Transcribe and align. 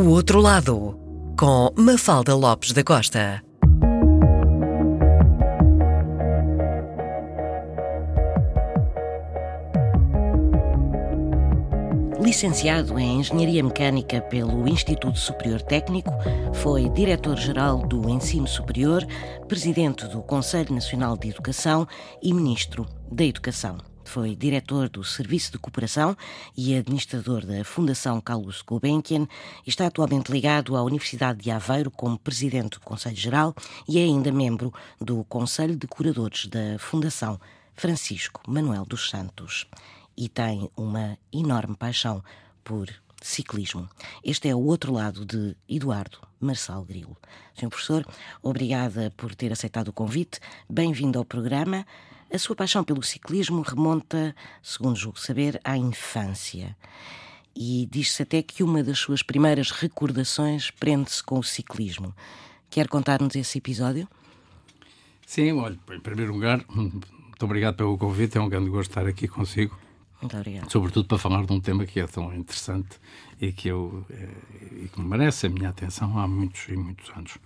O 0.00 0.10
Outro 0.10 0.40
Lado, 0.40 0.96
com 1.36 1.72
Mafalda 1.76 2.32
Lopes 2.32 2.70
da 2.70 2.84
Costa. 2.84 3.42
Licenciado 12.20 12.96
em 12.96 13.18
Engenharia 13.18 13.64
Mecânica 13.64 14.20
pelo 14.20 14.68
Instituto 14.68 15.18
Superior 15.18 15.62
Técnico, 15.62 16.12
foi 16.54 16.88
diretor-geral 16.90 17.78
do 17.78 18.08
Ensino 18.08 18.46
Superior, 18.46 19.04
presidente 19.48 20.06
do 20.06 20.22
Conselho 20.22 20.72
Nacional 20.72 21.16
de 21.16 21.30
Educação 21.30 21.88
e 22.22 22.32
ministro 22.32 22.86
da 23.10 23.24
Educação. 23.24 23.78
Foi 24.08 24.34
diretor 24.34 24.88
do 24.88 25.04
Serviço 25.04 25.52
de 25.52 25.58
Cooperação 25.58 26.16
e 26.56 26.74
administrador 26.74 27.44
da 27.44 27.62
Fundação 27.62 28.22
Carlos 28.22 28.62
Gulbenkian 28.62 29.28
e 29.66 29.68
está 29.68 29.86
atualmente 29.86 30.32
ligado 30.32 30.74
à 30.76 30.82
Universidade 30.82 31.42
de 31.42 31.50
Aveiro 31.50 31.90
como 31.90 32.18
presidente 32.18 32.78
do 32.78 32.80
Conselho 32.80 33.14
Geral 33.14 33.54
e 33.86 33.98
é 33.98 34.04
ainda 34.04 34.32
membro 34.32 34.72
do 34.98 35.24
Conselho 35.24 35.76
de 35.76 35.86
Curadores 35.86 36.46
da 36.46 36.78
Fundação 36.78 37.38
Francisco 37.74 38.40
Manuel 38.48 38.86
dos 38.86 39.10
Santos. 39.10 39.66
E 40.16 40.26
tem 40.26 40.70
uma 40.74 41.18
enorme 41.30 41.76
paixão 41.76 42.24
por 42.64 42.88
ciclismo. 43.20 43.90
Este 44.24 44.48
é 44.48 44.54
o 44.54 44.64
outro 44.64 44.90
lado 44.90 45.26
de 45.26 45.54
Eduardo 45.68 46.18
Marçal 46.40 46.82
Grilo. 46.82 47.14
Senhor 47.54 47.68
professor, 47.68 48.06
obrigada 48.42 49.12
por 49.18 49.34
ter 49.34 49.52
aceitado 49.52 49.88
o 49.88 49.92
convite. 49.92 50.40
Bem-vindo 50.66 51.18
ao 51.18 51.26
programa. 51.26 51.84
A 52.30 52.38
sua 52.38 52.54
paixão 52.54 52.84
pelo 52.84 53.02
ciclismo 53.02 53.62
remonta, 53.62 54.36
segundo 54.62 54.96
julgo 54.96 55.18
saber, 55.18 55.58
à 55.64 55.78
infância. 55.78 56.76
E 57.56 57.88
diz-se 57.90 58.22
até 58.22 58.42
que 58.42 58.62
uma 58.62 58.82
das 58.82 58.98
suas 58.98 59.22
primeiras 59.22 59.70
recordações 59.70 60.70
prende-se 60.70 61.22
com 61.22 61.38
o 61.38 61.42
ciclismo. 61.42 62.14
Quer 62.68 62.86
contar-nos 62.86 63.34
esse 63.34 63.58
episódio? 63.58 64.06
Sim, 65.26 65.52
olha, 65.52 65.78
em 65.90 66.00
primeiro 66.00 66.32
lugar, 66.32 66.64
muito 66.68 67.44
obrigado 67.44 67.76
pelo 67.76 67.96
convite, 67.96 68.36
é 68.36 68.40
um 68.40 68.48
grande 68.48 68.68
gosto 68.68 68.90
estar 68.90 69.06
aqui 69.06 69.26
consigo. 69.26 69.78
Muito 70.20 70.36
obrigado. 70.36 70.70
Sobretudo 70.70 71.08
para 71.08 71.18
falar 71.18 71.46
de 71.46 71.52
um 71.52 71.60
tema 71.60 71.86
que 71.86 71.98
é 71.98 72.06
tão 72.06 72.34
interessante 72.34 73.00
e 73.40 73.52
que, 73.52 73.68
eu, 73.68 74.04
eh, 74.10 74.84
e 74.84 74.88
que 74.88 75.00
merece 75.00 75.46
a 75.46 75.48
minha 75.48 75.70
atenção 75.70 76.18
há 76.18 76.26
muitos 76.26 76.68
e 76.68 76.76
muitos 76.76 77.10
anos. 77.16 77.38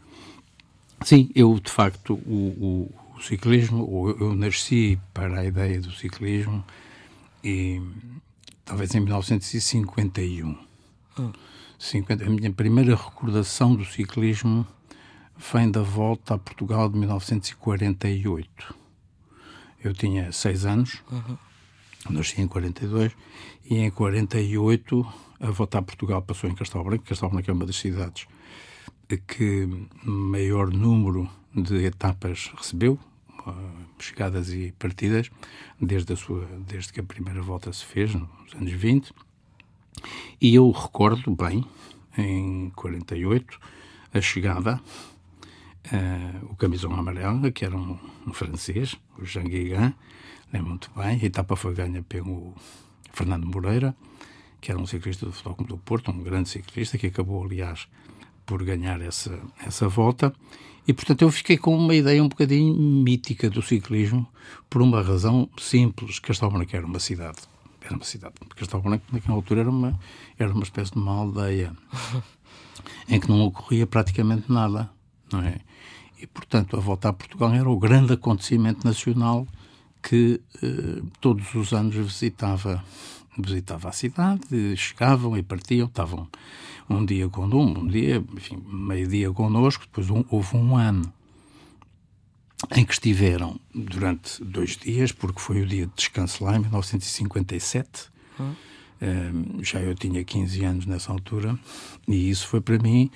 Sim, 1.04 1.30
eu 1.34 1.58
de 1.60 1.70
facto, 1.70 2.14
o, 2.14 2.88
o 2.88 3.01
ciclismo, 3.22 3.88
ou 3.88 4.10
eu 4.10 4.34
nasci 4.34 4.98
para 5.14 5.40
a 5.40 5.44
ideia 5.44 5.80
do 5.80 5.92
ciclismo 5.92 6.64
e 7.42 7.80
talvez 8.64 8.94
em 8.94 9.00
1951. 9.00 10.58
Hum. 11.18 11.32
50, 11.78 12.24
a 12.24 12.30
minha 12.30 12.52
primeira 12.52 12.94
recordação 12.94 13.74
do 13.74 13.84
ciclismo 13.84 14.66
vem 15.52 15.70
da 15.70 15.82
volta 15.82 16.34
a 16.34 16.38
Portugal 16.38 16.88
de 16.88 16.98
1948. 16.98 18.74
Eu 19.82 19.92
tinha 19.92 20.30
seis 20.30 20.64
anos, 20.64 21.02
uhum. 21.10 21.36
nasci 22.10 22.40
em 22.40 22.46
42, 22.46 23.12
e 23.64 23.78
em 23.78 23.90
48 23.90 25.06
a 25.40 25.50
volta 25.50 25.78
a 25.78 25.82
Portugal 25.82 26.22
passou 26.22 26.48
em 26.48 26.54
Castelo 26.54 26.84
Branco. 26.84 27.04
Castelo 27.04 27.32
Branco 27.32 27.50
é 27.50 27.54
uma 27.54 27.66
das 27.66 27.76
cidades 27.76 28.28
que 29.26 29.68
maior 30.04 30.70
número 30.70 31.28
de 31.54 31.84
etapas 31.84 32.50
recebeu, 32.56 32.98
chegadas 33.98 34.52
e 34.52 34.72
partidas 34.78 35.30
desde, 35.80 36.12
a 36.12 36.16
sua, 36.16 36.46
desde 36.66 36.92
que 36.92 37.00
a 37.00 37.04
primeira 37.04 37.42
volta 37.42 37.72
se 37.72 37.84
fez, 37.84 38.14
nos 38.14 38.54
anos 38.54 38.72
20. 38.72 39.12
E 40.40 40.54
eu 40.54 40.70
recordo 40.70 41.34
bem, 41.34 41.64
em 42.16 42.70
48, 42.70 43.58
a 44.12 44.20
chegada, 44.20 44.80
uh, 45.86 46.46
o 46.50 46.56
camisão 46.56 46.92
amarelo, 46.94 47.50
que 47.52 47.64
era 47.64 47.76
um, 47.76 47.98
um 48.26 48.32
francês, 48.32 48.96
o 49.18 49.24
Jean 49.24 49.44
Guigan, 49.44 49.94
lembro 50.52 50.70
muito 50.70 50.90
bem, 50.94 51.20
a 51.20 51.24
etapa 51.24 51.56
foi 51.56 51.74
ganha 51.74 52.02
pelo 52.02 52.54
Fernando 53.12 53.46
Moreira, 53.46 53.94
que 54.60 54.70
era 54.70 54.80
um 54.80 54.86
ciclista 54.86 55.26
do 55.26 55.32
Futebol 55.32 55.66
do 55.66 55.78
Porto, 55.78 56.10
um 56.10 56.22
grande 56.22 56.48
ciclista, 56.48 56.96
que 56.96 57.08
acabou, 57.08 57.44
aliás, 57.44 57.88
por 58.46 58.62
ganhar 58.62 59.00
essa, 59.00 59.38
essa 59.64 59.88
volta. 59.88 60.32
E, 60.86 60.92
portanto, 60.92 61.22
eu 61.22 61.30
fiquei 61.30 61.56
com 61.56 61.76
uma 61.76 61.94
ideia 61.94 62.22
um 62.22 62.28
bocadinho 62.28 62.74
mítica 62.74 63.48
do 63.48 63.62
ciclismo 63.62 64.26
por 64.68 64.82
uma 64.82 65.00
razão 65.00 65.48
simples. 65.58 66.18
Castelo 66.18 66.50
Branco 66.50 66.74
era 66.74 66.84
uma 66.84 66.98
cidade. 66.98 67.38
Era 67.80 67.94
uma 67.94 68.04
cidade. 68.04 68.34
Castelo 68.56 68.82
Branco, 68.82 69.04
naquela 69.12 69.34
altura, 69.34 69.60
era 69.60 69.70
uma, 69.70 69.98
era 70.38 70.52
uma 70.52 70.64
espécie 70.64 70.92
de 70.92 70.98
uma 70.98 71.12
aldeia 71.12 71.72
em 73.08 73.20
que 73.20 73.28
não 73.28 73.42
ocorria 73.42 73.86
praticamente 73.86 74.50
nada, 74.50 74.90
não 75.32 75.40
é? 75.40 75.60
E, 76.20 76.26
portanto, 76.26 76.76
a 76.76 76.80
volta 76.80 77.08
a 77.08 77.12
Portugal 77.12 77.52
era 77.52 77.68
o 77.68 77.78
grande 77.78 78.12
acontecimento 78.12 78.86
nacional 78.86 79.46
que 80.02 80.40
eh, 80.62 81.02
todos 81.20 81.54
os 81.54 81.72
anos 81.72 81.94
visitava 81.94 82.84
visitava 83.38 83.88
a 83.88 83.92
cidade, 83.92 84.76
chegavam 84.76 85.36
e 85.36 85.42
partiam, 85.42 85.86
estavam 85.86 86.28
um 86.88 87.04
dia 87.04 87.28
conosco, 87.28 87.80
um 87.80 87.86
dia, 87.86 88.24
enfim, 88.34 88.62
meio 88.66 89.06
dia 89.06 89.30
connosco, 89.32 89.84
depois 89.84 90.10
um, 90.10 90.24
houve 90.30 90.56
um 90.56 90.76
ano 90.76 91.12
em 92.74 92.84
que 92.84 92.92
estiveram 92.92 93.58
durante 93.74 94.42
dois 94.42 94.76
dias, 94.76 95.10
porque 95.12 95.40
foi 95.40 95.62
o 95.62 95.66
dia 95.66 95.86
de 95.86 95.92
descanso 95.96 96.44
lá, 96.44 96.56
em 96.56 96.60
1957. 96.60 98.10
Hum. 98.38 98.54
Um, 99.02 99.64
já 99.64 99.80
eu 99.80 99.96
tinha 99.96 100.22
15 100.22 100.64
anos 100.64 100.86
nessa 100.86 101.10
altura, 101.10 101.58
e 102.06 102.30
isso 102.30 102.46
foi 102.46 102.60
para 102.60 102.78
mim 102.78 103.10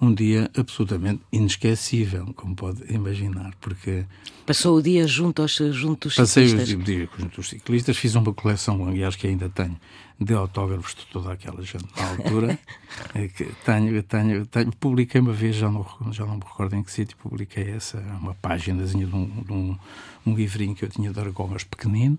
um 0.00 0.14
dia 0.14 0.48
absolutamente 0.56 1.20
inesquecível, 1.32 2.32
como 2.34 2.54
pode 2.54 2.92
imaginar, 2.92 3.52
porque... 3.60 4.04
Passou 4.46 4.78
o 4.78 4.82
dia 4.82 5.06
junto 5.06 5.42
aos, 5.42 5.56
junto 5.56 6.06
aos 6.06 6.14
Passei 6.14 6.48
ciclistas? 6.48 6.76
Passei 6.76 6.76
o 6.76 6.84
dia 6.84 7.08
junto 7.18 7.40
aos 7.40 7.48
ciclistas, 7.48 7.96
fiz 7.96 8.14
uma 8.14 8.32
coleção, 8.32 8.86
aliás, 8.86 9.16
que 9.16 9.26
ainda 9.26 9.48
tenho, 9.48 9.76
de 10.20 10.34
autógrafos 10.34 10.94
de 10.94 11.06
toda 11.06 11.32
aquela 11.32 11.62
gente 11.62 11.86
na 11.96 12.10
altura, 12.10 12.58
que 13.36 13.44
tenho, 13.64 14.02
tenho, 14.04 14.46
tenho, 14.46 14.72
publiquei 14.76 15.20
uma 15.20 15.32
vez, 15.32 15.56
já 15.56 15.68
não, 15.68 15.84
já 16.12 16.24
não 16.24 16.36
me 16.36 16.44
recordo 16.44 16.76
em 16.76 16.82
que 16.82 16.92
sítio, 16.92 17.16
publiquei 17.16 17.70
essa, 17.70 17.98
uma 18.20 18.34
páginazinha 18.34 19.04
de 19.04 19.14
um, 19.14 19.26
de 19.26 19.52
um, 19.52 19.76
um 20.24 20.34
livrinho 20.34 20.76
que 20.76 20.84
eu 20.84 20.88
tinha 20.88 21.12
de 21.12 21.18
argolas 21.18 21.64
pequenino, 21.64 22.16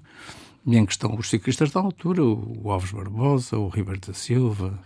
em 0.68 0.86
que 0.86 0.92
estão 0.92 1.16
os 1.16 1.30
ciclistas 1.30 1.72
da 1.72 1.80
altura, 1.80 2.24
o 2.24 2.70
Alves 2.70 2.92
Barbosa, 2.92 3.58
o 3.58 3.70
Ribeiro 3.70 4.02
da 4.06 4.14
Silva, 4.14 4.78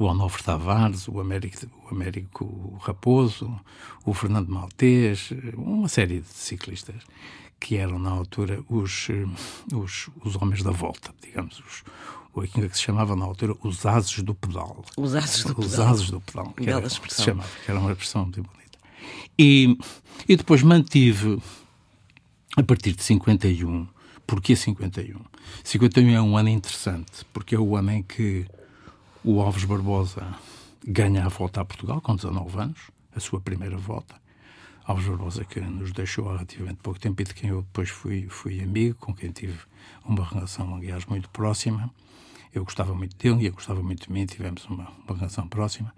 o 0.00 0.06
Onofre 0.06 0.42
Tavares, 0.42 1.06
o 1.08 1.20
Américo, 1.20 1.66
o 1.84 1.94
Américo 1.94 2.78
Raposo, 2.80 3.54
o 4.02 4.14
Fernando 4.14 4.48
Maltês, 4.48 5.28
uma 5.54 5.88
série 5.88 6.20
de 6.20 6.26
ciclistas 6.26 7.02
que 7.60 7.76
eram 7.76 7.98
na 7.98 8.08
altura 8.08 8.64
os, 8.66 9.08
os, 9.70 10.08
os 10.24 10.36
homens 10.36 10.62
da 10.62 10.70
volta, 10.70 11.12
digamos, 11.20 11.60
os, 11.60 11.84
o 12.32 12.40
que 12.40 12.74
se 12.74 12.82
chamava 12.82 13.14
na 13.14 13.26
altura 13.26 13.54
os 13.62 13.84
ases 13.84 14.22
do 14.22 14.34
pedal. 14.34 14.82
Os 14.96 15.14
ases 15.14 15.44
do 15.44 15.60
os 15.60 15.70
pedal. 15.70 15.88
ases 15.88 16.10
do 16.10 16.20
pedal. 16.22 16.54
Que 16.54 16.70
era, 16.70 16.86
expressão. 16.86 17.18
Se 17.18 17.30
chamava, 17.30 17.50
que 17.62 17.70
era 17.70 17.78
uma 17.78 17.92
expressão 17.92 18.22
muito 18.22 18.42
bonita. 18.42 18.78
E, 19.38 19.76
e 20.26 20.34
depois 20.34 20.62
mantive, 20.62 21.42
a 22.56 22.62
partir 22.62 22.92
de 22.92 23.02
51, 23.02 23.86
porquê 24.26 24.56
51? 24.56 25.20
51 25.62 26.08
é 26.08 26.22
um 26.22 26.38
ano 26.38 26.48
interessante, 26.48 27.22
porque 27.34 27.54
é 27.54 27.58
o 27.58 27.76
ano 27.76 27.90
em 27.90 28.02
que 28.02 28.46
o 29.22 29.40
Alves 29.40 29.64
Barbosa 29.64 30.34
ganha 30.86 31.26
a 31.26 31.28
volta 31.28 31.60
a 31.60 31.64
Portugal 31.64 32.00
com 32.00 32.16
19 32.16 32.58
anos, 32.58 32.80
a 33.14 33.20
sua 33.20 33.40
primeira 33.40 33.76
volta. 33.76 34.14
Alves 34.84 35.06
Barbosa 35.06 35.44
que 35.44 35.60
nos 35.60 35.92
deixou 35.92 36.28
há 36.28 36.32
relativamente 36.32 36.78
pouco 36.82 36.98
tempo 36.98 37.20
e 37.20 37.24
de 37.24 37.34
quem 37.34 37.50
eu 37.50 37.62
depois 37.62 37.90
fui, 37.90 38.26
fui 38.28 38.60
amigo, 38.60 38.96
com 38.98 39.14
quem 39.14 39.30
tive 39.30 39.58
uma 40.04 40.24
relação, 40.24 40.74
aliás, 40.74 41.04
muito 41.04 41.28
próxima. 41.30 41.90
Eu 42.52 42.64
gostava 42.64 42.94
muito 42.94 43.16
dele 43.16 43.42
e 43.42 43.46
ele 43.46 43.50
gostava 43.50 43.82
muito 43.82 44.06
de 44.06 44.12
mim, 44.12 44.26
tivemos 44.26 44.64
uma, 44.64 44.90
uma 45.06 45.16
relação 45.16 45.46
próxima. 45.46 45.94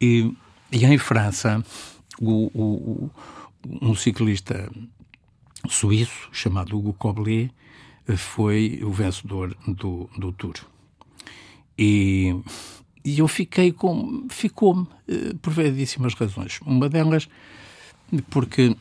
E, 0.00 0.36
e 0.70 0.84
em 0.84 0.98
França, 0.98 1.64
o, 2.20 2.50
o, 2.54 3.10
um 3.80 3.94
ciclista 3.94 4.70
suíço 5.68 6.28
chamado 6.32 6.76
Hugo 6.76 6.92
Coblet 6.92 7.50
foi 8.16 8.80
o 8.82 8.92
vencedor 8.92 9.56
do, 9.66 10.08
do 10.18 10.32
Tour. 10.32 10.71
E, 11.82 12.40
e 13.04 13.18
eu 13.18 13.26
fiquei 13.26 13.72
com. 13.72 14.28
ficou-me 14.30 14.82
uh, 14.82 15.36
por 15.38 15.52
variedíssimas 15.52 16.14
razões. 16.14 16.60
Uma 16.64 16.88
delas, 16.88 17.28
porque 18.30 18.76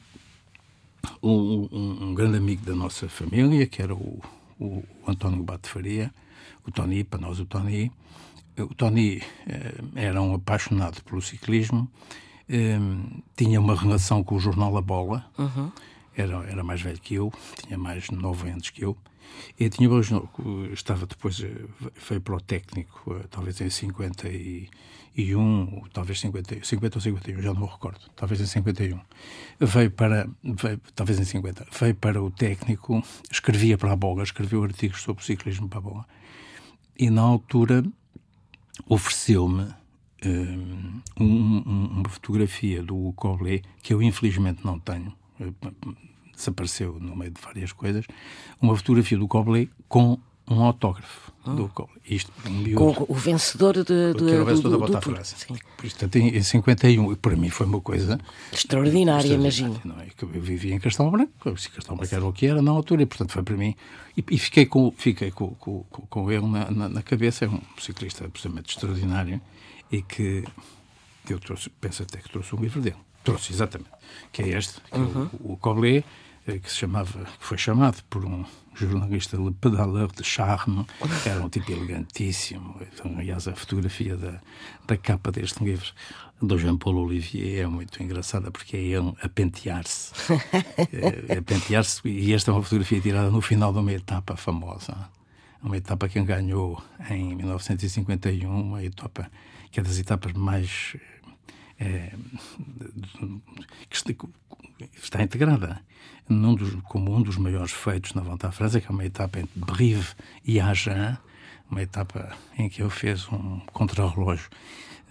um, 1.23 1.67
um, 1.71 2.13
grande 2.13 2.37
amigo 2.37 2.63
da 2.63 2.75
nossa 2.75 3.09
família, 3.09 3.65
que 3.65 3.81
era 3.81 3.95
o, 3.95 4.21
o, 4.59 4.83
António 5.07 5.41
Bate 5.41 5.67
Faria, 5.67 6.13
o 6.63 6.71
Tony, 6.71 7.03
para 7.03 7.19
nós 7.19 7.39
o 7.39 7.45
Tony, 7.45 7.91
o 8.55 8.75
Tony 8.75 9.17
uh, 9.17 9.91
era 9.95 10.21
um 10.21 10.35
apaixonado 10.35 11.03
pelo 11.03 11.21
ciclismo, 11.21 11.89
tinha 13.35 13.61
uma 13.61 13.73
relação 13.73 14.21
com 14.23 14.35
o 14.35 14.39
jornal 14.39 14.75
A 14.75 14.81
Bola, 14.81 15.25
uhum. 15.37 15.71
era, 16.13 16.35
era 16.49 16.63
mais 16.63 16.81
velho 16.81 16.99
que 16.99 17.15
eu, 17.15 17.31
tinha 17.65 17.77
mais 17.77 18.03
de 18.03 18.13
nove 18.13 18.49
anos 18.49 18.69
que 18.69 18.83
eu, 18.83 18.97
E 19.59 19.69
tinha 19.69 19.89
estava 20.73 21.05
depois, 21.05 21.37
veio 21.37 22.21
para 22.21 22.35
o 22.35 22.41
técnico, 22.41 23.19
talvez 23.29 23.61
em 23.61 23.69
51, 23.69 25.83
talvez 25.93 26.19
50, 26.19 26.63
50 26.63 26.97
ou 26.97 27.01
51, 27.01 27.41
já 27.41 27.53
não 27.53 27.61
me 27.61 27.67
recordo, 27.67 27.99
talvez 28.15 28.41
em 28.41 28.45
51. 28.45 28.99
Veio 29.59 29.91
para, 29.91 30.27
veio, 30.43 30.81
talvez 30.95 31.19
em 31.19 31.25
50, 31.25 31.67
veio 31.79 31.95
para 31.95 32.21
o 32.21 32.31
técnico, 32.31 33.03
escrevia 33.31 33.77
para 33.77 33.91
a 33.91 33.95
Boga, 33.95 34.23
escreveu 34.23 34.63
artigos 34.63 35.01
sobre 35.01 35.23
ciclismo 35.23 35.69
para 35.69 35.79
a 35.79 35.81
Boga. 35.81 36.05
E 36.97 37.09
na 37.09 37.21
altura 37.21 37.83
ofereceu-me 38.87 39.73
um, 40.25 41.01
um, 41.19 41.99
uma 41.99 42.09
fotografia 42.09 42.83
do 42.83 43.13
Coblet, 43.13 43.63
que 43.81 43.93
eu 43.93 44.01
infelizmente 44.01 44.65
não 44.65 44.79
tenho, 44.79 45.13
desapareceu 46.41 46.97
no 46.99 47.15
meio 47.15 47.31
de 47.31 47.41
várias 47.41 47.71
coisas, 47.71 48.05
uma 48.61 48.75
fotografia 48.75 49.17
do 49.17 49.27
Coblet 49.27 49.69
com 49.87 50.19
um 50.47 50.63
autógrafo 50.63 51.31
hum. 51.45 51.55
do 51.55 51.69
Coblet. 51.69 52.01
Isto, 52.05 52.31
com 52.75 53.05
o 53.07 53.15
vencedor 53.15 53.83
de, 53.83 54.13
o 54.15 54.45
vencedor 54.45 54.61
do, 54.61 54.69
da 54.71 54.77
Volta 54.77 54.97
à 54.97 55.01
França. 55.01 55.35
Sim. 55.37 55.55
Portanto, 55.77 56.15
em, 56.17 56.35
em 56.35 56.43
51, 56.43 57.15
para 57.15 57.35
mim 57.35 57.49
foi 57.49 57.65
uma 57.65 57.79
coisa 57.79 58.19
extraordinária, 58.51 59.33
imagino. 59.33 59.79
Não 59.85 59.99
é? 59.99 60.07
Eu 60.21 60.27
vivia 60.27 60.75
em 60.75 60.79
Castelo 60.79 61.11
Branco, 61.11 61.31
Castelo 61.43 61.97
Branco 61.97 62.15
era 62.15 62.25
o 62.25 62.33
que 62.33 62.45
era 62.47 62.61
na 62.61 62.71
altura, 62.71 63.03
e 63.03 63.05
portanto 63.05 63.31
foi 63.31 63.43
para 63.43 63.55
mim. 63.55 63.75
E, 64.17 64.23
e 64.29 64.37
fiquei 64.37 64.65
com, 64.65 64.91
fiquei 64.91 65.31
com, 65.31 65.49
com, 65.55 65.83
com 65.83 66.31
ele 66.31 66.45
na, 66.47 66.69
na, 66.69 66.89
na, 66.89 67.01
cabeça. 67.01 67.45
É 67.45 67.47
um 67.47 67.61
ciclista 67.79 68.25
absolutamente 68.25 68.75
extraordinário 68.75 69.39
e 69.91 70.01
que 70.01 70.43
eu 71.29 71.39
trouxe, 71.39 71.69
penso 71.69 72.03
até 72.03 72.17
que 72.17 72.29
trouxe 72.29 72.55
um 72.55 72.59
livro 72.59 72.81
dele. 72.81 72.97
Trouxe, 73.23 73.53
exatamente. 73.53 73.91
Que 74.31 74.41
é 74.41 74.49
este, 74.57 74.81
que 74.81 74.97
uhum. 74.97 75.03
é 75.03 75.07
o, 75.07 75.19
uhum. 75.19 75.53
o 75.53 75.57
Coblet 75.57 75.99
eh, 75.99 76.03
que 76.45 76.69
se 76.69 76.77
chamava, 76.77 77.25
que 77.25 77.45
foi 77.45 77.57
chamado 77.57 78.01
por 78.09 78.25
um 78.25 78.43
jornalista 78.73 79.37
Le 79.37 79.51
Pedaleur 79.51 80.11
de 80.11 80.23
Charme, 80.23 80.85
que 81.23 81.29
era 81.29 81.43
um 81.43 81.49
tipo 81.49 81.71
elegantíssimo. 81.71 82.75
Então, 82.81 83.17
aliás, 83.17 83.47
a 83.47 83.55
fotografia 83.55 84.17
da, 84.17 84.39
da 84.87 84.97
capa 84.97 85.31
deste 85.31 85.63
livro 85.63 85.91
do 86.41 86.57
Jean-Paul 86.57 86.95
Olivier 86.95 87.63
é 87.63 87.67
muito 87.67 88.01
engraçada 88.01 88.49
porque 88.49 88.75
é 88.75 88.79
ele 88.79 89.13
a 89.21 89.29
pentear-se. 89.29 90.13
é, 91.29 91.37
a 91.37 91.41
pentear-se, 91.41 92.07
e 92.07 92.33
esta 92.33 92.51
é 92.51 92.53
uma 92.53 92.63
fotografia 92.63 92.99
tirada 92.99 93.29
no 93.29 93.41
final 93.41 93.71
de 93.71 93.79
uma 93.79 93.93
etapa 93.93 94.35
famosa. 94.35 94.95
Uma 95.61 95.77
etapa 95.77 96.09
que 96.09 96.19
ganhou 96.23 96.81
em 97.09 97.35
1951, 97.35 98.49
uma 98.49 98.83
etapa 98.83 99.29
que 99.71 99.79
é 99.79 99.83
das 99.83 99.99
etapas 99.99 100.33
mais. 100.33 100.97
É, 101.83 102.13
que 103.89 103.97
está 105.01 105.23
integrada 105.23 105.81
num 106.29 106.53
dos, 106.53 106.75
como 106.83 107.15
um 107.15 107.23
dos 107.23 107.37
maiores 107.37 107.71
feitos 107.71 108.13
na 108.13 108.21
Volta 108.21 108.49
à 108.49 108.51
França, 108.51 108.79
que 108.79 108.85
é 108.85 108.91
uma 108.91 109.03
etapa 109.03 109.39
entre 109.39 109.59
Brive 109.59 110.09
e 110.45 110.59
Agen, 110.59 111.17
uma 111.71 111.81
etapa 111.81 112.37
em 112.55 112.69
que 112.69 112.83
ele 112.83 112.91
fez 112.91 113.27
um 113.29 113.59
contrarrelógio, 113.73 114.47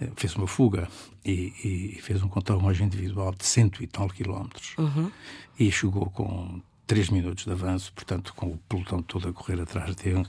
eh, 0.01 0.11
fez 0.15 0.37
uma 0.37 0.47
fuga 0.47 0.89
e, 1.25 1.97
e 1.97 2.01
fez 2.03 2.23
um 2.23 2.29
contrarrelógio 2.29 2.85
individual 2.85 3.35
de 3.35 3.45
cento 3.45 3.83
e 3.83 3.89
tal 3.89 4.09
quilómetros 4.09 4.77
uhum. 4.79 5.11
e 5.59 5.73
chegou 5.73 6.07
com 6.11 6.63
três 6.87 7.11
minutos 7.11 7.45
de 7.45 7.51
avanço, 7.51 7.93
portanto, 7.93 8.33
com 8.35 8.47
o 8.47 8.59
pelotão 8.69 9.03
todo 9.03 9.29
a 9.29 9.33
correr 9.33 9.61
atrás 9.61 9.95
dele, 9.97 10.27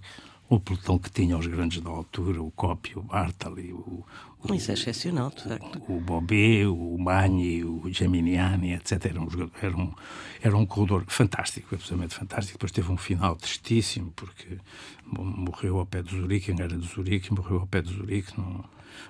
o 0.50 0.60
pelotão 0.60 0.98
que 1.00 1.10
tinha 1.10 1.38
os 1.38 1.48
grandes 1.48 1.82
da 1.82 1.90
altura, 1.90 2.42
o 2.42 2.52
Coppi, 2.52 2.98
o 2.98 3.02
Bartali, 3.02 3.72
o, 3.72 4.06
Isso 4.54 4.72
é 4.72 4.74
excepcional, 4.74 5.30
de 5.30 5.44
facto. 5.44 5.82
O, 5.88 6.00
Bobé, 6.00 6.66
o 6.66 6.98
Magni, 6.98 7.64
o 7.64 7.82
Geminiani, 7.92 8.74
etc. 8.74 9.06
Era 9.06 9.22
um, 9.22 9.28
era 9.62 9.78
um, 9.78 9.94
era 10.42 10.58
um 10.58 10.66
corredor 10.66 11.06
fantástico, 11.08 11.76
absolutamente 11.76 12.16
fantástico. 12.16 12.58
Depois 12.58 12.72
teve 12.72 12.92
um 12.92 12.98
final 12.98 13.36
tristíssimo, 13.36 14.12
porque 14.16 14.58
morreu 15.06 15.78
ao 15.78 15.86
pé 15.86 16.02
de 16.02 16.16
Zurique, 16.16 16.52
era 16.52 16.76
de 16.76 16.88
Zurique, 16.88 17.34
morreu 17.34 17.60
ao 17.60 17.68
pé 17.68 17.82
de 17.82 17.94
Zurique 17.94 18.38
num, 18.38 18.64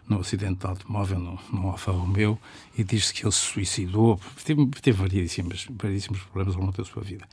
num 0.10 0.19
acidente 0.19 0.60
de 0.60 0.66
automóvel, 0.68 1.19
num, 1.19 1.38
num 1.51 1.68
Alfa 1.69 1.92
Romeo, 1.92 2.38
e 2.77 2.84
diz-se 2.84 3.13
que 3.13 3.24
ele 3.24 3.31
se 3.31 3.39
suicidou. 3.39 4.19
Teve, 4.44 4.66
teve 4.81 4.98
variedíssimos, 4.98 5.68
variedíssimos 5.69 6.22
problemas 6.24 6.56
ao 6.56 6.62
longo 6.62 6.75
da 6.75 6.84
sua 6.84 7.01
vida. 7.01 7.25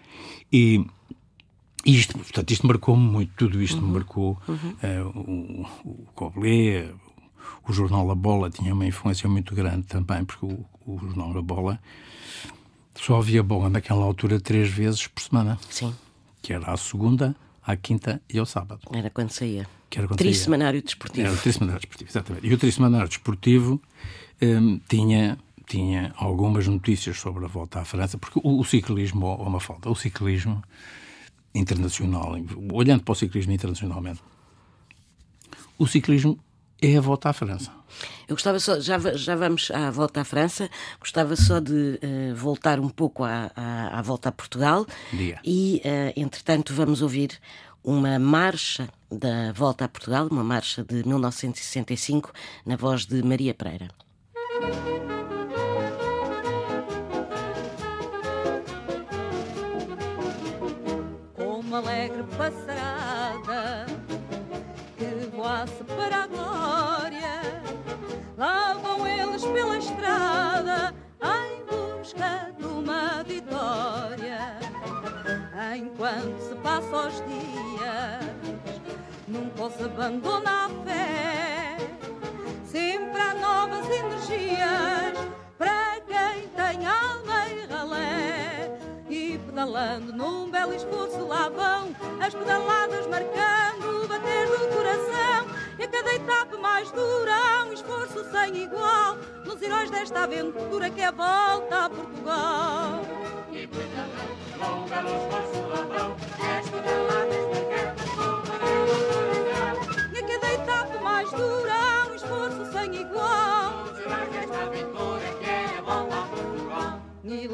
E 0.53 0.87
isto, 1.85 2.17
portanto, 2.17 2.51
isto 2.51 2.67
marcou-me 2.67 3.03
muito, 3.03 3.33
tudo 3.37 3.63
isto 3.63 3.81
uhum. 3.81 3.89
me 3.89 3.93
marcou. 3.95 4.39
Uhum. 4.47 4.77
Uh, 4.83 5.67
o, 5.85 5.91
o 5.91 6.07
Coblet, 6.15 6.95
o 7.67 7.73
jornal 7.73 8.07
La 8.07 8.15
Bola 8.15 8.51
tinha 8.51 8.73
uma 8.73 8.87
influência 8.87 9.29
muito 9.29 9.55
grande 9.55 9.87
também, 9.87 10.25
porque 10.25 10.47
o, 10.47 10.65
o 10.87 10.99
jornal 10.99 11.33
La 11.33 11.43
Bola 11.43 11.81
só 12.95 13.19
havia 13.19 13.43
bola 13.43 13.69
naquela 13.69 14.03
altura 14.03 14.41
três 14.41 14.69
vezes 14.69 15.07
por 15.07 15.23
semana. 15.23 15.59
Sim. 15.71 15.95
Que 16.43 16.53
era 16.53 16.73
à 16.73 16.77
segunda, 16.77 17.37
à 17.65 17.77
quinta 17.77 18.21
e 18.29 18.39
ao 18.39 18.47
sábado. 18.47 18.81
Era 18.93 19.11
quando 19.11 19.31
saía. 19.31 19.69
Que 19.89 19.99
era 19.99 20.09
quando 20.09 20.19
Trissemanário 20.19 20.83
desportivo. 20.83 21.27
Era 21.27 21.35
o 21.35 21.39
Trissemanário 21.39 21.81
desportivo, 21.81 22.11
exatamente. 22.11 22.47
E 22.47 22.53
o 22.53 22.59
Trissemanário 22.59 23.09
desportivo 23.09 23.81
um, 24.43 24.79
tinha, 24.89 25.39
tinha 25.67 26.13
algumas 26.17 26.67
notícias 26.67 27.19
sobre 27.19 27.45
a 27.45 27.49
volta 27.49 27.81
à 27.81 27.85
França, 27.85 28.19
porque 28.19 28.41
o, 28.43 28.61
o 28.61 28.65
ciclismo, 28.65 29.27
ou 29.27 29.47
uma 29.47 29.61
falta, 29.61 29.89
o 29.89 29.95
ciclismo 29.95 30.63
internacional, 31.55 32.37
olhando 32.73 33.03
para 33.03 33.13
o 33.13 33.15
ciclismo 33.15 33.53
internacionalmente, 33.53 34.21
o 35.79 35.87
ciclismo 35.87 36.39
é 36.81 36.97
a 36.97 37.01
volta 37.01 37.29
à 37.29 37.33
França. 37.33 37.73
Eu 38.29 38.37
gostava 38.37 38.61
só, 38.61 38.79
já, 38.79 38.99
já 39.15 39.35
vamos 39.35 39.71
à 39.71 39.91
volta 39.91 40.21
à 40.21 40.25
França, 40.25 40.71
gostava 41.01 41.35
só 41.35 41.59
de 41.59 41.99
uh, 42.03 42.35
voltar 42.35 42.79
um 42.79 42.89
pouco 42.89 43.25
à, 43.25 43.51
à, 43.57 43.99
à, 43.99 44.03
volta 44.03 44.29
a 44.29 44.33
Portugal. 44.33 44.87
Diga. 45.13 45.41
E, 45.45 45.83
uh, 45.85 46.21
entretanto, 46.21 46.75
vamos 46.75 47.03
ouvir 47.03 47.39
uma 47.83 48.19
marcha 48.19 48.89
da 49.11 49.53
volta 49.53 49.87
a 49.87 49.89
Portugal, 49.89 50.29
uma 50.31 50.45
marcha 50.45 50.85
de 50.85 51.07
1965, 51.07 52.33
na 52.67 52.77
voz 52.77 53.07
de 53.07 53.23
Maria 53.23 53.55
Pereira. 53.55 53.89
Como 61.35 61.75
alegre 61.75 62.25
passarada 62.37 62.98
Enquanto 75.79 76.41
se 76.41 76.57
passa 76.57 77.07
os 77.07 77.15
dias, 77.25 78.25
nunca 79.29 79.71
se 79.71 79.85
abandona 79.85 80.67
a 80.67 80.69
fé, 80.85 81.77
sempre 82.65 83.21
há 83.21 83.35
novas 83.35 83.89
energias 83.89 85.15
para 85.57 86.01
quem 86.01 86.49
tem 86.49 86.85
alma 86.85 87.49
e 87.49 87.67
ralé. 87.73 88.77
E 89.09 89.39
pedalando 89.39 90.13
num 90.13 90.51
belo 90.51 90.75
esforço 90.75 91.25
lá 91.25 91.49
vão 91.49 91.95
as 92.21 92.35
pedaladas 92.35 93.07
marcando 93.07 94.03
o 94.03 94.09
bater 94.09 94.49
do 94.49 94.75
coração. 94.75 95.47
E 95.79 95.85
a 95.85 95.89
cada 95.89 96.13
etapa 96.13 96.57
mais 96.59 96.91
dura 96.91 97.67
um 97.69 97.73
esforço 97.73 98.29
sem 98.33 98.65
igual 98.65 99.17
nos 99.47 99.63
heróis 99.63 99.93
desta 99.93 100.25
aventura 100.25 100.91
que 100.91 101.03
é 101.03 101.07
a 101.07 101.13
volta 101.13 101.85
a 101.85 101.89
Portugal. 101.89 103.01
E 103.53 103.65
pedalando 103.65 104.18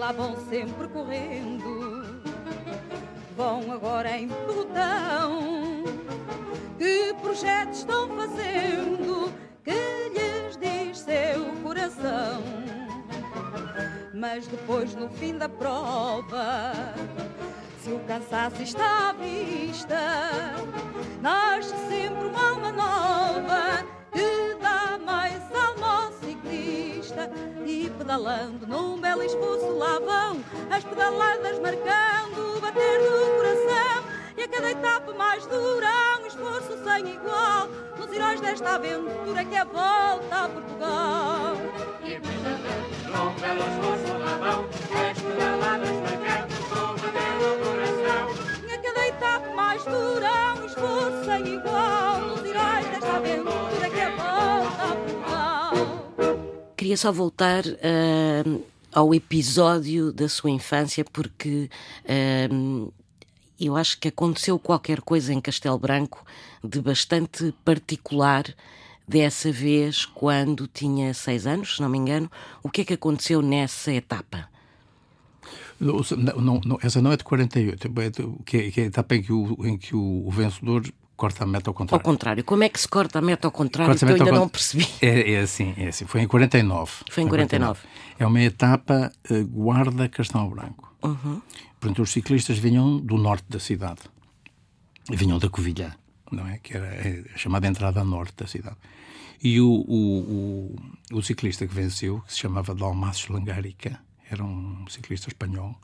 lá 0.04 0.12
vão 0.12 0.36
sempre 0.50 0.86
correndo. 0.88 2.22
Vão 3.34 3.72
agora 3.72 4.18
em 4.18 4.28
pelotão. 4.28 5.82
Que 6.76 7.14
projetos 7.22 7.78
estão 7.78 8.08
fazendo? 8.08 9.32
Que 9.64 10.10
lhes 10.12 10.58
diz 10.58 10.98
seu 10.98 11.46
coração? 11.62 12.83
Mas 14.12 14.46
depois, 14.46 14.94
no 14.94 15.08
fim 15.08 15.36
da 15.36 15.48
prova, 15.48 16.72
se 17.82 17.90
o 17.90 17.98
cansaço 18.00 18.62
está 18.62 19.10
à 19.10 19.12
vista, 19.12 19.96
nasce 21.20 21.74
sempre 21.88 22.26
uma 22.26 22.48
alma 22.50 22.72
nova 22.72 23.86
que 24.12 24.56
dá 24.60 24.98
mais 25.04 25.42
alma 25.54 26.06
ao 26.06 26.12
ciclista. 26.12 27.30
E 27.66 27.90
pedalando 27.98 28.66
num 28.66 29.00
belo 29.00 29.22
esforço 29.22 29.70
lá 29.76 29.98
vão 29.98 30.40
as 30.70 30.84
pedaladas 30.84 31.58
marcando 31.58 32.56
o 32.56 32.60
bater 32.60 33.00
do 33.00 33.36
coração. 33.36 34.04
E 34.36 34.42
a 34.42 34.48
cada 34.48 34.70
etapa 34.70 35.12
mais 35.12 35.46
dura 35.46 36.20
um 36.22 36.26
esforço 36.26 36.84
sem 36.84 37.14
igual. 37.14 37.68
Nos 37.98 38.12
heróis 38.12 38.40
desta 38.40 38.76
aventura 38.76 39.44
que 39.44 39.54
é 39.54 39.60
a 39.60 39.64
volta 39.64 40.44
a 40.44 40.48
Portugal 40.48 41.54
Queria 56.84 56.98
só 56.98 57.10
voltar 57.10 57.64
uh, 57.64 58.64
ao 58.92 59.14
episódio 59.14 60.12
da 60.12 60.28
sua 60.28 60.50
infância, 60.50 61.02
porque 61.10 61.70
uh, 62.04 62.92
eu 63.58 63.74
acho 63.74 63.98
que 63.98 64.08
aconteceu 64.08 64.58
qualquer 64.58 65.00
coisa 65.00 65.32
em 65.32 65.40
Castelo 65.40 65.78
Branco 65.78 66.22
de 66.62 66.80
bastante 66.82 67.54
particular 67.64 68.44
dessa 69.06 69.52
vez, 69.52 70.04
quando 70.04 70.66
tinha 70.66 71.12
seis 71.14 71.46
anos, 71.46 71.76
se 71.76 71.82
não 71.82 71.88
me 71.88 71.98
engano. 71.98 72.30
O 72.62 72.70
que 72.70 72.82
é 72.82 72.84
que 72.84 72.94
aconteceu 72.94 73.42
nessa 73.42 73.92
etapa? 73.92 74.48
Não, 75.78 76.00
não, 76.40 76.60
não, 76.64 76.78
essa 76.82 77.02
não 77.02 77.12
é 77.12 77.16
de 77.16 77.24
48, 77.24 77.88
é 77.88 78.10
que 78.44 78.56
é, 78.56 78.70
que 78.70 78.80
é 78.80 78.84
a 78.84 78.86
etapa 78.86 79.16
em 79.16 79.22
que 79.22 79.32
o, 79.32 79.66
em 79.66 79.76
que 79.76 79.94
o, 79.94 80.30
vencedor 80.30 80.82
corta 81.16 81.44
a 81.44 81.46
meta 81.46 81.68
ao 81.68 81.74
contrário. 81.74 82.00
Ao 82.00 82.04
contrário. 82.04 82.44
Como 82.44 82.64
é 82.64 82.68
que 82.68 82.80
se 82.80 82.88
corta 82.88 83.18
a 83.18 83.22
meta 83.22 83.46
ao 83.48 83.52
contrário? 83.52 83.96
Que 83.96 84.04
eu 84.04 84.08
ainda 84.08 84.32
não 84.32 84.48
percebi. 84.48 84.86
É, 85.02 85.32
é, 85.32 85.40
assim, 85.40 85.74
é 85.76 85.88
assim. 85.88 86.06
Foi 86.06 86.22
em 86.22 86.28
49. 86.28 86.92
Foi 87.10 87.22
em 87.22 87.28
49. 87.28 87.80
49. 87.80 87.80
É 88.18 88.26
uma 88.26 88.40
etapa 88.40 89.12
uh, 89.30 89.46
guarda 89.46 90.08
Castelo 90.08 90.48
Branco. 90.50 90.94
Uhum. 91.02 91.42
Portanto, 91.78 92.02
os 92.02 92.10
ciclistas 92.10 92.56
vinham 92.56 92.98
do 92.98 93.18
norte 93.18 93.44
da 93.48 93.58
cidade. 93.58 94.00
Vinham 95.10 95.38
da 95.38 95.50
Covilhã, 95.50 95.92
não 96.34 96.46
é? 96.46 96.58
Que 96.58 96.76
era 96.76 97.24
a 97.34 97.38
chamada 97.38 97.66
entrada 97.66 98.04
norte 98.04 98.34
da 98.36 98.46
cidade. 98.46 98.76
E 99.42 99.60
o, 99.60 99.68
o, 99.68 100.74
o, 101.12 101.18
o 101.18 101.22
ciclista 101.22 101.66
que 101.66 101.74
venceu, 101.74 102.20
que 102.20 102.32
se 102.32 102.40
chamava 102.40 102.74
Dalmacios 102.74 103.28
Langarica, 103.28 104.00
era 104.30 104.42
um 104.42 104.86
ciclista 104.88 105.28
espanhol, 105.28 105.78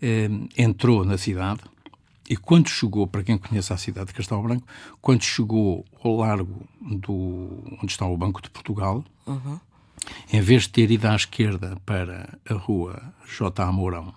eh, 0.00 0.28
entrou 0.56 1.04
na 1.04 1.18
cidade 1.18 1.62
e 2.28 2.36
quando 2.36 2.68
chegou, 2.68 3.06
para 3.06 3.22
quem 3.22 3.38
conhece 3.38 3.72
a 3.72 3.76
cidade 3.76 4.08
de 4.08 4.14
Castelo 4.14 4.42
Branco, 4.42 4.66
quando 5.00 5.22
chegou 5.22 5.84
ao 6.02 6.16
largo 6.16 6.66
do 6.80 7.62
onde 7.80 7.92
está 7.92 8.04
o 8.04 8.16
Banco 8.16 8.42
de 8.42 8.50
Portugal, 8.50 9.04
uhum. 9.26 9.60
em 10.32 10.40
vez 10.40 10.64
de 10.64 10.70
ter 10.70 10.90
ido 10.90 11.06
à 11.06 11.14
esquerda 11.14 11.80
para 11.86 12.36
a 12.48 12.54
rua 12.54 13.14
J. 13.26 13.62
Amorão, 13.62 14.12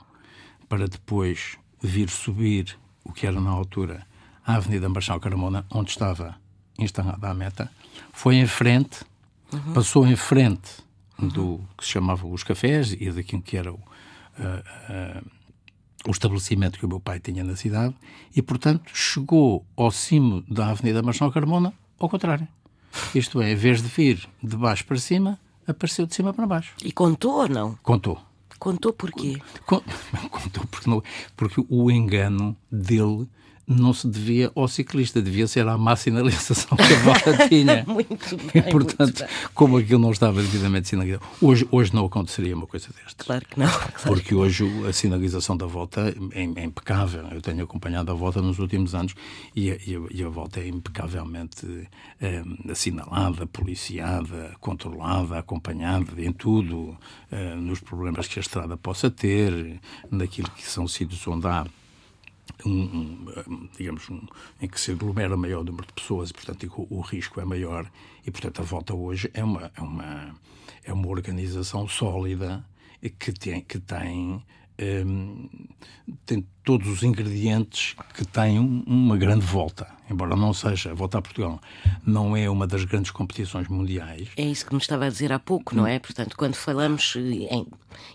para 0.67 0.87
depois 0.87 1.57
vir 1.81 2.09
subir 2.09 2.77
o 3.03 3.13
que 3.13 3.27
era 3.27 3.39
na 3.39 3.51
altura 3.51 4.05
a 4.49 4.55
Avenida 4.55 4.89
Marchal 4.89 5.19
Carmona, 5.19 5.63
onde 5.69 5.91
estava 5.91 6.35
instalada 6.79 7.29
a 7.29 7.33
meta, 7.35 7.71
foi 8.11 8.37
em 8.37 8.47
frente, 8.47 9.05
uhum. 9.53 9.73
passou 9.73 10.07
em 10.07 10.15
frente 10.15 10.81
do 11.19 11.59
que 11.77 11.85
se 11.85 11.91
chamava 11.91 12.25
os 12.25 12.43
cafés 12.43 12.93
e 12.99 13.11
daquilo 13.11 13.43
que 13.43 13.55
era 13.55 13.71
o, 13.71 13.75
uh, 13.75 15.19
uh, 15.19 15.29
o 16.07 16.09
estabelecimento 16.09 16.79
que 16.79 16.85
o 16.87 16.89
meu 16.89 16.99
pai 16.99 17.19
tinha 17.19 17.43
na 17.43 17.55
cidade 17.55 17.93
e, 18.35 18.41
portanto, 18.41 18.89
chegou 18.91 19.63
ao 19.77 19.91
cimo 19.91 20.43
da 20.49 20.69
Avenida 20.69 21.03
Marchal 21.03 21.31
Carmona 21.31 21.71
ao 21.99 22.09
contrário. 22.09 22.47
Isto 23.13 23.43
é, 23.43 23.51
em 23.51 23.55
vez 23.55 23.83
de 23.83 23.87
vir 23.87 24.27
de 24.41 24.57
baixo 24.57 24.83
para 24.83 24.97
cima, 24.97 25.37
apareceu 25.67 26.07
de 26.07 26.15
cima 26.15 26.33
para 26.33 26.47
baixo. 26.47 26.73
E 26.83 26.91
contou 26.91 27.33
ou 27.33 27.47
não? 27.47 27.77
Contou. 27.83 28.19
Contou 28.57 28.93
porquê? 28.93 29.39
Contou 29.67 30.65
porque, 30.71 30.89
não, 30.89 31.03
porque 31.37 31.63
o 31.69 31.91
engano 31.91 32.57
dele 32.71 33.29
não 33.69 33.93
se 33.93 34.07
devia 34.07 34.51
ao 34.55 34.67
ciclista, 34.67 35.21
devia 35.21 35.47
ser 35.47 35.67
à 35.67 35.77
má 35.77 35.95
sinalização 35.95 36.75
que 36.75 36.91
a 36.91 36.99
volta 36.99 37.37
tinha. 37.47 37.85
muito 37.87 38.35
bem. 38.37 38.63
E, 38.67 38.71
portanto, 38.71 39.23
como 39.53 39.77
aquilo 39.77 39.99
não 39.99 40.11
estava 40.11 40.41
devidamente 40.41 40.87
sinalizado. 40.87 41.23
Hoje, 41.39 41.67
hoje 41.69 41.93
não 41.93 42.03
aconteceria 42.03 42.55
uma 42.55 42.65
coisa 42.65 42.87
desta. 42.87 43.23
Claro 43.23 43.45
que 43.45 43.59
não. 43.59 43.69
Claro 43.69 43.93
porque 44.05 44.33
hoje 44.33 44.65
a 44.87 44.91
sinalização 44.91 45.55
da 45.55 45.67
volta 45.67 46.13
é, 46.33 46.41
é, 46.41 46.63
impecável. 46.63 47.27
Eu 47.31 47.41
tenho 47.41 47.63
acompanhado 47.63 48.11
a 48.11 48.15
volta 48.15 48.41
nos 48.41 48.57
últimos 48.57 48.95
anos 48.95 49.13
e 49.55 49.69
a, 49.69 49.75
e 49.75 49.95
a, 49.95 49.99
e 50.09 50.23
a 50.23 50.29
volta 50.29 50.59
é 50.59 50.67
impecavelmente 50.67 51.87
é, 52.19 52.41
assinalada, 52.71 53.45
policiada, 53.45 54.55
controlada, 54.59 55.37
acompanhada 55.37 56.19
em 56.19 56.31
tudo, 56.31 56.97
é, 57.31 57.53
nos 57.53 57.79
problemas 57.79 58.27
que 58.27 58.39
a 58.39 58.41
estrada 58.41 58.75
possa 58.75 59.11
ter, 59.11 59.79
naquilo 60.09 60.49
que 60.49 60.67
são 60.67 60.87
sítios 60.87 61.27
onde 61.27 61.45
há 61.45 61.67
um, 62.65 63.25
um, 63.47 63.69
digamos, 63.77 64.09
um, 64.09 64.21
em 64.61 64.67
que 64.67 64.79
se 64.79 64.91
aglomera 64.91 65.35
maior 65.37 65.63
número 65.63 65.87
de 65.87 65.93
pessoas 65.93 66.29
e, 66.29 66.33
portanto, 66.33 66.71
o, 66.77 66.97
o, 66.97 67.01
risco 67.01 67.39
é 67.39 67.45
maior. 67.45 67.89
E, 68.25 68.31
portanto, 68.31 68.61
a 68.61 68.63
volta 68.63 68.93
hoje 68.93 69.29
é 69.33 69.43
uma, 69.43 69.71
é 69.75 69.81
uma, 69.81 70.35
é 70.83 70.93
uma 70.93 71.07
organização 71.07 71.87
sólida 71.87 72.65
que 73.17 73.31
tem, 73.31 73.61
que 73.61 73.79
tem 73.79 74.43
um, 74.79 75.49
tem 76.25 76.45
todos 76.63 76.87
os 76.87 77.03
ingredientes 77.03 77.95
que 78.13 78.25
têm 78.25 78.59
uma 78.59 79.17
grande 79.17 79.45
volta, 79.45 79.87
embora 80.09 80.35
não 80.35 80.53
seja 80.53 80.91
a 80.91 80.93
volta 80.93 81.17
a 81.17 81.21
Portugal, 81.21 81.59
não 82.05 82.35
é 82.35 82.49
uma 82.49 82.65
das 82.65 82.83
grandes 82.83 83.11
competições 83.11 83.67
mundiais. 83.67 84.29
É 84.37 84.43
isso 84.43 84.65
que 84.65 84.73
me 84.73 84.79
estava 84.81 85.05
a 85.05 85.09
dizer 85.09 85.31
há 85.31 85.39
pouco, 85.39 85.75
não 85.75 85.85
é? 85.85 85.99
Portanto, 85.99 86.35
quando 86.37 86.55
falamos 86.55 87.15
em, 87.15 87.67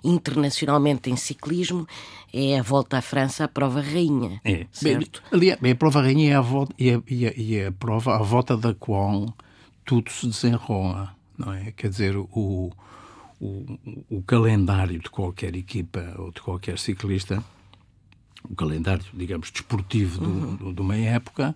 internacionalmente 0.02 1.11
em 1.11 1.16
ciclismo, 1.16 1.87
é 2.33 2.59
a 2.59 2.62
volta 2.62 2.99
à 2.99 3.02
França 3.02 3.44
a 3.44 3.49
prova 3.49 3.80
rainha, 3.80 4.40
é. 4.44 4.66
certo? 4.73 5.23
Aliás, 5.30 5.59
a 5.62 5.75
prova 5.75 6.02
rainha 6.02 6.33
é 6.33 6.35
a, 6.35 6.40
volta, 6.40 6.75
a, 6.75 7.73
prova, 7.73 8.16
a 8.16 8.23
volta 8.23 8.56
da 8.56 8.75
qual 8.75 9.35
tudo 9.85 10.11
se 10.11 10.26
desenrola, 10.26 11.14
não 11.37 11.52
é? 11.52 11.73
Quer 11.73 11.90
dizer, 11.90 12.16
o 12.16 12.73
o, 13.41 13.79
o 14.11 14.23
calendário 14.23 14.99
de 14.99 15.11
qualquer 15.11 15.55
equipa 15.57 16.14
ou 16.19 16.31
de 16.31 16.41
qualquer 16.41 16.79
ciclista, 16.79 17.43
o 18.49 18.55
calendário, 18.55 19.05
digamos, 19.12 19.50
desportivo 19.50 20.21
do, 20.21 20.31
uhum. 20.31 20.57
do, 20.57 20.73
de 20.73 20.81
uma 20.81 20.97
época, 20.97 21.55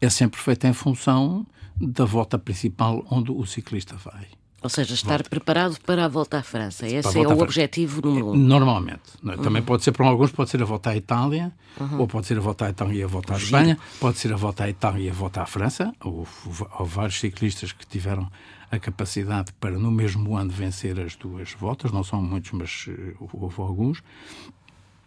é 0.00 0.10
sempre 0.10 0.40
feito 0.40 0.66
em 0.66 0.72
função 0.72 1.46
da 1.76 2.04
volta 2.04 2.38
principal 2.38 3.04
onde 3.10 3.30
o 3.30 3.44
ciclista 3.46 3.96
vai. 3.96 4.26
Ou 4.64 4.70
seja, 4.70 4.94
estar 4.94 5.18
volta. 5.18 5.28
preparado 5.28 5.78
para 5.84 6.06
a 6.06 6.08
volta 6.08 6.38
à 6.38 6.42
França. 6.42 6.86
Esse 6.86 7.18
é 7.18 7.28
o 7.28 7.38
objetivo 7.38 8.00
número 8.00 8.30
um. 8.30 8.34
Normalmente. 8.34 9.02
É? 9.22 9.36
Também 9.36 9.60
uhum. 9.60 9.66
pode 9.66 9.84
ser, 9.84 9.92
para 9.92 10.06
alguns, 10.06 10.32
pode 10.32 10.48
ser 10.48 10.62
a 10.62 10.64
volta 10.64 10.88
à 10.88 10.96
Itália, 10.96 11.52
uhum. 11.78 12.00
ou 12.00 12.08
pode 12.08 12.26
ser 12.26 12.38
a 12.38 12.40
volta 12.40 12.64
à 12.64 12.70
Itália 12.70 13.00
e 13.00 13.02
a 13.02 13.06
volta 13.06 13.34
à 13.34 13.36
Espanha, 13.36 13.78
pode 14.00 14.16
ser 14.16 14.32
a 14.32 14.36
volta 14.36 14.64
à 14.64 14.70
Itália 14.70 15.06
e 15.06 15.10
a 15.10 15.12
volta 15.12 15.42
à 15.42 15.46
França. 15.46 15.92
Houve, 16.02 16.30
houve 16.78 16.94
vários 16.94 17.20
ciclistas 17.20 17.72
que 17.72 17.86
tiveram 17.86 18.26
a 18.74 18.78
capacidade 18.80 19.52
para, 19.54 19.78
no 19.78 19.90
mesmo 19.90 20.36
ano, 20.36 20.50
vencer 20.50 20.98
as 21.00 21.16
duas 21.16 21.52
voltas. 21.52 21.92
Não 21.92 22.04
são 22.04 22.22
muitos, 22.22 22.52
mas 22.52 22.86
uh, 22.88 23.28
houve 23.32 23.60
alguns. 23.60 24.02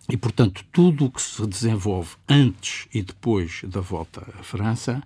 E, 0.09 0.15
portanto, 0.15 0.63
tudo 0.71 1.05
o 1.05 1.11
que 1.11 1.21
se 1.21 1.45
desenvolve 1.45 2.15
antes 2.27 2.87
e 2.93 3.01
depois 3.01 3.61
da 3.65 3.81
volta 3.81 4.21
à 4.39 4.43
França 4.43 5.03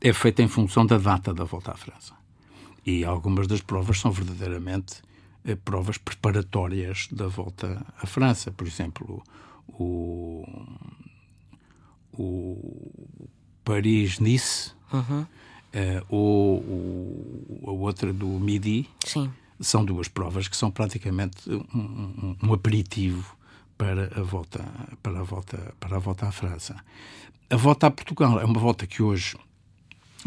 é 0.00 0.12
feito 0.12 0.42
em 0.42 0.48
função 0.48 0.86
da 0.86 0.98
data 0.98 1.34
da 1.34 1.44
volta 1.44 1.72
à 1.72 1.76
França. 1.76 2.14
E 2.86 3.04
algumas 3.04 3.46
das 3.46 3.60
provas 3.60 3.98
são 3.98 4.12
verdadeiramente 4.12 5.02
eh, 5.44 5.56
provas 5.56 5.98
preparatórias 5.98 7.08
da 7.10 7.26
volta 7.26 7.84
à 8.00 8.06
França. 8.06 8.52
Por 8.52 8.66
exemplo, 8.66 9.24
o, 9.66 10.46
o 12.12 13.28
Paris-Nice. 13.64 14.72
Uhum 14.92 15.26
uh, 15.74 16.04
ou, 16.08 16.64
ou 17.62 17.70
a 17.70 17.72
outra 17.72 18.12
do 18.12 18.26
Midi, 18.26 18.88
Sim. 19.04 19.30
são 19.60 19.84
duas 19.84 20.08
provas 20.08 20.48
que 20.48 20.56
são 20.56 20.70
praticamente 20.70 21.50
um, 21.50 21.64
um, 21.74 22.36
um, 22.42 22.52
aperitivo 22.52 23.36
para 23.76 24.06
a 24.18 24.22
volta 24.22 24.64
para 25.02 25.20
a 25.20 25.22
volta 25.22 25.74
para 25.80 25.96
a 25.96 25.98
volta 25.98 26.26
à 26.26 26.32
França. 26.32 26.76
A 27.50 27.56
volta 27.56 27.88
a 27.88 27.90
Portugal 27.90 28.40
é 28.40 28.44
uma 28.44 28.58
volta 28.58 28.86
que 28.86 29.02
hoje 29.02 29.36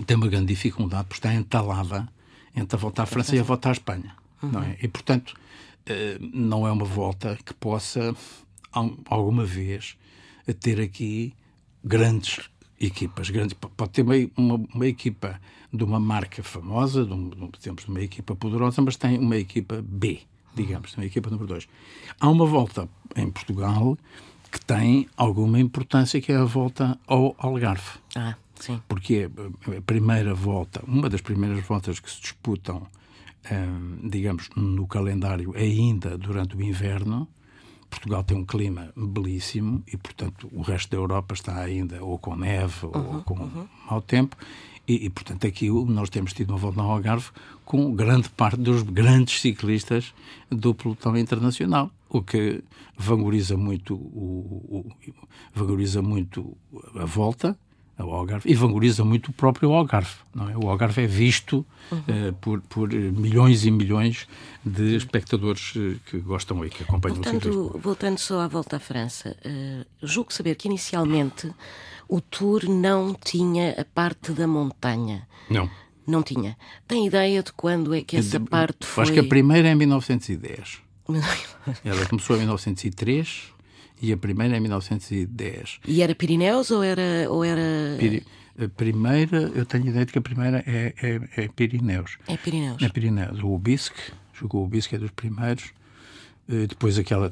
tem 0.05 0.17
uma 0.17 0.27
grande 0.27 0.47
dificuldade 0.47 1.05
porque 1.05 1.19
está 1.19 1.33
entalada 1.33 2.07
entre 2.55 2.75
a 2.75 2.79
volta 2.79 3.03
à 3.03 3.05
França 3.05 3.35
e 3.35 3.39
a 3.39 3.43
volta 3.43 3.69
à 3.69 3.71
Espanha, 3.71 4.15
uhum. 4.41 4.51
não 4.51 4.63
é? 4.63 4.77
E 4.81 4.87
portanto 4.87 5.33
uh, 5.89 6.29
não 6.33 6.67
é 6.67 6.71
uma 6.71 6.85
volta 6.85 7.37
que 7.43 7.53
possa 7.53 8.15
alguma 9.09 9.43
vez 9.43 9.97
ter 10.59 10.79
aqui 10.79 11.33
grandes 11.83 12.49
equipas 12.79 13.29
grandes. 13.29 13.53
Pode 13.53 13.91
ter 13.91 14.01
uma, 14.01 14.15
uma, 14.35 14.67
uma, 14.73 14.87
equipa 14.87 15.39
de 15.71 15.83
uma 15.83 15.99
marca 15.99 16.43
famosa, 16.43 17.05
de, 17.05 17.13
um, 17.13 17.29
de 17.29 17.87
uma 17.87 18.01
equipa 18.01 18.35
poderosa, 18.35 18.81
mas 18.81 18.95
tem 18.95 19.17
uma 19.17 19.37
equipa 19.37 19.83
B, 19.83 20.21
digamos, 20.55 20.95
uma 20.95 21.05
equipa 21.05 21.29
número 21.29 21.47
2. 21.47 21.67
Há 22.19 22.29
uma 22.29 22.45
volta 22.45 22.87
em 23.15 23.29
Portugal 23.29 23.97
que 24.51 24.63
tem 24.63 25.07
alguma 25.17 25.59
importância, 25.59 26.21
que 26.21 26.31
é 26.31 26.37
a 26.37 26.45
volta 26.45 26.97
ao 27.05 27.35
Algarve. 27.37 27.99
Ah, 28.15 28.35
sim. 28.55 28.81
Porque 28.87 29.29
é 29.67 29.77
a 29.77 29.81
primeira 29.81 30.33
volta, 30.33 30.83
uma 30.87 31.09
das 31.09 31.21
primeiras 31.21 31.65
voltas 31.65 31.99
que 31.99 32.09
se 32.09 32.21
disputam, 32.21 32.87
hum, 33.51 34.09
digamos, 34.09 34.49
no 34.55 34.87
calendário 34.87 35.53
ainda 35.55 36.17
durante 36.17 36.55
o 36.55 36.61
inverno, 36.61 37.27
Portugal 37.89 38.23
tem 38.23 38.37
um 38.37 38.45
clima 38.45 38.91
belíssimo 38.95 39.83
e, 39.87 39.97
portanto, 39.97 40.49
o 40.51 40.61
resto 40.61 40.91
da 40.91 40.97
Europa 40.97 41.33
está 41.33 41.57
ainda 41.59 42.03
ou 42.03 42.17
com 42.17 42.35
neve 42.35 42.85
uhum, 42.85 43.15
ou 43.15 43.21
com 43.23 43.39
uhum. 43.39 43.67
mau 43.89 44.01
tempo. 44.01 44.35
E, 44.87 45.05
e, 45.05 45.09
portanto, 45.09 45.45
aqui 45.45 45.69
nós 45.69 46.09
temos 46.09 46.33
tido 46.33 46.51
uma 46.51 46.57
volta 46.57 46.81
ao 46.81 46.91
Algarve 46.91 47.29
com 47.65 47.93
grande 47.93 48.29
parte 48.29 48.57
dos 48.57 48.83
grandes 48.83 49.41
ciclistas 49.41 50.13
do 50.49 50.73
pelotão 50.73 51.17
internacional. 51.17 51.91
o 52.09 52.21
que 52.21 52.63
vangoriza 52.97 53.57
muito, 53.57 53.95
o, 53.95 54.85
o, 54.85 54.91
vangoriza 55.53 56.01
muito 56.01 56.57
a 56.95 57.05
volta 57.05 57.57
ao 57.97 58.13
Algarve 58.13 58.49
e 58.49 58.53
vangoriza 58.53 59.03
muito 59.03 59.29
o 59.29 59.33
próprio 59.33 59.71
Algarve. 59.71 60.15
Não 60.33 60.49
é? 60.49 60.55
O 60.55 60.69
Algarve 60.69 61.03
é 61.03 61.07
visto 61.07 61.65
uhum. 61.91 61.97
uh, 61.97 62.33
por, 62.33 62.61
por 62.61 62.89
milhões 62.93 63.65
e 63.65 63.71
milhões 63.71 64.27
de 64.63 64.95
espectadores 64.95 65.75
uh, 65.75 65.99
que 66.05 66.19
gostam 66.19 66.63
e 66.63 66.69
que 66.69 66.83
acompanham 66.83 67.15
voltando, 67.15 67.35
o 67.35 67.41
ciclismo. 67.41 67.79
Voltando 67.79 68.17
só 68.19 68.41
à 68.41 68.47
volta 68.47 68.77
à 68.77 68.79
França, 68.79 69.35
uh, 69.43 69.85
julgo 70.01 70.31
saber 70.31 70.55
que 70.55 70.67
inicialmente 70.67 71.51
o 72.07 72.21
Tour 72.21 72.69
não 72.69 73.13
tinha 73.13 73.71
a 73.71 73.83
parte 73.83 74.31
da 74.31 74.47
montanha. 74.47 75.27
Não. 75.49 75.69
Não 76.05 76.23
tinha. 76.23 76.55
Tem 76.87 77.05
ideia 77.05 77.43
de 77.43 77.51
quando 77.51 77.93
é 77.93 78.01
que 78.01 78.15
essa 78.15 78.39
parte 78.39 78.85
foi? 78.85 79.03
Acho 79.03 79.13
que 79.13 79.19
a 79.19 79.23
primeira 79.25 79.67
é 79.67 79.71
em 79.71 79.75
1910. 79.75 80.81
Ela 81.83 82.05
começou 82.05 82.35
em 82.35 82.39
1903 82.39 83.56
e 84.01 84.13
a 84.13 84.17
primeira 84.17 84.55
é 84.55 84.57
em 84.57 84.61
1910. 84.61 85.79
E 85.87 86.01
era 86.01 86.13
Pirineus 86.13 86.71
ou 86.71 86.83
era. 86.83 87.29
Ou 87.29 87.43
era... 87.43 87.97
A 88.59 88.67
primeira, 88.67 89.51
eu 89.53 89.65
tenho 89.65 89.87
ideia 89.87 90.05
de 90.05 90.11
que 90.11 90.17
a 90.17 90.21
primeira 90.21 90.63
é, 90.65 90.93
é, 91.01 91.43
é 91.43 91.47
Pirineus. 91.47 92.17
É 92.27 92.35
Pirineus. 92.35 92.81
É 92.81 92.89
Pirineus. 92.89 93.43
O 93.43 93.51
Obisque, 93.51 94.11
jogou 94.33 94.61
o 94.61 94.65
Obisque, 94.65 94.95
é 94.95 94.97
dos 94.97 95.11
primeiros. 95.11 95.65
Eh, 96.49 96.65
depois 96.67 96.97
aquela. 96.97 97.31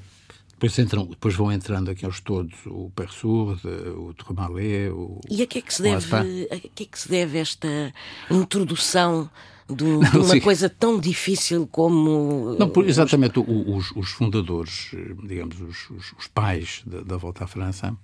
Depois, 0.52 0.78
entram, 0.80 1.06
depois 1.08 1.36
vão 1.36 1.52
entrando 1.52 1.92
aqueles 1.92 2.20
todos, 2.22 2.54
o 2.66 2.90
Persur, 2.96 3.60
o 3.98 4.14
Tremalé, 4.14 4.90
o. 4.90 5.20
E 5.30 5.42
a 5.42 5.48
que 5.48 5.60
é 5.60 5.62
que 5.62 5.74
se 5.74 5.82
deve, 5.82 6.48
a 6.50 6.60
que 6.60 6.84
é 6.84 6.86
que 6.86 7.00
se 7.00 7.10
deve 7.10 7.40
esta 7.40 7.94
introdução 8.32 9.30
de, 9.70 9.84
um, 9.84 10.00
não, 10.00 10.12
de 10.12 10.18
uma 10.18 10.34
sim. 10.34 10.40
coisa 10.40 10.70
tão 10.70 11.00
difícil 11.00 11.68
como. 11.68 12.56
Não, 12.60 12.70
por, 12.70 12.88
exatamente, 12.88 13.40
os... 13.40 13.46
Os, 13.48 13.92
os, 13.96 14.10
fundadores, 14.10 14.92
digamos, 15.24 15.60
os, 15.60 16.14
os 16.18 16.28
pais 16.28 16.84
da, 16.86 17.02
da, 17.02 17.18
Volta 17.18 17.46
à 17.46 17.48
França, 17.48 17.96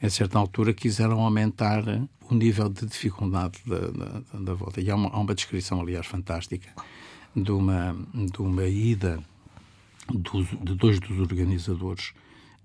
a 0.00 0.10
certa 0.10 0.38
altura 0.38 0.72
quiseram 0.72 1.20
aumentar 1.20 1.84
o 2.30 2.34
nível 2.34 2.68
de 2.68 2.86
dificuldade 2.86 3.58
da, 3.66 3.78
da, 3.90 4.38
da 4.40 4.54
Volta. 4.54 4.80
E 4.80 4.90
há 4.90 4.96
uma, 4.96 5.10
há 5.10 5.18
uma, 5.18 5.34
descrição, 5.34 5.80
aliás, 5.80 6.06
fantástica 6.06 6.70
de 7.36 7.52
uma, 7.52 7.96
de 8.14 8.40
uma 8.40 8.66
ida 8.66 9.22
dos, 10.08 10.46
de 10.62 10.74
dois 10.74 11.00
dos 11.00 11.18
organizadores 11.18 12.12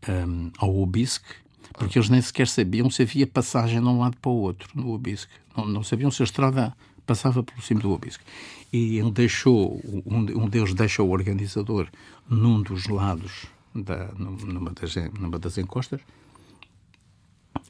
um, 0.08 0.52
ao 0.58 0.78
Obisque, 0.78 1.34
porque 1.74 1.98
eles 1.98 2.10
nem 2.10 2.22
sequer 2.22 2.48
sabiam 2.48 2.90
se 2.90 3.02
havia 3.02 3.28
passagem 3.28 3.82
de 3.82 3.88
um 3.88 4.00
lado 4.00 4.18
para 4.18 4.32
o 4.32 4.36
outro 4.36 4.70
no 4.74 4.94
Obisque. 4.94 5.32
Não, 5.56 5.66
não 5.66 5.84
sabiam 5.84 6.10
se 6.10 6.24
a 6.24 6.26
estrada 6.26 6.74
passava 7.10 7.42
pelo 7.42 7.60
cimo 7.60 7.82
do 7.82 7.92
Obisque. 7.92 8.24
E 8.72 9.02
deixou, 9.12 9.82
um, 10.06 10.44
um 10.44 10.48
deles 10.48 10.76
deixa 10.76 11.02
o 11.02 11.10
organizador 11.10 11.88
num 12.30 12.62
dos 12.62 12.86
lados, 12.86 13.48
da, 13.74 14.12
numa, 14.14 14.72
das, 14.72 14.96
numa 15.20 15.40
das 15.40 15.58
encostas, 15.58 16.02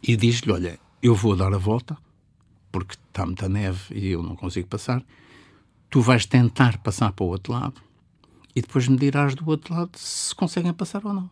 e 0.03 0.17
diz-lhe: 0.17 0.51
Olha, 0.51 0.77
eu 1.01 1.15
vou 1.15 1.37
dar 1.37 1.53
a 1.53 1.57
volta, 1.57 1.97
porque 2.69 2.95
está 2.95 3.25
muita 3.25 3.47
neve 3.47 3.97
e 3.97 4.09
eu 4.09 4.21
não 4.21 4.35
consigo 4.35 4.67
passar. 4.67 5.01
Tu 5.89 6.01
vais 6.01 6.25
tentar 6.25 6.77
passar 6.79 7.13
para 7.13 7.23
o 7.23 7.29
outro 7.29 7.53
lado 7.53 7.81
e 8.53 8.61
depois 8.61 8.87
me 8.89 8.97
dirás 8.97 9.33
do 9.35 9.49
outro 9.49 9.73
lado 9.73 9.91
se 9.95 10.35
conseguem 10.35 10.73
passar 10.73 11.05
ou 11.05 11.13
não. 11.13 11.31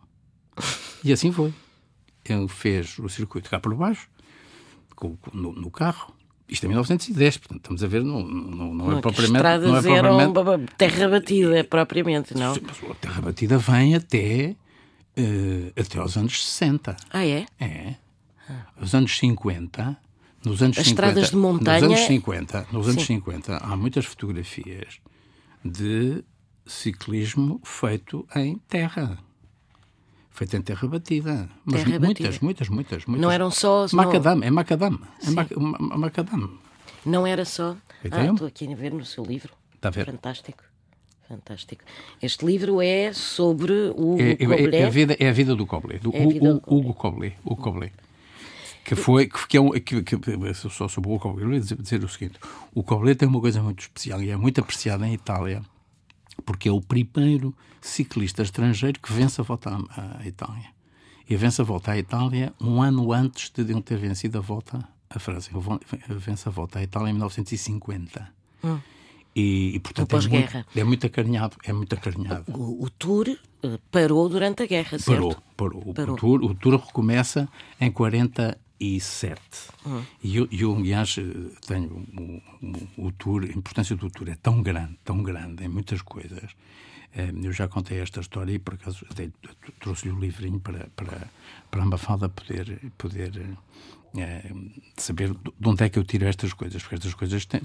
E 1.04 1.12
assim 1.12 1.30
foi. 1.30 1.52
Ele 2.24 2.48
fez 2.48 2.98
o 2.98 3.08
circuito 3.08 3.48
cá 3.48 3.60
por 3.60 3.74
baixo, 3.74 4.08
no, 5.32 5.52
no 5.52 5.70
carro, 5.70 6.12
isto 6.48 6.64
é 6.64 6.68
1910, 6.68 7.36
portanto, 7.38 7.58
estamos 7.58 7.84
a 7.84 7.86
ver, 7.86 8.02
não, 8.02 8.22
não, 8.22 8.74
não, 8.74 8.98
é 8.98 9.00
propriamente. 9.00 9.46
As 9.46 9.62
não 9.62 9.76
é 9.76 9.82
propriamente... 9.82 10.38
eram 10.38 10.66
terra 10.76 11.08
batida, 11.08 11.64
propriamente, 11.64 12.34
não? 12.34 12.54
A 12.54 12.94
terra 12.94 13.20
batida 13.20 13.58
vem 13.58 13.94
até, 13.94 14.56
uh, 15.18 15.80
até 15.80 15.98
aos 15.98 16.16
anos 16.16 16.44
60. 16.46 16.96
Ah, 17.10 17.26
é? 17.26 17.46
É. 17.60 17.94
Os 18.80 18.94
anos 18.94 19.16
50. 19.18 19.96
Nos 20.44 20.62
anos 20.62 20.78
As 20.78 20.86
50, 20.86 20.88
estradas 20.88 21.30
de 21.30 21.36
montanha. 21.36 21.80
Nos 21.80 21.90
anos 21.90 22.06
50, 22.06 22.66
nos 22.72 22.88
anos 22.88 23.04
50 23.04 23.56
há 23.56 23.76
muitas 23.76 24.06
fotografias 24.06 25.00
de 25.64 26.24
ciclismo 26.64 27.60
feito 27.64 28.26
em 28.36 28.56
terra 28.68 29.18
feita 30.38 30.56
em 30.56 30.62
terra 30.62 30.86
batida. 30.86 31.48
Mas 31.64 31.82
terra 31.82 31.98
muitas, 31.98 32.26
batida. 32.26 32.38
muitas, 32.42 32.68
muitas, 32.68 33.04
muitas. 33.06 33.22
Não 33.22 33.30
eram 33.30 33.50
só. 33.50 33.86
Macadam, 33.92 34.42
é 34.42 34.50
macadam. 34.50 35.00
É 35.26 35.30
mac, 35.30 35.50
macadam. 35.56 36.50
Não 37.04 37.26
era 37.26 37.44
só. 37.44 37.76
Ah, 38.10 38.24
estou 38.24 38.46
aqui 38.46 38.72
a 38.72 38.76
ver 38.76 38.92
no 38.92 39.04
seu 39.04 39.24
livro. 39.24 39.52
Está 39.74 39.88
a 39.88 39.90
ver? 39.90 40.06
Fantástico. 40.06 40.62
Fantástico. 41.28 41.84
Este 42.22 42.46
livro 42.46 42.80
é 42.80 43.12
sobre 43.12 43.72
o 43.72 44.16
é, 44.18 44.32
Hugo 44.32 44.54
é, 44.54 44.76
é, 44.76 44.86
a 44.86 44.90
vida, 44.90 45.16
é 45.18 45.28
a 45.28 45.32
vida 45.32 45.54
do 45.54 45.66
Coblé, 45.66 45.98
do, 45.98 46.10
é 46.14 46.20
o, 46.20 46.62
o, 46.66 46.78
Hugo 46.78 46.94
Coblé. 46.94 47.34
O 47.44 47.54
Coblé. 47.54 47.92
Que 48.82 48.94
foi, 48.94 49.26
que, 49.26 49.58
é 49.58 49.60
um, 49.60 49.70
que, 49.72 50.02
que, 50.02 50.16
só 50.54 50.88
sobre 50.88 51.10
o 51.10 51.18
Coblé, 51.18 51.44
eu 51.44 51.52
ia 51.52 51.60
dizer, 51.60 51.76
dizer 51.76 52.02
o 52.02 52.08
seguinte: 52.08 52.38
o 52.74 52.82
Coblé 52.82 53.14
tem 53.14 53.28
uma 53.28 53.40
coisa 53.40 53.60
muito 53.60 53.80
especial 53.80 54.22
e 54.22 54.30
é 54.30 54.36
muito 54.36 54.60
apreciado 54.60 55.04
em 55.04 55.12
Itália 55.12 55.62
porque 56.44 56.68
é 56.68 56.72
o 56.72 56.80
primeiro 56.80 57.54
ciclista 57.80 58.42
estrangeiro 58.42 59.00
que 59.00 59.12
vence 59.12 59.40
a 59.40 59.44
volta 59.44 59.70
à, 59.70 60.20
à 60.20 60.26
Itália. 60.26 60.70
E 61.28 61.36
vence 61.36 61.60
a 61.60 61.64
volta 61.64 61.92
à 61.92 61.98
Itália 61.98 62.52
um 62.60 62.80
ano 62.82 63.12
antes 63.12 63.50
de 63.50 63.60
ele 63.62 63.82
ter 63.82 63.98
vencido 63.98 64.38
a 64.38 64.40
volta 64.40 64.86
à 65.10 65.18
França. 65.18 65.50
Ele 65.52 66.18
vence 66.18 66.48
a 66.48 66.52
volta 66.52 66.78
à 66.78 66.82
Itália 66.82 67.10
em 67.10 67.12
1950. 67.12 68.32
Hum. 68.64 68.78
E, 69.36 69.76
e, 69.76 69.78
portanto 69.78 70.16
é 70.16 70.28
muito, 70.28 70.66
é 70.74 70.84
muito 70.84 71.06
acarinhado, 71.06 71.56
é 71.64 71.72
muito 71.72 71.94
acarinhado. 71.94 72.44
O, 72.52 72.84
o 72.84 72.90
Tour 72.90 73.28
eh, 73.62 73.78
parou 73.90 74.28
durante 74.28 74.62
a 74.62 74.66
guerra, 74.66 74.98
certo? 74.98 75.40
Parou. 75.56 75.94
parou. 75.94 76.14
O, 76.14 76.16
tour, 76.16 76.42
o 76.42 76.54
Tour 76.54 76.76
recomeça 76.76 77.48
em 77.80 77.90
40 77.90 78.58
e 78.80 79.00
sete. 79.00 79.68
Uhum. 79.84 80.04
E 80.22 80.36
eu, 80.36 80.48
eu, 80.50 80.76
aliás, 80.76 81.16
tenho 81.66 82.06
o, 82.16 83.02
o, 83.02 83.06
o, 83.06 83.12
tour, 83.12 83.42
a 83.44 83.46
importância 83.46 83.96
do 83.96 84.10
tour 84.10 84.28
é 84.28 84.36
tão 84.36 84.62
grande, 84.62 84.98
tão 85.04 85.22
grande 85.22 85.64
em 85.64 85.68
muitas 85.68 86.02
coisas. 86.02 86.50
Eh, 87.14 87.32
eu 87.42 87.52
já 87.52 87.66
contei 87.68 87.98
esta 88.00 88.20
história 88.20 88.52
e, 88.52 88.58
por 88.58 88.74
acaso, 88.74 89.04
trouxe-lhe 89.80 90.12
o 90.12 90.16
um 90.16 90.20
livrinho 90.20 90.60
para, 90.60 90.88
para, 90.94 91.28
para 91.70 91.82
a 91.82 91.86
Mafalda 91.86 92.28
poder, 92.28 92.80
poder 92.96 93.56
é, 94.16 94.50
saber 94.96 95.34
de 95.34 95.68
onde 95.68 95.84
é 95.84 95.88
que 95.88 95.98
eu 95.98 96.04
tiro 96.04 96.26
estas 96.26 96.52
coisas, 96.52 96.80
porque 96.82 96.94
estas 96.96 97.14
coisas 97.14 97.44
têm, 97.44 97.60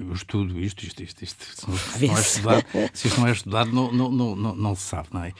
eu 0.00 0.12
estudo 0.12 0.58
isto, 0.60 0.84
isto, 0.84 1.02
isto, 1.02 1.22
isto. 1.24 1.44
Se, 1.44 1.68
não, 1.68 1.76
se, 1.76 2.06
não 2.06 2.16
é 2.16 2.20
estudado, 2.20 2.66
se 2.94 3.08
isto 3.08 3.20
não 3.20 3.26
é 3.26 3.32
estudado, 3.32 3.72
não, 3.72 3.92
não, 3.92 4.10
não, 4.10 4.36
não, 4.36 4.56
não 4.56 4.74
se 4.74 4.82
sabe, 4.82 5.08
não 5.12 5.24
é? 5.24 5.32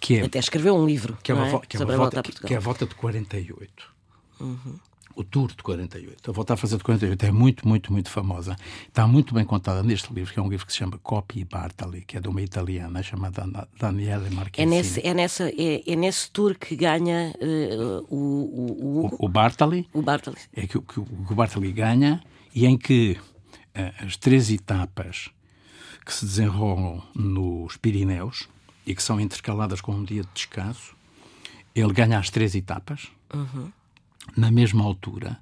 Que 0.00 0.18
é, 0.18 0.24
Até 0.24 0.38
escreveu 0.38 0.76
um 0.76 0.86
livro 0.86 1.16
que 1.22 1.32
é, 1.32 1.34
uma, 1.34 1.46
é? 1.46 1.60
que, 1.60 1.76
é 1.76 1.80
uma 1.80 1.96
volta, 1.96 2.22
que 2.22 2.54
é 2.54 2.56
a 2.56 2.60
volta 2.60 2.86
de 2.86 2.94
48. 2.94 3.95
Uhum. 4.40 4.78
O 5.16 5.24
Tour 5.24 5.48
de 5.48 5.62
48. 5.62 6.30
A 6.30 6.32
volta 6.32 6.52
a 6.52 6.56
fazer 6.58 6.76
de 6.76 6.84
48 6.84 7.24
é 7.24 7.30
muito, 7.30 7.66
muito, 7.66 7.90
muito 7.90 8.10
famosa. 8.10 8.54
Está 8.86 9.06
muito 9.06 9.32
bem 9.32 9.46
contada 9.46 9.82
neste 9.82 10.12
livro, 10.12 10.30
que 10.30 10.38
é 10.38 10.42
um 10.42 10.48
livro 10.48 10.66
que 10.66 10.72
se 10.72 10.78
chama 10.78 10.98
Copy 10.98 11.42
Bartali, 11.42 12.02
que 12.02 12.18
é 12.18 12.20
de 12.20 12.28
uma 12.28 12.42
italiana 12.42 13.02
chamada 13.02 13.46
Daniele 13.80 14.28
Marquezine. 14.28 14.74
É 14.74 14.76
nesse, 14.76 15.06
é 15.06 15.14
nessa, 15.14 15.48
é, 15.48 15.90
é 15.90 15.96
nesse 15.96 16.30
tour 16.30 16.54
que 16.54 16.76
ganha 16.76 17.32
uh, 17.40 18.14
o, 18.14 18.16
o, 18.16 19.06
o, 19.06 19.24
o, 19.24 19.28
Bartali. 19.28 19.88
O 19.94 20.02
Bartali. 20.02 20.36
É 20.54 20.66
que, 20.66 20.78
que, 20.78 21.00
o 21.00 21.34
Bartali 21.34 21.72
ganha 21.72 22.22
e 22.54 22.66
em 22.66 22.76
que 22.76 23.16
uh, 23.74 24.04
as 24.04 24.18
três 24.18 24.50
etapas 24.50 25.30
que 26.04 26.12
se 26.12 26.26
desenrolam 26.26 27.02
nos 27.14 27.78
Pirineus 27.78 28.50
e 28.86 28.94
que 28.94 29.02
são 29.02 29.18
intercaladas 29.18 29.80
com 29.80 29.92
um 29.92 30.04
dia 30.04 30.20
de 30.20 30.28
descanso, 30.34 30.94
ele 31.74 31.94
ganha 31.94 32.18
as 32.18 32.28
três 32.28 32.54
etapas. 32.54 33.08
Uhum 33.32 33.72
na 34.36 34.50
mesma 34.50 34.84
altura 34.84 35.38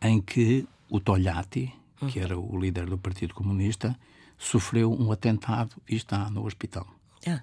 em 0.00 0.20
que 0.20 0.66
o 0.88 1.00
Togliatti, 1.00 1.72
que 2.08 2.18
era 2.18 2.38
o 2.38 2.58
líder 2.58 2.86
do 2.86 2.98
Partido 2.98 3.34
Comunista, 3.34 3.98
sofreu 4.36 4.92
um 4.92 5.12
atentado 5.12 5.76
e 5.88 5.94
está 5.94 6.28
no 6.30 6.44
hospital. 6.44 6.86
Ah. 7.26 7.40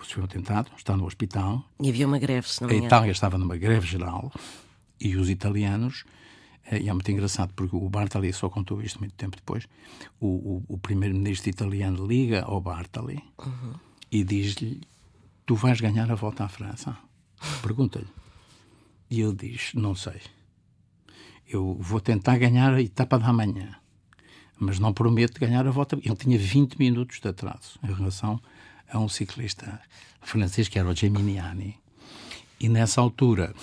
Sofreu 0.00 0.22
um 0.22 0.24
atentado, 0.24 0.70
está 0.76 0.96
no 0.96 1.04
hospital. 1.04 1.62
E 1.78 1.90
havia 1.90 2.06
uma 2.06 2.18
greve, 2.18 2.48
se 2.48 2.62
não 2.62 2.68
me 2.68 2.76
A 2.76 2.78
Itália 2.78 3.12
estava 3.12 3.36
numa 3.36 3.56
greve 3.56 3.86
geral 3.86 4.32
e 4.98 5.16
os 5.16 5.28
italianos, 5.28 6.04
eh, 6.64 6.80
e 6.80 6.88
é 6.88 6.92
muito 6.92 7.10
engraçado 7.10 7.52
porque 7.54 7.76
o 7.76 7.88
Bartali 7.88 8.32
só 8.32 8.48
contou 8.48 8.80
isto 8.80 8.98
muito 8.98 9.14
tempo 9.14 9.36
depois, 9.36 9.68
o, 10.18 10.26
o, 10.26 10.64
o 10.68 10.78
primeiro-ministro 10.78 11.50
italiano 11.50 12.06
liga 12.06 12.42
ao 12.42 12.60
Bartali 12.60 13.22
uhum. 13.38 13.74
e 14.10 14.24
diz-lhe 14.24 14.80
tu 15.44 15.54
vais 15.54 15.80
ganhar 15.80 16.10
a 16.10 16.14
volta 16.14 16.44
à 16.44 16.48
França. 16.48 16.96
Pergunta-lhe. 17.62 18.19
E 19.10 19.20
ele 19.20 19.34
diz: 19.34 19.72
Não 19.74 19.94
sei. 19.94 20.20
Eu 21.46 21.76
vou 21.80 22.00
tentar 22.00 22.38
ganhar 22.38 22.72
a 22.72 22.80
etapa 22.80 23.18
da 23.18 23.32
manhã, 23.32 23.74
mas 24.58 24.78
não 24.78 24.92
prometo 24.92 25.40
ganhar 25.40 25.66
a 25.66 25.70
volta. 25.70 25.96
Ele 25.96 26.16
tinha 26.16 26.38
20 26.38 26.78
minutos 26.78 27.20
de 27.20 27.28
atraso 27.28 27.78
em 27.82 27.92
relação 27.92 28.40
a 28.88 28.98
um 28.98 29.08
ciclista 29.08 29.80
francês 30.20 30.68
que 30.68 30.78
era 30.78 30.88
o 30.88 30.94
Geminiani. 30.94 31.76
E 32.60 32.68
nessa 32.68 33.00
altura, 33.00 33.54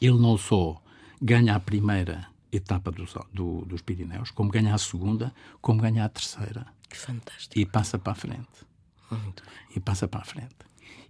ele 0.00 0.18
não 0.18 0.36
só 0.36 0.82
ganha 1.20 1.54
a 1.54 1.60
primeira 1.60 2.26
etapa 2.50 2.90
dos, 2.90 3.14
do, 3.32 3.64
dos 3.64 3.82
Pirineus, 3.82 4.30
como 4.30 4.50
ganha 4.50 4.74
a 4.74 4.78
segunda, 4.78 5.32
como 5.60 5.80
ganha 5.80 6.04
a 6.04 6.08
terceira. 6.08 6.66
Que 6.88 6.96
fantástico. 6.96 7.58
E 7.58 7.66
passa 7.66 7.98
para 7.98 8.12
a 8.12 8.16
frente. 8.16 8.66
Muito 9.10 9.44
bem. 9.44 9.52
E 9.76 9.80
passa 9.80 10.08
para 10.08 10.20
a 10.20 10.24
frente. 10.24 10.56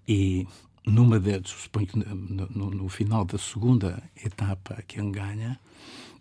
E 0.07 0.47
numa 0.87 1.19
delas, 1.19 1.51
suponho 1.51 1.87
que 1.89 1.99
no, 1.99 2.49
no, 2.55 2.71
no, 2.71 2.89
final 2.89 3.25
da 3.25 3.37
segunda 3.37 4.01
etapa, 4.25 4.83
quem 4.87 5.11
ganha, 5.11 5.59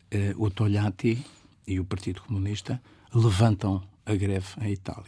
eh, 0.10 0.34
o 0.38 0.50
Togliatti 0.50 1.24
e 1.68 1.80
o 1.80 1.86
Partido 1.86 2.22
Comunista 2.22 2.82
levantam 3.14 3.84
a 4.06 4.16
greve 4.16 4.48
em 4.62 4.72
Itália. 4.72 5.06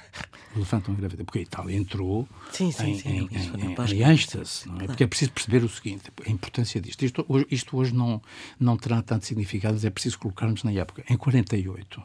levantam 0.56 0.94
a 0.94 0.96
greve, 0.96 1.16
porque 1.24 1.38
a 1.38 1.42
Itália 1.42 1.76
entrou 1.76 2.28
sim, 2.52 2.70
sim, 2.70 2.92
em, 2.92 2.98
sim, 2.98 3.08
em, 3.08 3.28
em, 3.32 3.94
em 3.94 4.10
êxtase, 4.10 4.68
não 4.68 4.80
é? 4.80 4.86
Porque 4.86 5.04
é 5.04 5.06
preciso 5.06 5.32
perceber 5.32 5.64
o 5.64 5.68
seguinte, 5.68 6.10
a 6.26 6.30
importância 6.30 6.80
disto. 6.80 7.04
Isto 7.04 7.24
hoje, 7.28 7.46
isto 7.50 7.76
hoje 7.76 7.94
não, 7.94 8.22
não 8.58 8.76
terá 8.76 9.02
tanto 9.02 9.26
significado, 9.26 9.74
mas 9.74 9.84
é 9.84 9.90
preciso 9.90 10.18
colocarmos 10.18 10.62
na 10.62 10.72
época. 10.72 11.04
Em 11.08 11.16
48, 11.16 12.02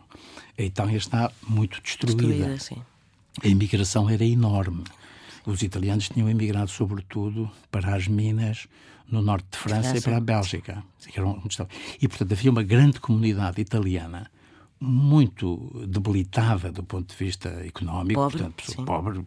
a 0.57 0.61
Itália 0.61 0.97
está 0.97 1.31
muito 1.47 1.81
destruída. 1.81 2.23
Destruída, 2.23 2.59
sim. 2.59 2.81
A 3.43 3.47
imigração 3.47 4.09
era 4.09 4.25
enorme. 4.25 4.83
Os 5.49 5.63
italianos 5.63 6.09
tinham 6.09 6.29
emigrado, 6.29 6.69
sobretudo, 6.69 7.49
para 7.71 7.95
as 7.95 8.07
minas 8.07 8.67
no 9.11 9.19
norte 9.19 9.47
de 9.51 9.57
França, 9.57 9.89
França. 9.89 9.97
e 9.97 10.01
para 10.01 10.17
a 10.17 10.21
Bélgica. 10.21 10.83
E, 11.99 12.07
portanto, 12.07 12.31
havia 12.33 12.51
uma 12.51 12.61
grande 12.61 12.99
comunidade 12.99 13.59
italiana 13.59 14.29
muito 14.79 15.85
debilitada 15.87 16.71
do 16.71 16.83
ponto 16.83 17.09
de 17.09 17.15
vista 17.23 17.49
económico, 17.65 18.21
pobre, 18.21 18.37
portanto, 18.37 18.63
sim. 18.71 18.85
pobre, 18.85 19.25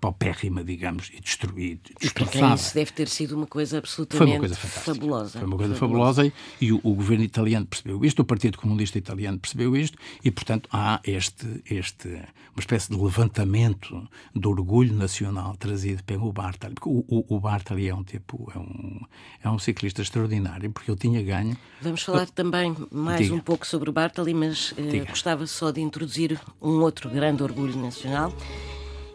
paupérrima, 0.00 0.62
digamos, 0.62 1.10
e 1.14 1.20
destruída. 1.20 1.80
Para 2.14 2.54
isso 2.54 2.74
deve 2.74 2.92
ter 2.92 3.08
sido 3.08 3.36
uma 3.36 3.46
coisa 3.46 3.78
absolutamente 3.78 4.18
Foi 4.18 4.36
uma 4.36 4.38
coisa 4.38 4.54
fabulosa. 4.54 5.38
Foi 5.38 5.46
uma 5.46 5.56
coisa 5.56 5.74
fabulosa, 5.74 6.22
fabulosa 6.24 6.32
e, 6.60 6.72
o, 6.72 6.80
o, 6.82 6.94
governo 6.94 7.24
italiano 7.24 7.66
percebeu 7.66 8.04
isto, 8.04 8.20
o 8.20 8.24
Partido 8.24 8.58
Comunista 8.58 8.98
Italiano 8.98 9.38
percebeu 9.38 9.76
isto 9.76 9.96
e, 10.22 10.30
portanto, 10.30 10.68
há 10.72 11.00
este, 11.04 11.62
este 11.70 12.08
uma 12.08 12.60
espécie 12.60 12.90
de 12.90 13.00
levantamento 13.00 14.08
do 14.34 14.50
orgulho 14.50 14.94
nacional 14.94 15.56
trazido 15.56 16.02
pelo 16.04 16.32
Bartali. 16.32 16.74
Porque 16.74 16.88
o, 16.88 17.04
o, 17.08 17.36
o 17.36 17.40
Bartali 17.40 17.88
é 17.88 17.94
um 17.94 18.02
tipo, 18.02 18.50
é 18.54 18.58
um, 18.58 19.00
é 19.44 19.50
um 19.50 19.58
ciclista 19.58 20.02
extraordinário, 20.02 20.70
porque 20.70 20.90
ele 20.90 20.98
tinha 20.98 21.22
ganho... 21.22 21.56
Vamos 21.80 22.02
falar 22.02 22.28
também 22.28 22.76
mais 22.90 23.22
diga. 23.22 23.34
um 23.34 23.40
pouco 23.40 23.66
sobre 23.66 23.88
o 23.88 23.92
Bartali, 23.92 24.34
mas 24.34 24.49
eh, 24.76 25.04
gostava 25.04 25.46
só 25.46 25.70
de 25.70 25.80
introduzir 25.80 26.38
um 26.60 26.80
outro 26.80 27.08
grande 27.08 27.42
orgulho 27.42 27.76
nacional, 27.76 28.32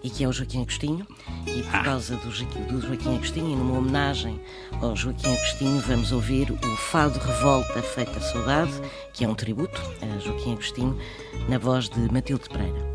e 0.03 0.09
que 0.09 0.23
é 0.23 0.27
o 0.27 0.31
Joaquim 0.31 0.61
Agostinho. 0.61 1.07
E 1.47 1.63
por 1.63 1.75
ah. 1.75 1.83
causa 1.83 2.15
do, 2.17 2.29
do 2.29 2.81
Joaquim 2.81 3.15
Agostinho, 3.15 3.51
e 3.51 3.55
numa 3.55 3.77
homenagem 3.77 4.39
ao 4.81 4.95
Joaquim 4.95 5.33
Agostinho, 5.33 5.81
vamos 5.81 6.11
ouvir 6.11 6.51
o 6.51 6.77
Fado 6.77 7.19
Revolta 7.19 7.81
Feita 7.81 8.19
Saudade, 8.19 8.73
que 9.13 9.25
é 9.25 9.27
um 9.27 9.35
tributo 9.35 9.81
a 10.01 10.19
Joaquim 10.19 10.53
Agostinho, 10.53 10.97
na 11.49 11.57
voz 11.57 11.89
de 11.89 11.99
Matilde 12.11 12.47
Pereira. 12.49 12.94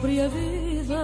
Própria 0.00 0.28
vida. 0.30 0.96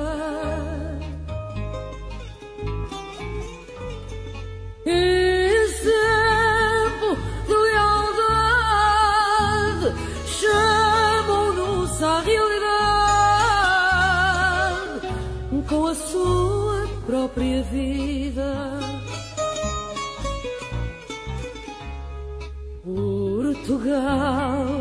Exemplo 4.86 5.96
de 7.46 7.54
lealdade 7.66 8.74
chamam-nos 10.26 12.02
à 12.02 12.20
realidade 12.20 12.56
com 15.68 15.86
a 15.86 15.94
sua 15.94 16.88
própria 17.06 17.62
vida. 17.64 18.80
Portugal 22.82 24.75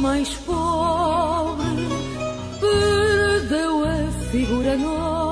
mais 0.00 0.30
figura 4.30 4.76
nobre 4.76 5.29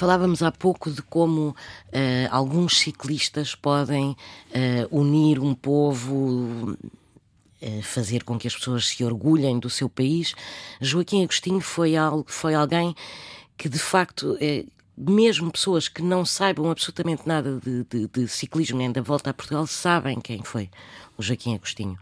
Falávamos 0.00 0.42
há 0.42 0.50
pouco 0.50 0.90
de 0.90 1.02
como 1.02 1.48
uh, 1.48 1.54
alguns 2.30 2.78
ciclistas 2.78 3.54
podem 3.54 4.12
uh, 4.12 4.16
unir 4.90 5.38
um 5.38 5.54
povo, 5.54 6.72
uh, 6.72 7.82
fazer 7.82 8.24
com 8.24 8.38
que 8.38 8.48
as 8.48 8.56
pessoas 8.56 8.88
se 8.88 9.04
orgulhem 9.04 9.58
do 9.58 9.68
seu 9.68 9.90
país. 9.90 10.34
Joaquim 10.80 11.22
Agostinho 11.22 11.60
foi, 11.60 11.96
algo, 11.96 12.24
foi 12.26 12.54
alguém 12.54 12.94
que, 13.58 13.68
de 13.68 13.78
facto, 13.78 14.38
mesmo 14.96 15.52
pessoas 15.52 15.86
que 15.86 16.00
não 16.00 16.24
saibam 16.24 16.70
absolutamente 16.70 17.28
nada 17.28 17.60
de, 17.62 17.84
de, 17.84 18.08
de, 18.08 18.26
ciclismo 18.26 18.78
nem 18.78 18.90
da 18.90 19.02
volta 19.02 19.28
a 19.28 19.34
Portugal 19.34 19.66
sabem 19.66 20.18
quem 20.18 20.42
foi 20.42 20.70
o 21.18 21.22
Joaquim 21.22 21.54
Agostinho. 21.56 21.98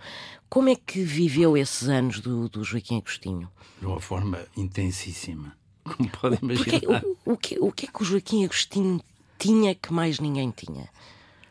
Como 0.49 0.69
é 0.69 0.77
que 0.77 1.03
viveu 1.03 1.57
esses 1.57 1.89
anos 1.89 2.21
do, 2.21 2.49
do 2.49 2.63
Joaquim 2.63 2.99
Agostinho? 2.99 3.51
De 3.81 3.87
uma 3.87 3.99
forma 4.01 4.39
intensíssima 4.57 5.59
como 5.88 6.09
podem 6.11 6.38
imaginar. 6.42 7.03
O, 7.24 7.33
o, 7.33 7.37
que, 7.37 7.59
o 7.59 7.72
que 7.72 7.87
é 7.87 7.88
que 7.88 8.03
o 8.03 8.05
Joaquim 8.05 8.44
Agostinho 8.44 9.01
tinha 9.38 9.74
que 9.74 9.92
mais 9.92 10.18
ninguém 10.18 10.51
tinha? 10.51 10.88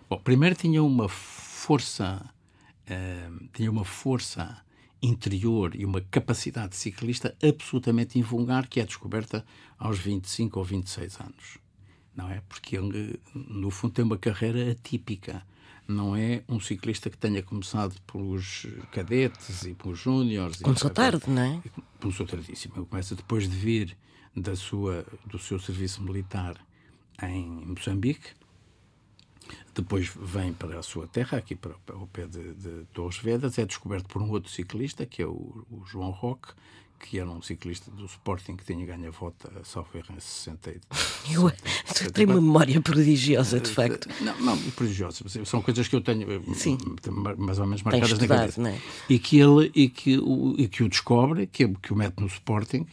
Bom, 0.10 0.20
primeiro 0.20 0.56
tinha 0.56 0.84
uma 0.84 1.10
força, 1.10 2.24
uh, 2.90 3.48
tinha 3.54 3.70
uma 3.70 3.84
força 3.84 4.62
interior 5.02 5.76
e 5.76 5.86
uma 5.86 6.02
capacidade 6.02 6.76
ciclista 6.76 7.36
absolutamente 7.44 8.18
invulgar 8.18 8.68
que 8.68 8.80
é 8.80 8.86
descoberta 8.86 9.46
aos 9.78 10.00
25 10.00 10.60
ou 10.60 10.66
26 10.66 11.20
anos. 11.20 11.58
Não 12.16 12.30
é? 12.30 12.42
Porque 12.50 12.76
ele, 12.76 13.20
no 13.34 13.70
fundo, 13.70 13.94
tem 13.94 14.06
uma 14.06 14.18
carreira 14.18 14.72
atípica. 14.72 15.46
Não 15.88 16.16
é 16.16 16.44
um 16.50 16.60
ciclista 16.60 17.10
que 17.10 17.18
tenha 17.18 17.44
começado 17.44 17.96
pelos 18.12 18.66
cadetes 18.92 19.64
e 19.66 19.74
pelos 19.76 20.00
júniores. 20.00 20.58
Começou 20.58 20.90
tarde, 20.90 21.30
não 21.30 21.42
é? 21.42 21.62
Começou 22.02 22.26
tardíssimo. 22.26 22.74
Ele 22.76 22.86
começa 22.86 23.16
depois 23.16 23.48
de 23.48 23.56
vir 23.56 23.96
da 24.38 24.56
sua, 24.56 25.04
do 25.26 25.40
seu 25.40 25.60
serviço 25.60 26.02
militar 26.04 26.56
em 27.24 27.46
Moçambique. 27.66 28.30
Depois 29.74 30.12
vem 30.16 30.54
para 30.54 30.80
a 30.80 30.84
sua 30.84 31.08
terra, 31.08 31.38
aqui 31.38 31.56
para, 31.56 31.74
para 31.86 31.98
o 31.98 32.08
pé 32.08 32.28
de, 32.28 32.54
de, 32.54 32.86
Torres 32.94 33.18
Vedas. 33.18 33.58
É 33.58 33.66
descoberto 33.66 34.08
por 34.08 34.22
um 34.22 34.30
outro 34.32 34.52
ciclista, 34.52 35.06
que 35.06 35.22
é 35.22 35.26
o, 35.26 35.66
o 35.72 35.84
João 35.86 36.10
Roque, 36.10 36.50
que 37.00 37.20
era 37.20 37.30
um 37.30 37.42
ciclista 37.42 37.90
do 37.92 38.06
Sporting 38.06 38.56
que 38.56 38.66
tinha 38.66 38.86
ganho 38.86 39.08
a 39.08 39.12
volta, 39.12 39.52
salvo 39.64 39.90
erro, 39.96 40.16
em 40.16 40.20
60. 40.20 40.76
Eu 42.04 42.12
tenho 42.12 42.30
uma 42.30 42.42
memória 42.42 42.82
prodigiosa, 42.82 43.60
de 43.60 43.70
facto. 43.70 44.10
Não, 44.22 44.40
não, 44.42 44.58
prodigiosa. 44.72 45.24
São 45.46 45.62
coisas 45.62 45.88
que 45.88 45.96
eu 45.96 46.02
tenho 46.02 46.28
Sim. 46.56 46.78
mais 47.38 47.60
ou 47.60 47.66
menos 47.66 47.84
marcadas 47.84 48.12
estudado, 48.12 48.58
na 48.58 48.70
cabeça. 48.70 48.70
É? 48.70 48.80
E, 49.10 49.20
que 49.20 49.40
ele, 49.40 49.72
e, 49.76 49.90
que 49.90 50.18
o, 50.18 50.56
e 50.58 50.68
que 50.68 50.84
o 50.84 50.90
descobre, 50.90 51.46
que, 51.48 51.68
que 51.68 51.94
o 51.94 51.96
mete 51.96 52.20
no 52.20 52.28
Sporting 52.28 52.86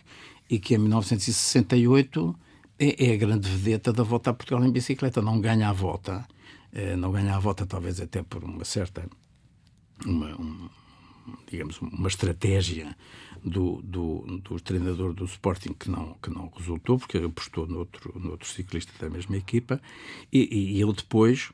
e 0.55 0.59
que 0.61 0.75
em 0.77 0.79
1968 0.79 2.37
é, 2.79 3.07
é, 3.07 3.14
a 3.14 3.17
grande 3.17 3.49
vedeta 3.49 3.93
da 3.93 4.05
volta 4.05 4.31
a 4.31 4.35
Portugal 4.35 4.64
em 4.64 4.71
bicicleta. 4.71 5.21
Não 5.21 5.40
ganha 5.40 5.69
a 5.69 5.73
volta, 5.73 6.25
eh, 6.73 6.95
não 6.95 7.11
ganha 7.11 7.35
a 7.35 7.40
volta 7.40 7.67
talvez 7.67 8.01
até 8.01 8.23
por 8.23 8.45
uma 8.45 8.64
certa, 8.64 9.05
uma, 10.07 10.40
um, 10.40 10.69
digamos, 11.51 11.81
uma 11.81 12.07
estratégia 12.07 12.97
do, 13.45 13.83
do, 13.83 14.40
do, 14.45 14.61
treinador 14.61 15.12
do 15.12 15.25
Sporting 15.25 15.73
que 15.73 15.90
não, 15.90 16.14
que 16.23 16.31
não 16.31 16.49
resultou, 16.57 16.99
porque 16.99 17.19
apostou 17.19 17.67
noutro, 17.67 18.17
noutro 18.17 18.49
ciclista 18.49 18.93
da 19.01 19.11
mesma 19.11 19.37
equipa, 19.37 19.81
e, 20.33 20.77
e 20.77 20.81
ele 20.81 20.93
depois, 20.93 21.51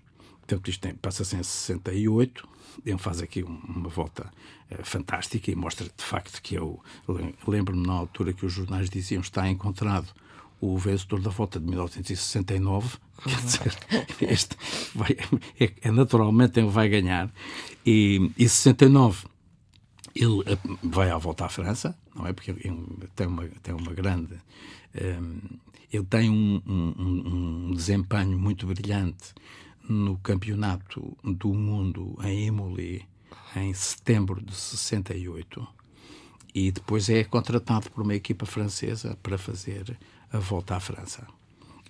portanto 0.51 0.69
isto 0.69 0.99
passa-se 1.01 1.37
em 1.37 1.43
68, 1.43 2.49
ele 2.85 2.99
faz 2.99 3.21
aqui 3.21 3.43
uma 3.43 3.89
volta 3.89 4.31
uh, 4.71 4.85
fantástica 4.85 5.51
e 5.51 5.55
mostra 5.55 5.87
de 5.87 6.05
facto 6.05 6.43
que 6.43 6.57
eu 6.57 6.83
lembro-me 7.47 7.87
na 7.87 7.93
altura 7.93 8.33
que 8.33 8.45
os 8.45 8.53
jornais 8.53 8.91
diziam 8.91 9.21
está 9.21 9.49
encontrado 9.49 10.09
o 10.61 10.77
vencedor 10.77 11.21
da 11.21 11.31
volta 11.31 11.59
de 11.59 11.67
1969, 11.67 12.99
quer 13.23 13.31
uhum. 13.31 13.45
dizer, 13.45 13.79
este 14.21 14.57
vai, 14.95 15.17
é, 15.59 15.73
é, 15.83 15.91
naturalmente 15.91 16.59
ele 16.59 16.69
vai 16.69 16.89
ganhar, 16.89 17.31
e, 17.87 18.31
e 18.37 18.49
69 18.49 19.27
ele 20.15 20.43
eh, 20.47 20.59
vai 20.83 21.11
à 21.11 21.17
volta 21.17 21.47
à 21.47 21.49
França, 21.49 21.97
não 22.15 22.27
é? 22.27 22.33
Porque 22.33 22.51
ele 22.51 23.09
tem 23.15 23.29
uma, 23.29 23.47
tem 23.63 23.73
uma 23.73 23.93
grande. 23.95 24.35
Um, 24.35 24.99
ehm, 24.99 25.39
ele 25.93 26.05
tem 26.05 26.29
um, 26.29 26.61
um, 26.67 27.69
um 27.69 27.75
desempenho 27.75 28.37
muito 28.39 28.67
brilhante 28.67 29.35
no 29.91 30.17
Campeonato 30.19 31.17
do 31.25 31.53
Mundo 31.53 32.17
em 32.23 32.47
Imoli 32.47 33.05
em 33.57 33.75
setembro 33.75 34.41
de 34.41 34.55
68 34.55 35.67
e 36.55 36.71
depois 36.71 37.09
é 37.09 37.25
contratado 37.25 37.91
por 37.91 38.05
uma 38.05 38.15
equipa 38.15 38.47
francesa 38.47 39.19
para 39.21 39.37
fazer 39.37 39.99
a 40.33 40.39
volta 40.39 40.77
à 40.77 40.81
França. 40.81 41.27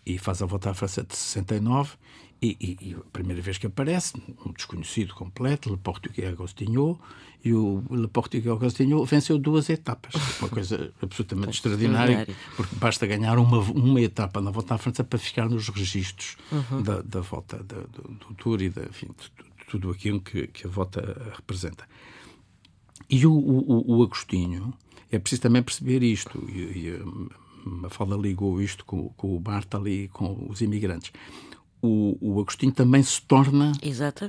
E 0.06 0.16
faz 0.16 0.40
a 0.40 0.46
volta 0.46 0.70
à 0.70 0.74
França 0.74 1.02
de 1.02 1.14
69 1.14 1.98
e, 2.42 2.56
e, 2.60 2.88
e 2.88 2.94
a 2.94 3.00
primeira 3.12 3.42
vez 3.42 3.58
que 3.58 3.66
aparece, 3.66 4.14
um 4.44 4.52
desconhecido 4.52 5.14
completo, 5.14 5.68
Le 5.68 5.76
Portugais 5.76 6.32
Agostinho, 6.32 6.98
e 7.44 7.52
o 7.52 7.82
Le 7.90 8.08
Portugais 8.08 8.56
Agostinho 8.56 9.04
venceu 9.04 9.38
duas 9.38 9.68
etapas. 9.68 10.14
Uma 10.40 10.48
coisa 10.48 10.92
absolutamente 11.02 11.50
extraordinária, 11.56 12.26
porque 12.56 12.74
basta 12.76 13.06
ganhar 13.06 13.38
uma, 13.38 13.58
uma 13.58 14.00
etapa 14.00 14.40
na 14.40 14.50
volta 14.50 14.74
à 14.74 14.78
França 14.78 15.04
para 15.04 15.18
ficar 15.18 15.48
nos 15.48 15.68
registros 15.68 16.36
uhum. 16.50 16.82
da, 16.82 17.02
da 17.02 17.20
volta 17.20 17.62
da, 17.62 17.80
do, 17.80 18.02
do, 18.14 18.34
Tour 18.34 18.62
e 18.62 18.70
da, 18.70 18.84
enfim, 18.84 19.08
de, 19.08 19.30
tudo 19.68 19.90
aquilo 19.90 20.20
que, 20.20 20.46
que, 20.46 20.66
a 20.66 20.70
volta 20.70 21.32
representa. 21.36 21.86
E 23.08 23.26
o, 23.26 23.32
o, 23.32 23.98
o 23.98 24.02
Agostinho, 24.02 24.72
é 25.12 25.18
preciso 25.18 25.42
também 25.42 25.62
perceber 25.62 26.02
isto, 26.02 26.42
e, 26.48 26.58
e 26.58 26.96
a 26.96 27.68
Mafalda 27.68 28.16
ligou 28.16 28.62
isto 28.62 28.84
com, 28.84 29.10
com 29.10 29.36
o 29.36 29.40
Bartali 29.40 30.04
e 30.04 30.08
com 30.08 30.46
os 30.48 30.62
imigrantes 30.62 31.12
o, 31.82 32.16
o 32.20 32.40
Agostinho 32.40 32.72
também 32.72 33.02
se 33.02 33.20
torna 33.22 33.72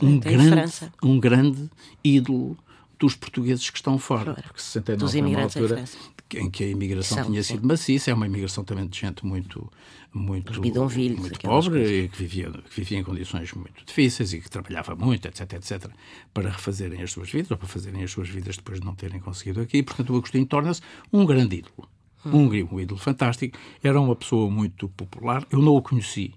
um 0.01 0.19
grande, 0.19 0.91
um 1.03 1.19
grande 1.19 1.69
ídolo 2.03 2.57
dos 2.99 3.15
portugueses 3.15 3.69
que 3.69 3.77
estão 3.77 3.97
fora. 3.97 4.33
Claro. 4.33 4.43
Porque 4.43 4.61
69 4.61 5.19
é 5.19 5.23
uma 5.23 5.41
altura 5.41 5.85
em 6.33 6.49
que 6.49 6.63
a 6.63 6.67
imigração 6.67 7.17
São, 7.17 7.25
tinha 7.25 7.43
sido 7.43 7.67
maciça, 7.67 8.11
é 8.11 8.13
uma 8.13 8.25
imigração 8.25 8.63
também 8.63 8.87
de 8.87 8.97
gente 8.97 9.25
muito 9.25 9.69
muito, 10.13 10.61
muito 10.61 11.39
pobre, 11.41 12.09
que 12.09 12.17
vivia, 12.17 12.51
que 12.51 12.75
vivia 12.75 12.99
em 12.99 13.03
condições 13.03 13.53
muito 13.53 13.85
difíceis 13.85 14.33
e 14.33 14.41
que 14.41 14.49
trabalhava 14.49 14.93
muito, 14.93 15.25
etc, 15.25 15.53
etc, 15.53 15.89
para 16.33 16.49
refazerem 16.49 17.01
as 17.01 17.11
suas 17.11 17.31
vidas, 17.31 17.49
ou 17.51 17.57
para 17.57 17.67
fazerem 17.67 18.03
as 18.03 18.11
suas 18.11 18.27
vidas 18.27 18.57
depois 18.57 18.81
de 18.81 18.85
não 18.85 18.93
terem 18.93 19.21
conseguido 19.21 19.61
aqui. 19.61 19.81
Portanto, 19.81 20.13
o 20.13 20.17
Agostinho 20.17 20.45
torna-se 20.45 20.81
um 21.13 21.25
grande 21.25 21.57
ídolo. 21.57 21.87
Hum. 22.25 22.49
Um, 22.49 22.75
um 22.75 22.79
ídolo 22.79 22.99
fantástico. 22.99 23.57
Era 23.81 23.99
uma 24.01 24.15
pessoa 24.15 24.51
muito 24.51 24.89
popular. 24.89 25.47
Eu 25.49 25.59
não 25.59 25.75
o 25.75 25.81
conheci 25.81 26.33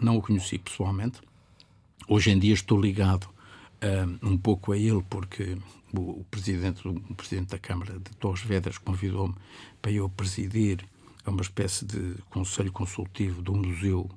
não 0.00 0.16
o 0.16 0.22
conheci 0.22 0.58
pessoalmente. 0.58 1.20
Hoje 2.08 2.30
em 2.30 2.38
dia 2.38 2.54
estou 2.54 2.80
ligado 2.80 3.28
um, 4.22 4.32
um 4.32 4.38
pouco 4.38 4.72
a 4.72 4.76
ele, 4.78 5.02
porque 5.08 5.56
o, 5.92 6.20
o, 6.20 6.26
presidente, 6.30 6.86
o 6.86 7.14
presidente 7.14 7.50
da 7.50 7.58
Câmara 7.58 7.98
de 7.98 8.10
Torres 8.16 8.42
Vedras 8.42 8.78
convidou-me 8.78 9.34
para 9.80 9.92
eu 9.92 10.08
presidir 10.08 10.84
uma 11.26 11.42
espécie 11.42 11.84
de 11.84 12.16
conselho 12.30 12.72
consultivo 12.72 13.42
do 13.42 13.54
Museu 13.54 14.10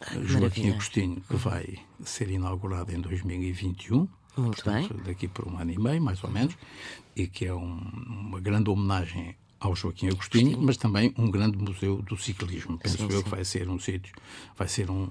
Ai, 0.00 0.24
Joaquim 0.24 0.40
maravilha. 0.40 0.72
Agostinho, 0.72 1.20
que 1.22 1.36
vai 1.36 1.78
ser 2.04 2.30
inaugurado 2.30 2.92
em 2.92 3.00
2021. 3.00 3.96
Muito 4.36 4.62
portanto, 4.62 4.94
bem. 4.94 5.02
Daqui 5.04 5.28
por 5.28 5.48
um 5.48 5.58
ano 5.58 5.72
e 5.72 5.78
meio, 5.78 6.02
mais 6.02 6.22
ou 6.22 6.30
menos, 6.30 6.56
e 7.14 7.26
que 7.26 7.46
é 7.46 7.54
um, 7.54 7.78
uma 8.06 8.40
grande 8.40 8.68
homenagem 8.68 9.34
ao 9.58 9.74
Joaquim 9.74 10.08
Agostinho, 10.08 10.46
Agostinho, 10.46 10.66
mas 10.66 10.76
também 10.76 11.14
um 11.16 11.30
grande 11.30 11.56
museu 11.56 12.02
do 12.02 12.16
ciclismo. 12.16 12.78
Penso 12.78 12.98
sim, 12.98 13.04
eu 13.04 13.18
sim. 13.18 13.22
que 13.22 13.30
vai 13.30 13.44
ser 13.44 13.68
um 13.68 13.78
sítio, 13.78 14.14
vai 14.56 14.68
ser 14.68 14.90
um, 14.90 15.08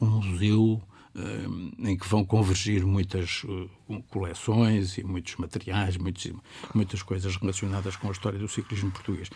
um 0.00 0.06
museu 0.06 0.82
um, 1.14 1.70
em 1.78 1.96
que 1.96 2.08
vão 2.08 2.24
convergir 2.24 2.86
muitas 2.86 3.44
uh, 3.44 3.70
coleções 4.08 4.96
e 4.98 5.04
muitos 5.04 5.36
materiais, 5.36 5.96
muitos, 5.96 6.32
muitas 6.74 7.02
coisas 7.02 7.36
relacionadas 7.36 7.96
com 7.96 8.08
a 8.08 8.12
história 8.12 8.38
do 8.38 8.48
ciclismo 8.48 8.90
português. 8.90 9.30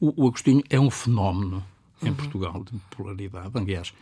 O, 0.00 0.24
o 0.24 0.28
Agostinho 0.28 0.62
é 0.68 0.78
um 0.78 0.90
fenómeno 0.90 1.64
em 2.02 2.08
uhum. 2.08 2.14
Portugal 2.14 2.64
de 2.64 2.78
popularidade. 2.90 3.50
Aliás, 3.54 3.94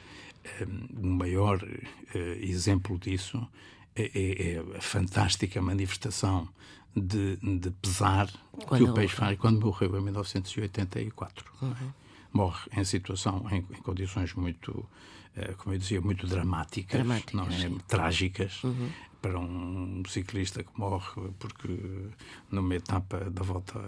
um, 0.61 1.01
o 1.01 1.07
maior 1.07 1.63
uh, 1.63 2.19
exemplo 2.41 2.99
disso 2.99 3.47
é, 3.95 4.11
é, 4.15 4.53
é 4.55 4.77
a 4.77 4.81
fantástica 4.81 5.63
manifestação 5.63 6.49
de, 6.97 7.37
de 7.37 7.71
pesar 7.71 8.31
quando 8.67 8.85
que 8.85 8.91
o 8.91 8.95
peixe 8.95 9.15
faz 9.15 9.39
quando 9.39 9.61
morreu 9.61 9.97
em 9.99 10.03
1984. 10.03 11.45
Uhum. 11.63 11.93
Morre 12.33 12.69
em 12.77 12.85
situação, 12.85 13.47
em, 13.51 13.59
em 13.59 13.83
condições 13.83 14.35
muito, 14.35 14.89
eh, 15.37 15.55
como 15.57 15.75
eu 15.75 15.79
dizia, 15.79 16.01
muito 16.01 16.27
dramáticas, 16.27 16.99
dramáticas 16.99 17.35
não 17.35 17.77
é? 17.77 17.81
trágicas. 17.87 18.63
Uhum. 18.65 18.91
Para 19.21 19.39
um 19.39 20.03
ciclista 20.07 20.63
que 20.63 20.79
morre 20.79 21.33
porque 21.39 22.11
numa 22.51 22.75
etapa 22.75 23.31
da 23.31 23.43
volta 23.43 23.81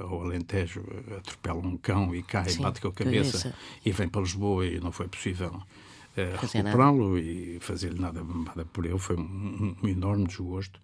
ao 0.00 0.22
Alentejo 0.22 0.82
atropela 1.18 1.60
um 1.60 1.76
cão 1.76 2.14
e 2.14 2.22
cai, 2.22 2.48
Sim, 2.48 2.62
bate 2.62 2.80
com 2.80 2.88
a 2.88 2.92
cabeça, 2.92 3.38
cabeça, 3.38 3.54
e 3.84 3.92
vem 3.92 4.08
para 4.08 4.22
Lisboa 4.22 4.66
e 4.66 4.80
não 4.80 4.90
foi 4.90 5.08
possível 5.08 5.50
uh, 5.50 6.40
recuperá-lo 6.40 7.18
e 7.18 7.58
fazer-lhe 7.60 8.00
nada, 8.00 8.24
nada 8.24 8.64
por 8.64 8.86
ele. 8.86 8.98
Foi 8.98 9.16
um, 9.16 9.76
um 9.82 9.88
enorme 9.88 10.26
desgosto 10.26 10.80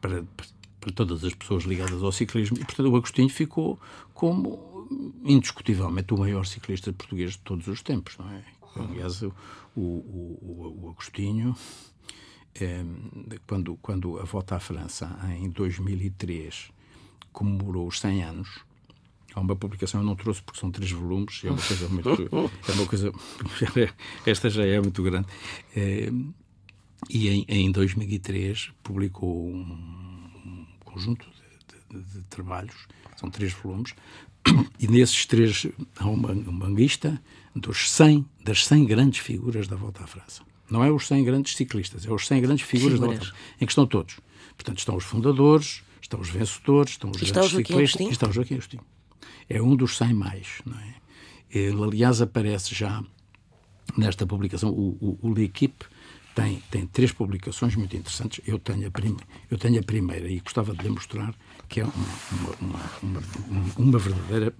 para, 0.00 0.24
para 0.36 0.46
todas 0.92 1.24
as 1.24 1.34
pessoas 1.34 1.64
ligadas 1.64 2.02
ao 2.02 2.12
ciclismo. 2.12 2.56
E, 2.58 2.64
portanto, 2.64 2.90
o 2.90 2.96
Agostinho 2.96 3.28
ficou 3.28 3.78
como 4.14 4.68
indiscutivelmente 5.24 6.14
o 6.14 6.18
maior 6.18 6.46
ciclista 6.46 6.92
português 6.92 7.32
de 7.32 7.38
todos 7.38 7.66
os 7.68 7.82
tempos, 7.82 8.16
não 8.18 8.30
é? 8.30 8.44
Aliás, 8.76 9.22
o, 9.22 9.32
o, 9.76 9.80
o, 9.80 10.80
o 10.82 10.90
Agostinho, 10.90 11.54
é, 12.54 12.84
quando, 13.46 13.76
quando 13.76 14.18
a 14.18 14.24
volta 14.24 14.56
à 14.56 14.60
França, 14.60 15.18
em 15.38 15.48
2003, 15.50 16.70
comemorou 17.32 17.86
os 17.86 18.00
100 18.00 18.22
anos, 18.22 18.60
há 19.34 19.40
uma 19.40 19.56
publicação, 19.56 20.00
eu 20.00 20.06
não 20.06 20.16
trouxe 20.16 20.42
porque 20.42 20.60
são 20.60 20.70
três 20.70 20.90
volumes, 20.90 21.42
é 21.44 21.50
uma 21.50 21.60
coisa 21.62 21.88
muito. 21.88 22.10
É 22.68 22.72
uma 22.72 22.86
coisa. 22.86 23.12
Esta 24.26 24.50
já 24.50 24.64
é 24.64 24.80
muito 24.80 25.02
grande. 25.02 25.26
É, 25.74 26.10
e 27.08 27.28
em, 27.28 27.44
em 27.48 27.70
2003 27.70 28.72
publicou 28.82 29.48
um 29.48 29.97
conjunto 30.90 31.26
de, 31.26 31.98
de, 31.98 32.12
de, 32.12 32.22
trabalhos, 32.24 32.74
são 33.16 33.30
três 33.30 33.52
volumes, 33.52 33.94
e 34.78 34.86
nesses 34.86 35.26
três 35.26 35.66
há 35.98 36.06
uma, 36.08 36.32
uma 36.32 36.66
lista 36.66 37.20
dos 37.54 37.90
100, 37.90 38.24
das 38.44 38.66
100 38.66 38.86
grandes 38.86 39.20
figuras 39.20 39.66
da 39.66 39.76
Volta 39.76 40.04
à 40.04 40.06
França. 40.06 40.42
Não 40.70 40.84
é 40.84 40.90
os 40.90 41.06
100 41.06 41.24
grandes 41.24 41.56
ciclistas, 41.56 42.06
é 42.06 42.12
os 42.12 42.26
100 42.26 42.42
grandes 42.42 42.66
figuras, 42.66 42.94
figuras. 42.94 43.00
da 43.00 43.06
Volta 43.06 43.22
à 43.22 43.34
França, 43.34 43.54
em 43.60 43.66
que 43.66 43.72
estão 43.72 43.86
todos. 43.86 44.20
Portanto, 44.56 44.78
estão 44.78 44.96
os 44.96 45.04
fundadores, 45.04 45.82
estão 46.00 46.20
os 46.20 46.28
vencedores, 46.28 46.92
estão 46.92 47.10
os 47.10 47.22
está 47.22 47.40
grandes 47.40 47.56
ciclistas 47.56 48.06
e 48.06 48.10
está 48.10 48.28
o 48.28 48.32
Joaquim 48.32 48.54
Agostinho. 48.54 48.84
É 49.48 49.62
um 49.62 49.74
dos 49.76 49.96
100 49.96 50.14
mais, 50.14 50.46
não 50.64 50.78
é? 50.78 50.94
Ele, 51.50 51.82
aliás, 51.82 52.20
aparece 52.20 52.74
já 52.74 53.02
nesta 53.96 54.26
publicação, 54.26 54.70
o, 54.70 54.96
o, 55.00 55.28
o 55.28 55.32
L'Equipe, 55.32 55.86
tem, 56.38 56.62
tem 56.70 56.86
três 56.86 57.10
publicações 57.10 57.74
muito 57.74 57.96
interessantes. 57.96 58.40
Eu 58.46 58.58
tenho 58.58 58.86
a, 58.86 58.90
prim, 58.90 59.16
eu 59.50 59.58
tenho 59.58 59.80
a 59.80 59.82
primeira 59.82 60.28
e 60.28 60.38
gostava 60.38 60.72
de 60.72 60.82
lhe 60.82 60.88
mostrar 60.88 61.34
que 61.68 61.80
é 61.80 61.84
uma, 61.84 62.54
uma, 62.60 62.80
uma, 63.02 63.22
uma 63.76 63.98
verdadeira. 63.98 64.54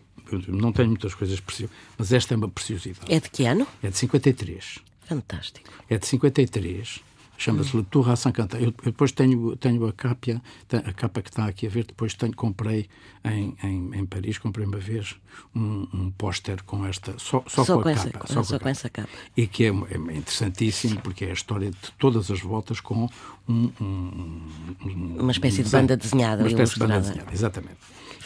não 0.48 0.72
tenho 0.72 0.88
muitas 0.88 1.14
coisas 1.14 1.38
preciosas, 1.38 1.74
mas 1.96 2.12
esta 2.12 2.34
é 2.34 2.36
uma 2.36 2.48
preciosidade. 2.48 3.12
É 3.12 3.20
de 3.20 3.30
que 3.30 3.44
ano? 3.46 3.66
É 3.82 3.90
de 3.90 3.96
53. 3.96 4.80
Fantástico. 5.06 5.70
É 5.88 5.96
de 5.96 6.06
53 6.06 7.00
chama-se 7.38 7.74
Le 7.76 7.84
Tour 7.84 8.10
à 8.10 8.16
Saint-Quentin. 8.16 8.56
Eu, 8.58 8.74
depois 8.84 9.12
tenho, 9.12 9.56
tenho 9.56 9.86
a 9.86 9.92
capa, 9.92 10.42
a 10.72 10.92
capa 10.92 11.22
que 11.22 11.30
está 11.30 11.46
aqui 11.46 11.66
a 11.66 11.70
ver, 11.70 11.86
depois 11.86 12.12
tenho, 12.12 12.34
comprei 12.34 12.88
em, 13.24 13.56
em, 13.62 13.94
em 13.94 14.04
Paris, 14.04 14.36
comprei 14.36 14.66
uma 14.66 14.78
vez 14.78 15.14
um, 15.54 15.86
um 15.94 16.10
póster 16.10 16.62
com 16.64 16.84
esta, 16.84 17.14
só, 17.18 17.42
só, 17.46 17.64
só 17.64 17.76
com, 17.76 17.84
com, 17.84 17.88
a 17.88 17.92
essa, 17.92 18.10
capa. 18.10 18.26
Só, 18.26 18.42
só 18.42 18.58
com, 18.58 18.64
com 18.64 18.68
essa 18.68 18.90
capa. 18.90 19.08
E 19.36 19.46
que 19.46 19.64
é, 19.64 19.68
é, 19.68 19.70
interessantíssimo, 19.70 21.00
porque 21.00 21.24
é 21.24 21.30
a 21.30 21.32
história 21.32 21.70
de 21.70 21.92
todas 21.98 22.30
as 22.30 22.40
voltas 22.40 22.80
com 22.80 23.08
um, 23.48 23.70
um, 23.80 25.16
uma 25.20 25.32
espécie 25.32 25.62
de 25.62 25.70
banda 25.70 25.96
desenhada. 25.96 26.42
Uma 26.42 26.48
espécie 26.48 26.74
de 26.74 26.80
banda 26.80 27.00
desenhada, 27.00 27.32
exatamente. 27.32 27.78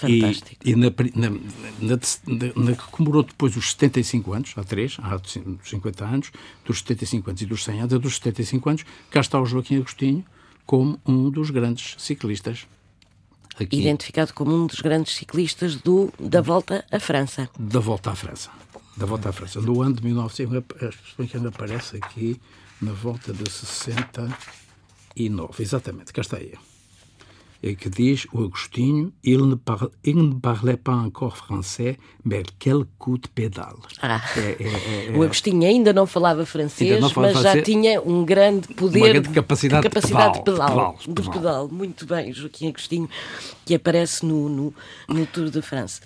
Fantástico. 0.09 0.63
E, 0.65 0.71
e 0.71 0.77
na, 0.77 0.87
na, 1.15 1.31
na, 1.81 1.99
na, 2.57 2.77
que 2.77 2.91
comemorou 2.91 3.23
depois 3.23 3.57
os 3.57 3.71
75 3.71 4.33
anos, 4.33 4.53
há 4.57 4.65
três, 4.65 4.97
há 5.01 5.21
50 5.65 6.05
anos, 6.05 6.33
dos 6.65 6.79
75 6.79 7.31
anos 7.31 7.43
e 7.43 7.47
dos 7.47 7.65
100 7.65 7.81
anos, 7.81 7.95
a 7.95 7.99
dos 7.99 8.17
75 8.17 8.69
anos, 8.69 8.85
cá 9.11 9.21
está 9.21 9.41
o 9.41 9.47
Joaquim 9.47 9.77
Agostinho 9.77 10.25
como 10.67 11.01
um 11.07 11.31
dos 11.31 11.51
grandes 11.51 11.95
ciclistas. 11.99 12.67
Aqui, 13.61 13.81
Identificado 13.81 14.33
como 14.33 14.55
um 14.55 14.67
dos 14.67 14.81
grandes 14.81 15.15
ciclistas 15.15 15.77
do, 15.77 16.11
da 16.19 16.41
Volta 16.41 16.85
à 16.91 16.99
França. 16.99 17.51
Da 17.59 17.81
Volta 17.81 18.11
à 18.11 18.15
França. 18.15 18.51
Da 18.97 19.05
Volta 19.05 19.29
à 19.29 19.33
França. 19.33 19.61
No 19.61 19.83
ano 19.83 19.95
de 19.95 20.05
1900, 20.05 20.65
que 21.31 21.37
ainda 21.37 21.51
aparece 21.51 21.97
aqui, 21.97 22.41
na 22.81 22.93
volta 22.93 23.33
de 23.33 23.51
69. 23.51 25.63
Exatamente, 25.63 26.13
cá 26.13 26.23
está 26.23 26.39
aí 26.39 26.55
que 27.63 27.89
diz 27.89 28.27
o 28.33 28.45
Agostinho, 28.45 29.13
il 29.23 29.47
ne, 29.47 29.55
par, 29.55 29.89
il 30.05 30.17
ne 30.17 30.35
parlait 30.35 30.77
pas 30.77 30.97
encore 30.97 31.37
français, 31.37 31.97
mais 32.25 32.43
quel 32.59 32.85
coup 32.99 33.19
de 33.19 33.29
pédale. 33.29 33.79
Ah, 34.01 34.21
é, 34.37 34.57
é, 34.61 35.09
é, 35.09 35.17
o 35.17 35.23
Agostinho 35.23 35.65
ainda 35.65 35.93
não 35.93 36.05
falava 36.05 36.45
francês, 36.45 36.91
não 36.91 37.03
mas 37.03 37.13
francês, 37.13 37.43
já 37.43 37.63
tinha 37.63 38.01
um 38.01 38.25
grande 38.25 38.67
poder, 38.75 38.99
uma 38.99 39.09
grande 39.09 39.29
capacidade, 39.29 39.83
de, 39.83 39.89
capacidade 39.89 40.39
de, 40.39 40.45
pedal, 40.45 40.65
de 40.65 40.71
pedal. 40.73 40.99
pedal, 40.99 41.15
de 41.15 41.31
pedal. 41.31 41.69
Muito 41.69 42.05
bem, 42.05 42.33
Joaquim 42.33 42.69
Agostinho, 42.69 43.09
que 43.65 43.75
aparece 43.77 44.27
no, 44.27 44.49
no, 44.49 44.75
no 45.09 45.27
Tour 45.27 45.49
de 45.49 45.63
France. 45.63 46.01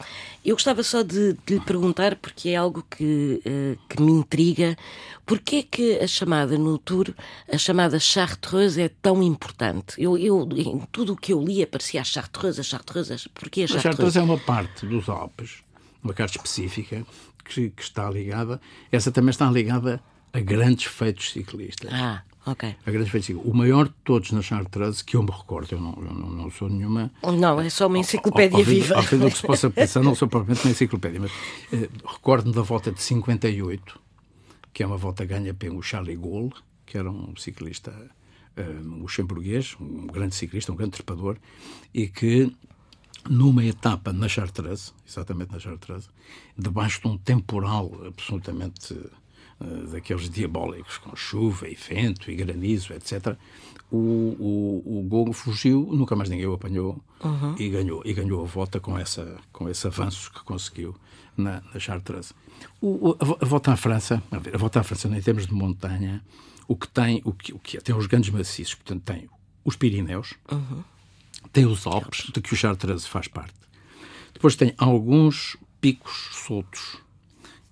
Eu 0.44 0.54
gostava 0.54 0.82
só 0.82 1.02
de, 1.02 1.32
de 1.44 1.54
lhe 1.54 1.60
perguntar, 1.60 2.14
porque 2.16 2.50
é 2.50 2.56
algo 2.56 2.84
que, 2.88 3.42
uh, 3.44 3.78
que 3.88 4.00
me 4.00 4.12
intriga, 4.12 4.76
porquê 5.24 5.56
é 5.56 5.62
que 5.62 5.98
a 5.98 6.06
chamada 6.06 6.56
no 6.56 6.78
Tour, 6.78 7.12
a 7.52 7.58
chamada 7.58 7.98
Chartreuse 7.98 8.80
é 8.80 8.88
tão 8.88 9.22
importante? 9.22 9.94
Eu, 9.98 10.16
eu, 10.16 10.48
em 10.54 10.80
tudo 10.92 11.14
o 11.14 11.16
que 11.16 11.32
eu 11.32 11.40
li 11.46 11.62
aparecia 11.62 12.00
a 12.00 12.04
Chartreuse, 12.04 12.60
a 12.60 12.64
Chartreuse, 12.64 13.28
porquê 13.30 13.62
a 13.62 13.66
Chartreuse? 13.66 13.78
A 13.78 13.80
Chartreuse 13.80 14.18
é 14.18 14.22
uma 14.22 14.38
parte 14.38 14.86
dos 14.86 15.08
Alpes, 15.08 15.62
uma 16.02 16.12
parte 16.12 16.36
específica, 16.36 17.06
que, 17.44 17.70
que 17.70 17.82
está 17.82 18.10
ligada, 18.10 18.60
essa 18.90 19.12
também 19.12 19.30
está 19.30 19.50
ligada 19.50 20.02
a 20.32 20.40
grandes 20.40 20.86
feitos 20.86 21.30
ciclistas. 21.30 21.90
Ah. 21.92 22.22
Ok. 22.46 22.76
A 22.86 22.90
grande 22.92 23.10
feiticeira. 23.10 23.42
O 23.44 23.52
maior 23.52 23.88
de 23.88 23.94
todos 24.04 24.30
na 24.30 24.40
Chartreuse, 24.40 25.02
que 25.02 25.16
eu 25.16 25.22
me 25.22 25.32
recordo, 25.32 25.74
eu 25.74 25.80
não, 25.80 25.94
eu 25.96 26.14
não, 26.14 26.30
não 26.30 26.50
sou 26.50 26.68
nenhuma. 26.68 27.10
Não, 27.24 27.60
é 27.60 27.68
só 27.68 27.88
uma 27.88 27.98
enciclopédia 27.98 28.56
ao, 28.56 28.60
ao, 28.60 28.64
viva. 28.64 28.94
Ao 28.94 29.02
fim 29.02 29.18
do 29.18 29.28
que 29.28 29.36
se 29.36 29.44
possa 29.44 29.68
pensar, 29.70 30.00
não 30.00 30.14
sou 30.14 30.28
propriamente 30.28 30.64
uma 30.64 30.70
enciclopédia, 30.70 31.18
mas 31.18 31.32
eh, 31.72 31.88
recordo-me 32.06 32.54
da 32.54 32.62
volta 32.62 32.92
de 32.92 33.02
58, 33.02 33.98
que 34.72 34.80
é 34.80 34.86
uma 34.86 34.96
volta 34.96 35.24
ganha 35.24 35.52
pelo 35.52 35.82
Charlie 35.82 36.16
Gaulle, 36.16 36.52
que 36.86 36.96
era 36.96 37.10
um 37.10 37.34
ciclista 37.36 37.92
um, 38.56 39.00
luxemburguês, 39.00 39.76
um 39.80 40.06
grande 40.06 40.34
ciclista, 40.34 40.72
um 40.72 40.76
grande 40.76 40.92
trepador, 40.92 41.36
e 41.92 42.08
que 42.08 42.52
numa 43.28 43.64
etapa 43.64 44.12
na 44.12 44.28
Chartreuse, 44.28 44.92
exatamente 45.06 45.52
na 45.52 45.58
Chartreuse, 45.58 46.08
debaixo 46.56 47.00
de 47.00 47.08
um 47.08 47.18
temporal 47.18 47.90
absolutamente 48.06 48.96
eh, 49.58 49.90
daqueles 49.90 50.28
diabólicos, 50.28 50.98
com 50.98 51.16
chuva 51.16 51.68
e 51.68 51.74
vento 51.74 52.30
e 52.30 52.36
granizo, 52.36 52.92
etc., 52.92 53.36
o, 53.90 53.96
o, 53.96 54.98
o 54.98 55.02
Gol 55.08 55.32
fugiu, 55.32 55.88
nunca 55.92 56.16
mais 56.16 56.28
ninguém 56.28 56.46
o 56.46 56.52
apanhou 56.52 57.00
uhum. 57.22 57.54
e 57.56 57.68
ganhou 57.68 58.02
e 58.04 58.12
ganhou 58.12 58.42
a 58.42 58.46
volta 58.46 58.80
com 58.80 58.98
essa 58.98 59.38
com 59.52 59.68
esse 59.68 59.86
avanço 59.86 60.32
que 60.32 60.42
conseguiu 60.42 60.94
na, 61.36 61.62
na 61.72 61.78
Chartreuse. 61.78 62.34
O, 62.80 63.16
a, 63.18 63.44
a, 63.44 63.46
volta 63.46 63.72
à 63.72 63.76
França, 63.76 64.22
a 64.30 64.58
volta 64.58 64.80
à 64.80 64.82
França 64.82 65.08
em 65.08 65.22
termos 65.22 65.46
de 65.46 65.54
montanha, 65.54 66.22
o 66.68 66.76
que 66.76 66.88
tem 66.88 67.20
o 67.24 67.32
que, 67.32 67.52
o 67.52 67.58
que 67.58 67.76
é, 67.76 67.80
tem 67.80 67.94
os 67.94 68.06
grandes 68.06 68.30
maciços, 68.30 68.74
portanto 68.74 69.02
tem 69.02 69.28
os 69.64 69.76
Pirineus, 69.76 70.34
uhum. 70.50 70.82
tem 71.52 71.66
os 71.66 71.86
Alpes, 71.86 72.30
de 72.32 72.40
que 72.40 72.52
o 72.52 72.56
Chartreuse 72.56 73.08
faz 73.08 73.28
parte. 73.28 73.54
Depois 74.32 74.54
tem 74.54 74.74
alguns 74.76 75.56
picos 75.80 76.30
soltos, 76.32 76.98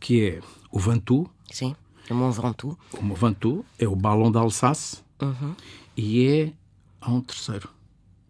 que 0.01 0.27
é 0.27 0.41
o 0.71 0.79
Ventoux, 0.79 1.31
Sim, 1.51 1.77
o 2.11 2.15
Mont 2.15 2.41
Ventoux. 2.41 2.77
O 2.93 3.03
Mont 3.03 3.21
Ventoux 3.21 3.65
é 3.79 3.87
o 3.87 3.95
Ballon 3.95 4.31
d'Alsace 4.31 5.03
uhum. 5.21 5.55
e 5.97 6.27
é. 6.27 6.53
Há 7.01 7.13
um 7.13 7.21
terceiro, 7.21 7.69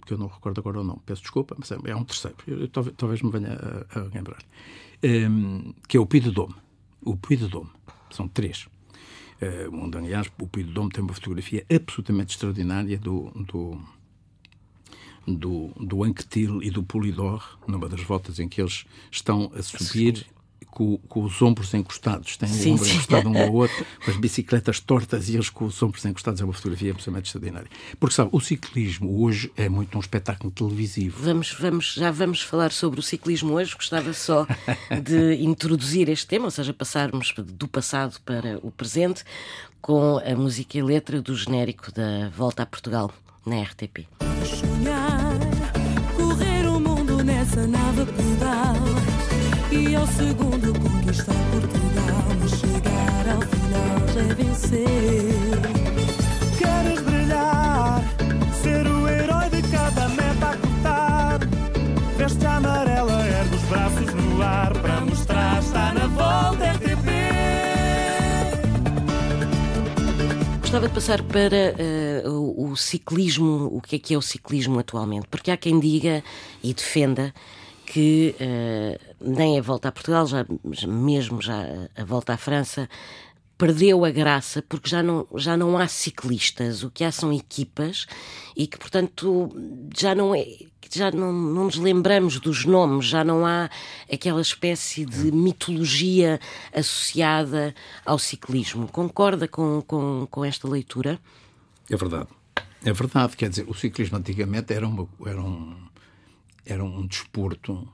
que 0.04 0.12
eu 0.12 0.18
não 0.18 0.26
recordo 0.26 0.58
agora 0.58 0.80
o 0.80 0.82
nome, 0.82 1.00
peço 1.06 1.22
desculpa, 1.22 1.54
mas 1.56 1.70
é, 1.70 1.78
é 1.84 1.94
um 1.94 2.02
terceiro, 2.02 2.36
eu, 2.44 2.62
eu, 2.62 2.68
talvez, 2.68 2.96
talvez, 2.96 3.22
me 3.22 3.30
venha 3.30 3.52
a, 3.52 4.00
a 4.00 4.02
lembrar, 4.12 4.42
um, 5.04 5.72
que 5.86 5.96
é 5.96 6.00
o 6.00 6.06
Puy 6.06 6.18
de 6.18 6.32
Dôme. 6.32 6.56
O 7.00 7.16
Puy 7.16 7.36
de 7.36 7.46
Dôme. 7.46 7.70
São 8.10 8.26
três. 8.26 8.66
Uh, 9.42 9.74
onde, 9.74 9.98
aliás, 9.98 10.30
o 10.40 10.46
de 10.46 10.64
Dôme 10.64 10.90
tem 10.90 11.02
uma 11.02 11.12
fotografia 11.12 11.66
absolutamente 11.70 12.34
extraordinária 12.34 12.96
do, 12.98 13.30
do, 13.34 13.80
do, 15.26 15.72
do 15.78 16.04
Anquetil 16.04 16.62
e 16.62 16.70
do 16.70 16.82
Polidor, 16.82 17.58
numa 17.66 17.88
das 17.88 18.00
voltas 18.02 18.38
em 18.38 18.48
que 18.48 18.60
eles 18.60 18.86
estão 19.10 19.50
a 19.54 19.62
subir 19.62 20.26
com, 20.74 20.98
com, 21.08 21.22
os 21.22 21.40
ombros 21.40 21.72
encostados, 21.72 22.36
têm 22.36 22.48
sim, 22.48 22.70
o 22.70 22.74
ombro 22.74 22.84
sim. 22.84 22.94
encostado 22.94 23.28
um 23.28 23.38
ao 23.38 23.52
outro, 23.54 23.86
com 24.04 24.10
as 24.10 24.16
bicicletas 24.16 24.80
tortas 24.80 25.28
e 25.28 25.34
eles 25.34 25.48
com 25.48 25.64
os 25.66 25.80
ombros 25.82 26.04
encostados. 26.04 26.40
É 26.40 26.44
uma 26.44 26.52
fotografia 26.52 26.90
absolutamente 26.90 27.28
extraordinária. 27.28 27.70
Porque, 27.98 28.14
sabe, 28.14 28.30
o 28.32 28.40
ciclismo 28.40 29.22
hoje 29.22 29.52
é 29.56 29.68
muito 29.68 29.96
um 29.96 30.00
espetáculo 30.00 30.50
televisivo. 30.50 31.22
Vamos, 31.22 31.52
vamos, 31.52 31.94
já 31.94 32.10
vamos 32.10 32.42
falar 32.42 32.72
sobre 32.72 32.98
o 32.98 33.02
ciclismo 33.02 33.54
hoje. 33.54 33.74
Gostava 33.74 34.12
só 34.12 34.46
de 35.02 35.34
introduzir 35.40 36.08
este 36.08 36.26
tema, 36.26 36.46
ou 36.46 36.50
seja, 36.50 36.74
passarmos 36.74 37.32
do 37.36 37.68
passado 37.68 38.18
para 38.24 38.58
o 38.62 38.70
presente, 38.70 39.22
com 39.80 40.18
a 40.18 40.34
música 40.34 40.76
e 40.76 40.82
letra 40.82 41.22
do 41.22 41.36
genérico 41.36 41.92
da 41.92 42.28
Volta 42.30 42.64
a 42.64 42.66
Portugal 42.66 43.12
na 43.46 43.62
RTP. 43.62 44.08
Sonhar, 44.44 45.38
correr 46.16 46.66
o 46.66 46.80
mundo 46.80 47.22
nessa 47.22 47.66
nave 47.66 48.06
pedal 48.12 48.74
e 49.70 49.94
ao 49.96 50.06
segundo 50.06 50.63
conquistar 51.14 51.34
Portugal, 51.50 52.24
mas 52.40 52.50
chegar 52.58 53.28
ao 53.28 53.40
final 53.42 54.08
já 54.12 54.20
é 54.20 54.34
vencer. 54.34 55.60
Queres 56.58 57.00
brilhar, 57.02 58.02
ser 58.62 58.86
o 58.86 59.08
herói 59.08 59.48
de 59.50 59.62
cada 59.70 60.08
meta 60.08 60.50
a 60.50 60.56
cortar. 60.56 61.40
Veste 62.16 62.46
amarela, 62.46 63.26
ergue 63.26 63.54
os 63.54 63.62
braços 63.62 64.14
no 64.14 64.42
ar 64.42 64.72
para 64.78 65.00
mostrar 65.02 65.62
está 65.62 65.94
na 65.94 66.06
volta 66.08 66.72
RTP. 66.72 67.08
Gostava 70.60 70.88
de 70.88 70.94
passar 70.94 71.22
para 71.22 71.74
uh, 72.24 72.30
o, 72.30 72.72
o 72.72 72.76
ciclismo, 72.76 73.68
o 73.72 73.80
que 73.80 73.96
é 73.96 73.98
que 73.98 74.14
é 74.14 74.18
o 74.18 74.22
ciclismo 74.22 74.80
atualmente, 74.80 75.28
porque 75.30 75.50
há 75.52 75.56
quem 75.56 75.78
diga 75.78 76.24
e 76.62 76.74
defenda 76.74 77.32
que 77.94 78.34
uh, 78.40 79.14
nem 79.20 79.56
a 79.56 79.62
volta 79.62 79.86
a 79.88 79.92
Portugal, 79.92 80.26
já, 80.26 80.44
mesmo 80.88 81.40
já 81.40 81.64
a 81.94 82.04
volta 82.04 82.32
à 82.32 82.36
França, 82.36 82.88
perdeu 83.56 84.04
a 84.04 84.10
graça 84.10 84.60
porque 84.68 84.90
já 84.90 85.00
não, 85.00 85.24
já 85.36 85.56
não 85.56 85.78
há 85.78 85.86
ciclistas, 85.86 86.82
o 86.82 86.90
que 86.90 87.04
há 87.04 87.12
são 87.12 87.32
equipas 87.32 88.06
e 88.56 88.66
que, 88.66 88.76
portanto, 88.76 89.48
já 89.96 90.12
não 90.12 90.34
é. 90.34 90.44
Já 90.92 91.10
não, 91.12 91.32
não 91.32 91.64
nos 91.64 91.76
lembramos 91.76 92.40
dos 92.40 92.64
nomes, 92.64 93.06
já 93.06 93.24
não 93.24 93.46
há 93.46 93.70
aquela 94.12 94.40
espécie 94.40 95.04
de 95.04 95.30
mitologia 95.30 96.40
associada 96.72 97.74
ao 98.04 98.18
ciclismo. 98.18 98.88
Concorda 98.88 99.46
com, 99.48 99.82
com, 99.86 100.26
com 100.30 100.44
esta 100.44 100.68
leitura? 100.68 101.18
É 101.88 101.96
verdade. 101.96 102.28
É 102.84 102.92
verdade. 102.92 103.36
Quer 103.36 103.50
dizer, 103.50 103.68
o 103.68 103.74
ciclismo 103.74 104.18
antigamente 104.18 104.72
era, 104.72 104.86
uma, 104.86 105.08
era, 105.26 105.40
um, 105.40 105.74
era 106.64 106.84
um 106.84 107.06
desporto 107.06 107.88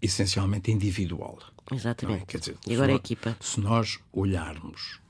essencialmente 0.00 0.70
individual. 0.70 1.38
Exatamente. 1.72 2.22
É? 2.22 2.26
Quer 2.26 2.38
dizer, 2.38 2.58
e 2.66 2.74
agora 2.74 2.92
é 2.92 2.94
equipa. 2.94 3.36
Se 3.40 3.60
nós 3.60 3.98
olharmos 4.12 5.00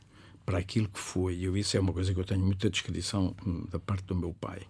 para 0.45 0.59
aquilo 0.59 0.89
que 0.89 0.99
foi, 0.99 1.35
e 1.35 1.59
isso 1.59 1.77
é 1.77 1.81
uma 1.81 1.93
coisa 1.93 2.15
que 2.15 2.21
eu 2.21 2.25
tenho 2.25 2.41
muita 2.41 2.71
descrição 2.71 3.35
hum, 3.45 3.67
da 3.71 3.79
parte 3.79 4.05
do 4.05 4.15
meu 4.15 4.33
pai, 4.33 4.63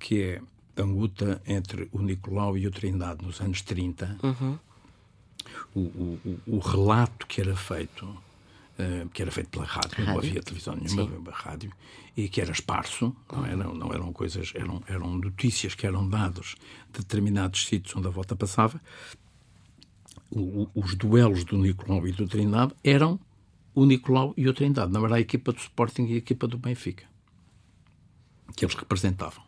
que 0.00 0.22
é 0.22 0.42
a 0.76 0.84
luta 0.84 1.40
entre 1.46 1.88
o 1.92 2.00
Nicolau 2.00 2.58
e 2.58 2.66
o 2.66 2.70
Trindade 2.70 3.24
nos 3.24 3.40
anos 3.40 3.62
30, 3.62 4.18
uhum. 4.22 4.58
o, 5.74 5.80
o, 5.80 6.40
o, 6.46 6.58
relato 6.58 7.26
que 7.26 7.40
era 7.40 7.56
feito, 7.56 8.06
que 9.12 9.22
era 9.22 9.30
feito 9.30 9.50
pela 9.50 9.64
rádio, 9.64 9.90
rádio. 9.90 10.06
não 10.06 10.18
havia 10.18 10.42
televisão 10.42 10.76
nenhuma, 10.76 11.06
Sim. 11.06 11.24
rádio, 11.30 11.72
e 12.16 12.28
que 12.28 12.40
era 12.40 12.52
esparso, 12.52 13.14
não 13.32 13.46
eram, 13.46 13.74
não 13.74 13.92
eram 13.92 14.12
coisas, 14.12 14.52
eram, 14.54 14.82
eram 14.86 15.16
notícias 15.16 15.74
que 15.74 15.86
eram 15.86 16.08
dadas 16.08 16.54
de 16.92 17.00
determinados 17.00 17.66
sítios 17.66 17.96
onde 17.96 18.06
a 18.06 18.10
volta 18.10 18.36
passava. 18.36 18.80
O, 20.30 20.68
os 20.74 20.94
duelos 20.94 21.44
do 21.44 21.56
Nicolau 21.56 22.06
e 22.06 22.12
do 22.12 22.26
Trindade 22.26 22.74
eram 22.82 23.18
o 23.74 23.84
Nicolau 23.86 24.34
e 24.36 24.48
o 24.48 24.52
Trindade. 24.52 24.92
Na 24.92 24.98
verdade, 24.98 25.20
a 25.20 25.22
equipa 25.22 25.52
do 25.52 25.58
Sporting 25.58 26.06
e 26.06 26.14
a 26.14 26.16
equipa 26.16 26.46
do 26.48 26.58
Benfica, 26.58 27.04
que 28.56 28.64
eles 28.64 28.74
representavam. 28.74 29.44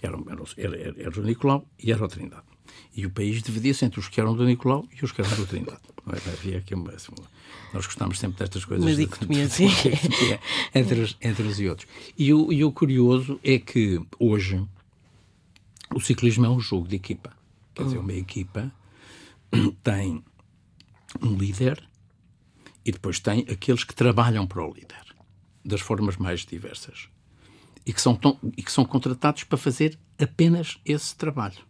Eram, 0.00 0.24
eram, 0.28 0.44
era, 0.56 1.02
era 1.02 1.20
o 1.20 1.22
Nicolau 1.22 1.66
e 1.78 1.90
era 1.92 2.04
o 2.04 2.08
Trindade. 2.08 2.49
E 2.94 3.06
o 3.06 3.10
país 3.10 3.42
dividia-se 3.42 3.84
entre 3.84 4.00
os 4.00 4.08
que 4.08 4.20
eram 4.20 4.34
do 4.34 4.44
Nicolau 4.44 4.86
e 4.90 5.04
os 5.04 5.12
que 5.12 5.20
eram 5.20 5.34
do 5.36 5.46
Trindade. 5.46 5.80
Havia 6.06 6.58
aqui 6.58 6.74
uma, 6.74 6.92
nós 7.72 7.86
gostamos 7.86 8.18
sempre 8.18 8.38
destas 8.38 8.64
coisas. 8.64 8.84
Uma 8.84 8.94
dicotomia, 8.94 9.48
sim. 9.48 9.68
entre, 10.74 11.00
os, 11.00 11.16
entre 11.20 11.46
os 11.46 11.60
e 11.60 11.68
outros. 11.68 11.88
E 12.18 12.34
o, 12.34 12.52
e 12.52 12.64
o 12.64 12.72
curioso 12.72 13.38
é 13.44 13.58
que 13.58 14.00
hoje 14.18 14.66
o 15.94 16.00
ciclismo 16.00 16.46
é 16.46 16.48
um 16.48 16.60
jogo 16.60 16.88
de 16.88 16.96
equipa. 16.96 17.32
Quer 17.74 17.84
dizer, 17.84 17.98
uma 17.98 18.12
equipa 18.12 18.72
tem 19.82 20.24
um 21.22 21.34
líder 21.34 21.82
e 22.84 22.90
depois 22.90 23.20
tem 23.20 23.46
aqueles 23.48 23.84
que 23.84 23.94
trabalham 23.94 24.46
para 24.46 24.64
o 24.64 24.72
líder, 24.72 25.04
das 25.64 25.80
formas 25.80 26.16
mais 26.16 26.44
diversas. 26.44 27.08
E 27.86 27.92
que 27.92 28.00
são, 28.00 28.14
tão, 28.14 28.38
e 28.56 28.62
que 28.62 28.72
são 28.72 28.84
contratados 28.84 29.44
para 29.44 29.58
fazer 29.58 29.98
apenas 30.18 30.78
esse 30.84 31.14
trabalho. 31.16 31.69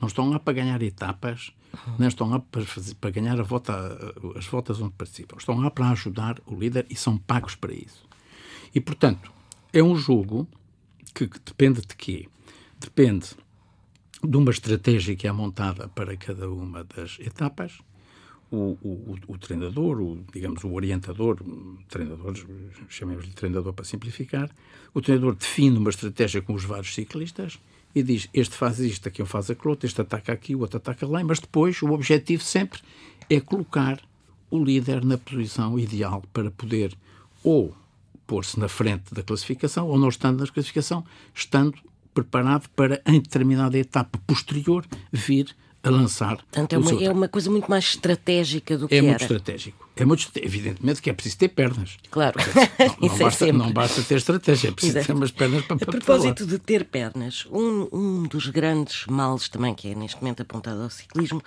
Não 0.00 0.08
estão 0.08 0.30
lá 0.30 0.38
para 0.38 0.54
ganhar 0.54 0.82
etapas, 0.82 1.52
não 1.98 2.08
estão 2.08 2.28
lá 2.28 2.38
para, 2.40 2.62
fazer, 2.64 2.94
para 2.94 3.10
ganhar 3.10 3.38
a 3.38 3.42
volta, 3.42 3.72
as 4.36 4.46
voltas 4.46 4.80
onde 4.80 4.94
participam. 4.94 5.36
Estão 5.36 5.58
lá 5.58 5.70
para 5.70 5.90
ajudar 5.90 6.40
o 6.46 6.54
líder 6.54 6.86
e 6.88 6.96
são 6.96 7.18
pagos 7.18 7.54
para 7.54 7.72
isso. 7.72 8.08
E, 8.74 8.80
portanto, 8.80 9.30
é 9.72 9.82
um 9.82 9.94
jogo 9.94 10.48
que, 11.14 11.28
que 11.28 11.38
depende 11.44 11.82
de 11.82 11.94
quê? 11.94 12.28
Depende 12.78 13.30
de 14.22 14.36
uma 14.36 14.50
estratégia 14.50 15.14
que 15.16 15.26
é 15.26 15.32
montada 15.32 15.88
para 15.88 16.16
cada 16.16 16.50
uma 16.50 16.84
das 16.84 17.18
etapas 17.20 17.78
o, 18.50 18.76
o, 18.82 19.16
o, 19.28 19.38
treinador, 19.38 20.00
o, 20.00 20.24
digamos, 20.32 20.64
o 20.64 20.72
orientador, 20.72 21.38
treinador, 21.88 22.34
chamemos-lhe 22.88 23.32
treinador 23.32 23.72
para 23.72 23.84
simplificar, 23.84 24.50
o 24.92 25.00
treinador 25.00 25.36
define 25.36 25.78
uma 25.78 25.90
estratégia 25.90 26.42
com 26.42 26.54
os 26.54 26.64
vários 26.64 26.94
ciclistas 26.94 27.60
e 27.94 28.02
diz 28.02 28.28
este 28.32 28.54
faz 28.54 28.78
isto, 28.78 29.08
aqui 29.08 29.22
um 29.22 29.26
faz 29.26 29.50
aquilo, 29.50 29.70
outro, 29.70 29.86
este 29.86 30.00
ataca 30.00 30.32
aqui, 30.32 30.54
o 30.54 30.60
outro 30.60 30.76
ataca 30.76 31.06
lá, 31.06 31.22
mas 31.24 31.40
depois 31.40 31.80
o 31.82 31.90
objetivo 31.90 32.42
sempre 32.42 32.80
é 33.28 33.40
colocar 33.40 34.00
o 34.50 34.62
líder 34.62 35.04
na 35.04 35.16
posição 35.16 35.78
ideal 35.78 36.22
para 36.32 36.50
poder 36.50 36.96
ou 37.42 37.74
pôr-se 38.26 38.58
na 38.58 38.68
frente 38.68 39.14
da 39.14 39.22
classificação 39.22 39.88
ou 39.88 39.98
não 39.98 40.08
estando 40.08 40.40
na 40.40 40.46
classificação, 40.46 41.04
estando 41.34 41.74
preparado 42.12 42.68
para, 42.70 43.00
em 43.06 43.20
determinada 43.20 43.78
etapa 43.78 44.18
posterior, 44.26 44.84
vir 45.12 45.54
a 45.82 45.90
lançar. 45.90 46.36
Portanto, 46.36 46.72
é 46.74 46.78
uma, 46.78 47.04
é 47.04 47.10
uma 47.10 47.28
coisa 47.28 47.50
muito 47.50 47.68
mais 47.68 47.84
estratégica 47.84 48.76
do 48.76 48.86
que 48.86 48.94
é 48.94 48.98
era. 48.98 49.06
É 49.06 49.10
muito 49.10 49.22
estratégico. 49.22 49.89
É 50.00 50.04
muito, 50.06 50.30
evidentemente 50.36 51.02
que 51.02 51.10
é 51.10 51.12
preciso 51.12 51.36
ter 51.36 51.48
pernas. 51.48 51.98
Claro. 52.10 52.38
Não, 52.78 53.08
não, 53.08 53.18
basta, 53.18 53.48
é 53.48 53.52
não 53.52 53.72
basta, 53.72 54.02
ter 54.02 54.16
estratégia, 54.16 54.68
é 54.68 54.72
preciso 54.72 54.96
Exato. 54.96 55.06
ter 55.06 55.12
umas 55.12 55.30
pernas 55.30 55.62
para 55.66 55.76
A 55.76 55.86
propósito 55.86 56.46
de 56.46 56.58
ter 56.58 56.86
pernas, 56.86 57.46
um, 57.52 57.86
um 57.92 58.22
dos 58.22 58.46
grandes 58.46 59.04
males 59.06 59.48
também 59.50 59.74
que 59.74 59.88
é 59.88 59.94
neste 59.94 60.18
momento 60.18 60.40
apontado 60.40 60.82
ao 60.82 60.88
ciclismo 60.90 61.42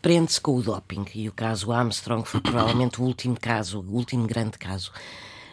prende-se 0.00 0.38
com 0.38 0.56
o 0.56 0.62
doping. 0.62 1.04
E 1.14 1.28
o 1.28 1.32
caso 1.32 1.72
Armstrong 1.72 2.28
foi 2.28 2.40
provavelmente 2.40 3.00
o 3.00 3.04
último 3.04 3.38
caso, 3.40 3.80
o 3.80 3.94
último 3.94 4.26
grande 4.26 4.58
caso. 4.58 4.90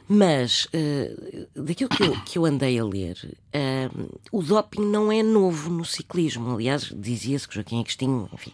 Mas, 0.08 0.66
uh, 0.66 1.48
daquilo 1.64 1.90
que 1.90 2.04
eu, 2.04 2.22
que 2.22 2.38
eu, 2.38 2.46
andei 2.46 2.78
a 2.78 2.84
ler, 2.84 3.18
uh, 3.56 4.20
o 4.32 4.42
doping 4.42 4.82
não 4.82 5.12
é 5.12 5.24
novo 5.24 5.70
no 5.70 5.86
ciclismo. 5.86 6.56
Aliás, 6.56 6.94
dizia-se 6.96 7.48
que 7.48 7.56
Joaquim 7.56 7.80
Agostinho, 7.80 8.30
enfim, 8.34 8.52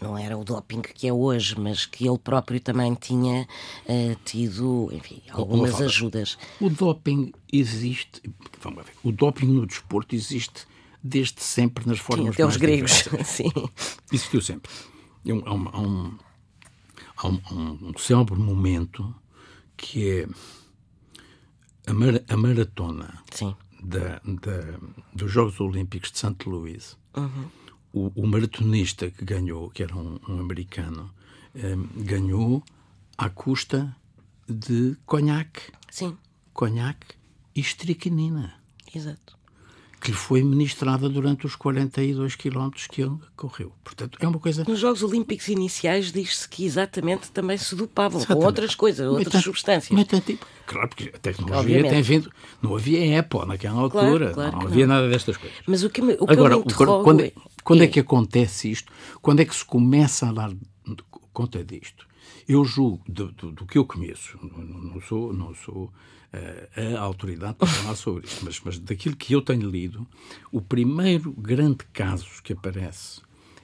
não 0.00 0.18
era 0.18 0.36
o 0.36 0.44
doping 0.44 0.82
que 0.82 1.06
é 1.06 1.12
hoje, 1.12 1.58
mas 1.58 1.86
que 1.86 2.06
ele 2.08 2.18
próprio 2.18 2.60
também 2.60 2.94
tinha 2.94 3.46
uh, 3.84 4.16
tido, 4.24 4.90
enfim, 4.92 5.22
algumas 5.30 5.80
ajudas. 5.80 6.36
O 6.60 6.68
doping 6.68 7.32
existe, 7.52 8.22
vamos 8.60 8.84
ver, 8.84 8.92
o 9.04 9.12
doping 9.12 9.46
no 9.46 9.66
desporto 9.66 10.14
existe 10.14 10.66
desde 11.02 11.42
sempre 11.42 11.86
nas 11.86 11.98
formas 11.98 12.26
Sim, 12.26 12.32
até 12.32 12.46
os 12.46 12.56
gregos, 12.56 13.04
sim. 13.24 13.52
Existiu 14.12 14.42
sempre. 14.42 14.70
Há 15.28 15.32
um, 15.32 15.68
há 15.68 15.80
um, 15.80 16.18
há 17.16 17.28
um, 17.28 17.40
há 17.44 17.54
um, 17.54 17.90
um 17.94 17.98
célebre 17.98 18.38
momento 18.38 19.14
que 19.76 20.10
é 20.10 20.28
a, 21.86 22.34
a 22.34 22.36
maratona 22.36 23.22
da, 23.82 24.20
da, 24.24 24.78
dos 25.14 25.30
Jogos 25.30 25.60
Olímpicos 25.60 26.10
de 26.12 26.18
St. 26.18 26.48
Louis, 26.48 26.96
uhum. 27.16 27.50
o, 27.92 28.22
o, 28.22 28.26
maratonista 28.26 29.10
que 29.10 29.24
ganhou, 29.24 29.70
que 29.70 29.82
era 29.82 29.94
um, 29.94 30.18
um 30.28 30.40
americano, 30.40 31.10
ehm, 31.54 31.86
ganhou 32.04 32.62
à 33.16 33.30
custa 33.30 33.96
de 34.48 34.96
conhaque. 35.06 35.72
Sim. 35.90 36.16
Conhaque 36.52 37.14
e 37.54 37.60
estricnina. 37.60 38.54
Exato 38.94 39.35
que 40.00 40.10
lhe 40.10 40.16
foi 40.16 40.42
ministrada 40.42 41.08
durante 41.08 41.46
os 41.46 41.56
42 41.56 42.36
quilómetros 42.36 42.86
que 42.86 43.02
ele 43.02 43.16
correu. 43.34 43.72
Portanto, 43.82 44.18
é 44.20 44.28
uma 44.28 44.38
coisa... 44.38 44.64
Nos 44.66 44.78
Jogos 44.78 45.02
Olímpicos 45.02 45.48
iniciais 45.48 46.12
diz-se 46.12 46.48
que 46.48 46.64
exatamente 46.64 47.30
também 47.30 47.56
se 47.56 47.74
dopavam 47.74 48.18
exatamente. 48.18 48.40
com 48.40 48.46
outras 48.46 48.74
coisas, 48.74 49.06
outras 49.06 49.42
substâncias. 49.42 49.96
Mas 49.98 50.06
tanto, 50.06 50.38
claro, 50.66 50.88
porque 50.88 51.10
a 51.14 51.18
tecnologia 51.18 51.58
Obviamente. 51.58 51.90
tem 51.90 52.02
vindo... 52.02 52.30
Não 52.62 52.76
havia 52.76 53.20
Apple 53.20 53.46
naquela 53.46 53.80
altura, 53.80 54.30
claro, 54.30 54.34
claro 54.34 54.56
não 54.56 54.66
havia 54.66 54.86
não. 54.86 54.94
nada 54.94 55.08
destas 55.08 55.36
coisas. 55.36 55.58
Mas 55.66 55.82
o 55.82 55.90
que, 55.90 56.02
me, 56.02 56.14
o 56.14 56.26
que 56.26 56.32
Agora, 56.32 56.56
quando, 57.02 57.22
é, 57.22 57.32
quando 57.64 57.80
é, 57.82 57.84
é 57.84 57.88
que 57.88 58.00
acontece 58.00 58.70
isto? 58.70 58.92
Quando 59.22 59.40
é 59.40 59.44
que 59.44 59.54
se 59.54 59.64
começa 59.64 60.28
a 60.28 60.32
dar 60.32 60.52
conta 61.36 61.62
disto? 61.62 62.08
Eu 62.48 62.64
julgo, 62.64 63.04
do, 63.06 63.30
do, 63.30 63.52
do 63.52 63.66
que 63.66 63.76
eu 63.76 63.84
conheço, 63.84 64.38
não, 64.42 64.64
não 64.64 65.00
sou... 65.02 65.32
Não 65.34 65.54
sou 65.54 65.92
a 66.76 67.00
autoridade 67.00 67.54
para 67.54 67.66
falar 67.66 67.94
sobre 67.94 68.26
isto, 68.26 68.44
mas, 68.44 68.60
mas 68.60 68.78
daquilo 68.78 69.16
que 69.16 69.32
eu 69.32 69.40
tenho 69.40 69.70
lido, 69.70 70.06
o 70.52 70.60
primeiro 70.60 71.32
grande 71.32 71.84
caso 71.94 72.26
que 72.42 72.52
aparece 72.52 73.22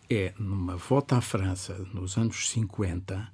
é 0.09 0.33
numa 0.39 0.77
volta 0.77 1.17
à 1.17 1.21
França 1.21 1.77
nos 1.93 2.17
anos 2.17 2.49
50, 2.49 3.31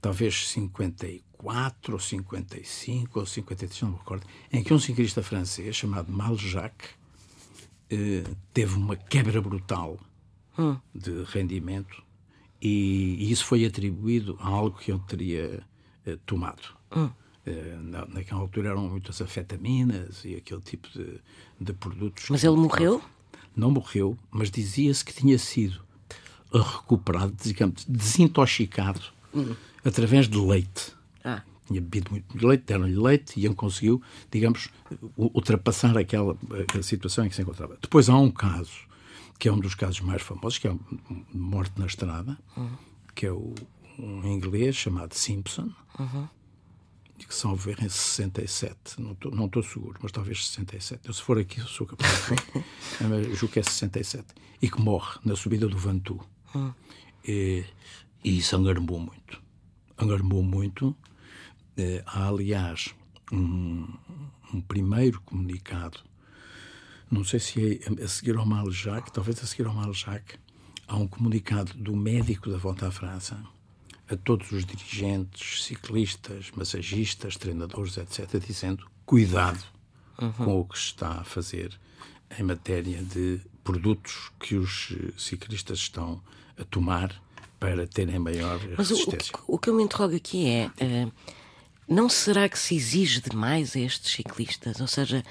talvez 0.00 0.48
54 0.48 1.92
ou 1.94 1.98
55 1.98 3.20
ou 3.20 3.24
53, 3.24 3.82
não 3.82 3.92
me 3.92 3.96
recordo, 3.96 4.26
em 4.52 4.62
que 4.62 4.74
um 4.74 4.78
ciclista 4.78 5.22
francês 5.22 5.74
chamado 5.76 6.12
Maljac 6.12 6.74
eh, 7.88 8.24
teve 8.52 8.74
uma 8.76 8.96
quebra 8.96 9.40
brutal 9.40 9.98
hum. 10.58 10.76
de 10.94 11.22
rendimento 11.24 12.02
e, 12.60 13.16
e, 13.18 13.32
isso 13.32 13.44
foi 13.44 13.64
atribuído 13.64 14.36
a 14.40 14.48
algo 14.48 14.78
que 14.78 14.90
ele 14.90 15.00
teria 15.06 15.62
eh, 16.06 16.18
tomado. 16.26 16.62
Hum. 16.94 17.10
Eh, 17.46 17.78
naquela 18.08 18.40
altura 18.40 18.70
eram 18.70 18.88
muitas 18.88 19.20
afetaminas 19.22 20.24
e 20.24 20.34
aquele 20.34 20.60
tipo 20.60 20.88
de, 20.90 21.20
de 21.58 21.72
produtos. 21.72 22.26
Mas 22.28 22.44
ele 22.44 22.56
morreu? 22.56 23.02
Não 23.56 23.70
morreu, 23.70 24.16
mas 24.30 24.50
dizia-se 24.50 25.04
que 25.04 25.12
tinha 25.12 25.38
sido 25.38 25.80
recuperado, 26.52 27.34
digamos, 27.42 27.84
desintoxicado 27.88 29.00
uhum. 29.32 29.56
através 29.84 30.28
de 30.28 30.38
leite. 30.38 30.92
Ah. 31.24 31.42
Tinha 31.66 31.80
bebido 31.80 32.10
muito 32.10 32.46
leite, 32.46 32.64
deram-lhe 32.66 32.96
leite 32.96 33.38
e 33.38 33.46
ele 33.46 33.54
conseguiu, 33.54 34.02
digamos, 34.30 34.68
ultrapassar 35.16 35.96
aquela, 35.96 36.36
aquela 36.60 36.82
situação 36.82 37.24
em 37.24 37.28
que 37.28 37.36
se 37.36 37.42
encontrava. 37.42 37.78
Depois 37.80 38.08
há 38.08 38.16
um 38.16 38.30
caso 38.30 38.89
que 39.40 39.48
é 39.48 39.52
um 39.52 39.58
dos 39.58 39.74
casos 39.74 40.00
mais 40.00 40.20
famosos, 40.20 40.58
que 40.58 40.68
é 40.68 40.76
morte 41.32 41.72
na 41.80 41.86
estrada, 41.86 42.38
que 43.14 43.24
é 43.24 43.32
o, 43.32 43.54
um 43.98 44.26
inglês 44.28 44.76
chamado 44.76 45.14
Simpson, 45.14 45.72
e 47.18 47.24
que 47.24 47.34
salvo 47.34 47.56
ver 47.56 47.82
em 47.82 47.88
67, 47.88 49.00
não 49.00 49.46
estou 49.46 49.62
seguro, 49.62 49.98
mas 50.02 50.12
talvez 50.12 50.46
67. 50.46 51.08
Eu, 51.08 51.14
se 51.14 51.22
for 51.22 51.38
aqui, 51.38 51.58
eu 51.58 51.66
sou 51.66 51.86
capaz 51.86 52.10
de 52.28 53.34
julgo 53.34 53.52
que 53.52 53.58
é 53.58 53.62
67. 53.62 54.26
E 54.60 54.70
que 54.70 54.80
morre 54.80 55.18
na 55.24 55.34
subida 55.34 55.66
do 55.66 55.76
Vantu. 55.76 56.20
E, 57.26 57.64
e 58.22 58.38
isso 58.38 58.54
angarmou 58.56 59.00
muito. 59.00 59.42
Angarmou 59.98 60.42
muito. 60.42 60.94
Eh, 61.78 62.02
há, 62.06 62.28
aliás, 62.28 62.94
um, 63.32 63.86
um 64.52 64.60
primeiro 64.60 65.20
comunicado, 65.22 66.00
não 67.10 67.24
sei 67.24 67.40
se 67.40 67.82
é 67.98 68.04
a 68.04 68.08
seguir 68.08 68.36
ao 68.36 68.46
Maljac, 68.46 69.12
talvez 69.12 69.42
a 69.42 69.46
seguir 69.46 69.66
ao 69.66 69.74
Maljac, 69.74 70.38
há 70.86 70.96
um 70.96 71.06
comunicado 71.06 71.74
do 71.74 71.96
médico 71.96 72.50
da 72.50 72.56
volta 72.56 72.86
à 72.88 72.90
França 72.90 73.42
a 74.08 74.16
todos 74.16 74.50
os 74.50 74.64
dirigentes, 74.64 75.64
ciclistas, 75.64 76.50
massagistas, 76.54 77.36
treinadores, 77.36 77.96
etc., 77.96 78.40
dizendo 78.44 78.86
cuidado 79.06 79.62
com 80.36 80.60
o 80.60 80.64
que 80.64 80.78
se 80.78 80.86
está 80.86 81.20
a 81.20 81.24
fazer 81.24 81.78
em 82.38 82.42
matéria 82.42 83.02
de 83.02 83.40
produtos 83.64 84.30
que 84.38 84.56
os 84.56 84.92
eh, 84.92 85.12
ciclistas 85.16 85.78
estão 85.78 86.20
a 86.58 86.64
tomar 86.64 87.14
para 87.58 87.86
terem 87.86 88.18
maior 88.18 88.60
Mas 88.76 88.90
resistência. 88.90 89.34
o, 89.46 89.54
o 89.54 89.58
que 89.58 89.70
eu 89.70 89.74
me 89.74 89.82
interrogo 89.82 90.14
aqui 90.14 90.46
é: 90.46 90.70
eh, 90.78 91.08
não 91.88 92.08
será 92.08 92.48
que 92.48 92.58
se 92.58 92.74
exige 92.74 93.20
demais 93.20 93.74
a 93.74 93.80
estes 93.80 94.12
ciclistas? 94.12 94.80
Ou 94.80 94.86
seja, 94.86 95.24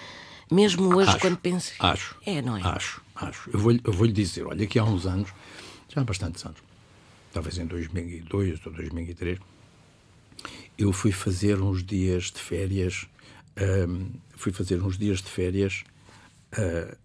mesmo 0.52 0.96
hoje, 0.96 1.10
Acho, 1.10 1.20
quando 1.20 1.38
penso. 1.38 1.74
Acho. 1.80 2.16
É, 2.26 2.42
não 2.42 2.58
é? 2.58 2.62
Acho, 2.64 3.02
acho. 3.16 3.50
Eu 3.52 3.60
vou-lhe 3.60 3.82
eu 3.84 3.94
vou 3.94 4.08
dizer, 4.08 4.46
olha, 4.46 4.66
que 4.66 4.80
há 4.80 4.84
uns 4.84 5.06
anos, 5.06 5.30
já 5.88 6.02
há 6.02 6.04
bastantes 6.04 6.46
anos, 6.46 6.60
talvez 7.32 7.58
em 7.58 7.66
2002 7.66 8.66
ou 8.66 8.74
2003, 8.74 9.40
eu 10.78 10.92
fui 10.94 11.12
fazer 11.12 11.62
uns 11.62 11.84
dias 11.84 12.26
de 12.26 12.40
férias, 12.40 13.08
hum, 13.88 14.12
fui 14.36 14.52
fazer 14.52 14.82
uns 14.82 14.98
dias 14.98 15.22
de 15.22 15.30
férias, 15.30 15.84
ah, 16.54 16.96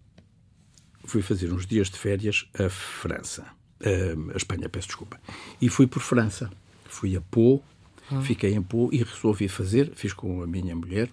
fui 1.03 1.21
fazer 1.21 1.51
uns 1.51 1.65
dias 1.65 1.89
de 1.89 1.97
férias 1.97 2.47
a 2.57 2.69
França, 2.69 3.45
hum, 3.81 4.31
a 4.33 4.37
Espanha, 4.37 4.69
peço 4.69 4.87
desculpa, 4.87 5.19
e 5.61 5.69
fui 5.69 5.87
por 5.87 6.01
França. 6.01 6.49
Fui 6.87 7.13
a 7.17 7.19
Pau, 7.19 7.61
fiquei 8.21 8.53
em 8.53 8.61
Pau 8.61 8.89
e 8.89 9.03
resolvi 9.03 9.49
fazer, 9.49 9.91
fiz 9.95 10.13
com 10.13 10.41
a 10.41 10.47
minha 10.47 10.73
mulher, 10.73 11.11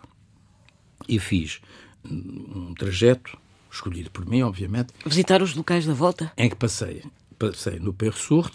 e 1.08 1.18
fiz 1.18 1.60
um 2.04 2.74
trajeto, 2.74 3.36
escolhido 3.70 4.10
por 4.10 4.26
mim, 4.26 4.42
obviamente, 4.42 4.92
Visitar 5.06 5.42
os 5.42 5.54
locais 5.54 5.86
da 5.86 5.94
volta? 5.94 6.32
em 6.36 6.48
que 6.48 6.56
passei, 6.56 7.02
passei 7.38 7.78
no 7.78 7.92
Persourde, 7.92 8.54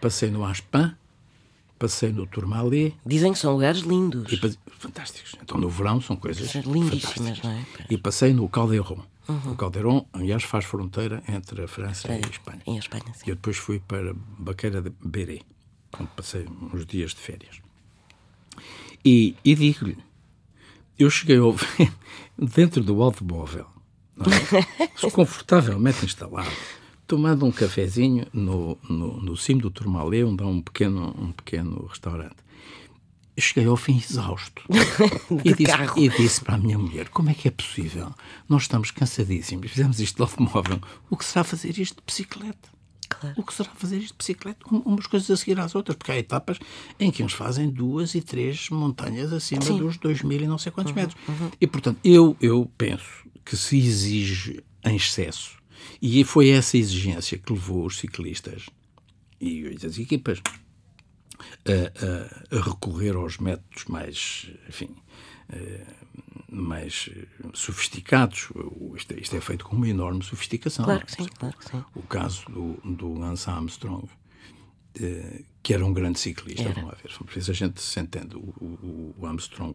passei 0.00 0.30
no 0.30 0.44
Aspin, 0.44 0.92
passei 1.78 2.12
no 2.12 2.26
Tourmalet, 2.26 2.94
Dizem 3.04 3.32
que 3.32 3.38
são 3.38 3.52
lugares 3.52 3.80
lindos. 3.80 4.32
e 4.32 4.58
fantásticos. 4.78 5.34
Então 5.42 5.58
no 5.58 5.68
verão 5.68 6.00
são 6.00 6.14
coisas 6.16 6.54
lindíssimas, 6.64 7.42
não 7.42 7.50
é? 7.50 7.64
E 7.90 7.96
passei 7.98 8.32
no 8.32 8.48
Caldeirão. 8.48 9.04
O 9.46 9.54
Caldeirão, 9.56 10.06
aliás, 10.12 10.42
faz 10.42 10.64
fronteira 10.64 11.22
entre 11.28 11.62
a 11.62 11.68
França 11.68 12.08
e 12.12 12.16
a 12.24 12.28
Espanha. 12.28 12.60
Em 12.66 12.76
Espanha, 12.76 13.04
E 13.14 13.18
sim. 13.18 13.24
eu 13.28 13.34
depois 13.36 13.56
fui 13.56 13.78
para 13.80 14.12
Baqueira 14.38 14.82
de 14.82 14.90
Beré, 15.02 15.40
onde 15.98 16.10
passei 16.16 16.44
uns 16.72 16.84
dias 16.84 17.12
de 17.12 17.20
férias. 17.20 17.60
E, 19.04 19.34
e 19.44 19.54
digo-lhe, 19.54 19.96
eu 20.98 21.08
cheguei 21.08 21.38
ao 21.38 21.54
dentro 22.46 22.82
do 22.82 23.02
automóvel, 23.02 23.66
é? 24.78 24.86
confortavelmente 25.10 26.04
instalado, 26.04 26.50
tomando 27.06 27.46
um 27.46 27.52
cafezinho 27.52 28.26
no, 28.32 28.76
no, 28.88 29.20
no 29.20 29.36
cimo 29.36 29.62
do 29.62 29.70
Tourmalet, 29.70 30.24
onde 30.24 30.42
há 30.42 30.46
um 30.46 30.60
pequeno, 30.60 31.14
um 31.18 31.32
pequeno 31.32 31.86
restaurante. 31.86 32.36
Eu 33.34 33.42
cheguei 33.42 33.66
ao 33.66 33.76
fim 33.76 33.96
exausto. 33.96 34.62
e, 35.42 35.54
disse, 35.54 35.72
e 35.96 36.08
disse 36.10 36.44
para 36.44 36.56
a 36.56 36.58
minha 36.58 36.78
mulher: 36.78 37.08
como 37.08 37.30
é 37.30 37.34
que 37.34 37.48
é 37.48 37.50
possível? 37.50 38.12
Nós 38.46 38.62
estamos 38.62 38.90
cansadíssimos, 38.90 39.70
fizemos 39.70 40.00
isto 40.00 40.16
de 40.16 40.22
automóvel. 40.22 40.78
O 41.08 41.16
que 41.16 41.24
será 41.24 41.42
fazer 41.42 41.78
isto 41.78 41.96
de 41.96 42.02
bicicleta? 42.06 42.68
Claro. 43.20 43.34
O 43.40 43.42
que 43.44 43.54
será 43.54 43.70
fazer 43.74 43.98
isto 43.98 44.12
de 44.12 44.18
bicicleta? 44.18 44.58
Um- 44.72 44.78
Umas 44.80 45.06
coisas 45.06 45.30
a 45.30 45.36
seguir 45.36 45.58
às 45.60 45.74
outras, 45.74 45.96
porque 45.96 46.12
há 46.12 46.18
etapas 46.18 46.58
em 46.98 47.10
que 47.10 47.22
uns 47.22 47.32
fazem 47.32 47.68
duas 47.70 48.14
e 48.14 48.20
três 48.20 48.68
montanhas 48.70 49.32
acima 49.32 49.62
Sim. 49.62 49.78
dos 49.78 49.96
dois 49.98 50.22
mil 50.22 50.40
e 50.40 50.46
não 50.46 50.58
sei 50.58 50.72
quantos 50.72 50.92
metros. 50.92 51.16
E, 51.60 51.66
portanto, 51.66 51.98
eu, 52.04 52.36
eu 52.40 52.70
penso 52.76 53.26
que 53.44 53.56
se 53.56 53.78
exige 53.78 54.62
em 54.84 54.96
excesso, 54.96 55.56
e 56.00 56.22
foi 56.24 56.50
essa 56.50 56.76
exigência 56.78 57.38
que 57.38 57.52
levou 57.52 57.86
os 57.86 57.98
ciclistas 57.98 58.66
e 59.40 59.66
as 59.84 59.98
equipas 59.98 60.40
a, 61.66 62.54
a- 62.54 62.58
a 62.58 62.62
recorrer 62.62 63.16
aos 63.16 63.38
métodos 63.38 63.84
mais, 63.88 64.50
enfim, 64.68 64.90
eh, 65.52 65.84
mais 66.52 67.08
eh, 67.16 67.26
sofisticados. 67.54 68.48
Isto, 68.96 69.12
é- 69.14 69.20
isto 69.20 69.36
é 69.36 69.40
feito 69.40 69.64
com 69.64 69.74
uma 69.76 69.88
enorme 69.88 70.22
sofisticação. 70.22 70.84
Claro 70.84 71.04
que 71.06 71.12
sim, 71.12 71.26
claro 71.38 71.56
que 71.56 71.70
sim. 71.70 71.84
O 71.94 72.02
caso 72.02 72.44
do, 72.50 72.74
do 72.84 73.14
Lance 73.14 73.48
Armstrong, 73.48 74.08
eh, 75.00 75.42
que 75.62 75.72
era 75.74 75.84
um 75.84 75.92
grande 75.92 76.18
ciclista, 76.18 76.62
Era. 76.62 76.74
vamos 76.74 76.90
lá 76.90 76.98
ver, 77.02 77.16
por 77.16 77.36
isso 77.38 77.50
a 77.50 77.54
gente 77.54 77.80
se 77.80 77.98
entende. 78.00 78.36
O, 78.36 78.40
o- 78.40 79.14
o 79.18 79.26
Armstrong, 79.26 79.74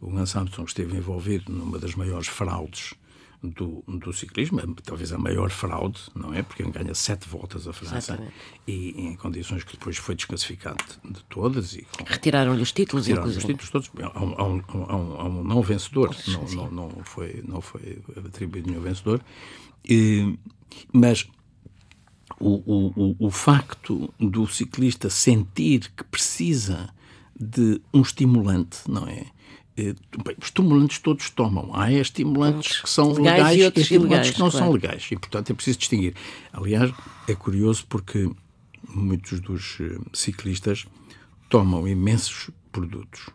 o 0.00 0.10
Lance 0.10 0.36
Armstrong 0.36 0.68
esteve 0.68 0.96
envolvido 0.96 1.50
numa 1.52 1.78
das 1.78 1.94
maiores 1.94 2.26
fraudes 2.28 2.94
do, 3.42 3.82
do 3.88 4.12
ciclismo, 4.12 4.60
talvez 4.84 5.12
a 5.12 5.18
maior 5.18 5.48
fraude, 5.50 5.98
não 6.14 6.34
é? 6.34 6.42
Porque 6.42 6.62
ele 6.62 6.70
ganha 6.72 6.94
sete 6.94 7.26
voltas 7.28 7.66
a 7.66 7.72
França 7.72 7.96
Exatamente. 7.96 8.34
e 8.66 8.90
em 9.00 9.16
condições 9.16 9.64
que 9.64 9.72
depois 9.78 9.96
foi 9.96 10.14
desclassificado 10.14 10.84
de 11.04 11.22
todas 11.24 11.74
e 11.74 11.86
Retiraram-lhe 12.04 12.60
os 12.60 12.70
títulos, 12.72 13.06
tiraram 13.06 13.26
os 13.28 13.36
inclusive. 13.36 13.54
títulos 13.58 13.90
todos. 13.90 14.12
Há 14.14 14.22
um, 14.22 14.34
há 14.36 14.44
um- 14.46 14.62
há 14.88 14.96
um- 14.96 15.20
há 15.20 15.24
um 15.24 15.44
não 15.44 15.62
vencedor, 15.62 16.14
não, 16.28 16.70
não, 16.70 16.88
não, 16.90 17.04
foi, 17.04 17.42
não 17.46 17.60
foi 17.62 18.02
atribuído 18.26 18.68
nenhum 18.70 18.82
vencedor. 18.82 19.22
E, 19.88 20.38
mas 20.92 21.26
o, 22.38 22.50
o, 22.64 22.92
o, 23.10 23.16
o 23.26 23.30
facto 23.30 24.12
do 24.20 24.46
ciclista 24.46 25.08
sentir 25.08 25.90
que 25.96 26.04
precisa 26.04 26.90
de 27.38 27.80
um 27.92 28.02
estimulante, 28.02 28.80
não 28.86 29.06
é? 29.08 29.24
Eh, 29.76 29.94
bem, 30.24 30.36
os 30.38 30.46
estimulantes 30.46 30.98
todos 30.98 31.30
tomam. 31.30 31.70
Há 31.74 31.92
estimulantes 31.92 32.80
que 32.80 32.90
são 32.90 33.12
Legais 33.12 33.38
legais 33.38 33.58
e 33.58 33.64
outros 33.64 33.82
estimulantes 33.82 34.10
ilegais, 34.16 34.30
que 34.34 34.40
não 34.40 34.50
claro. 34.50 34.64
são 34.64 34.72
legais. 34.72 35.08
E, 35.10 35.16
portanto, 35.16 35.50
é 35.50 35.54
preciso 35.54 35.78
distinguir. 35.78 36.14
Aliás, 36.52 36.92
é 37.28 37.34
curioso 37.34 37.86
porque 37.88 38.30
muitos 38.88 39.40
dos 39.40 39.78
eh, 39.80 39.98
ciclistas 40.12 40.86
tomam 41.48 41.86
imensos 41.86 42.50
produtos 42.72 43.28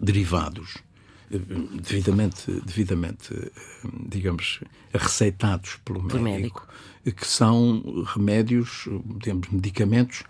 derivados 0.00 0.78
eh, 1.30 1.38
devidamente, 1.82 2.50
devidamente 2.64 3.52
digamos, 4.08 4.60
receitados 4.92 5.78
pelo 5.84 6.02
médico, 6.02 6.22
médico. 6.22 6.68
eh, 7.04 7.10
que 7.10 7.26
são 7.26 8.04
remédios, 8.06 8.88
digamos, 9.18 9.48
medicamentos 9.50 10.24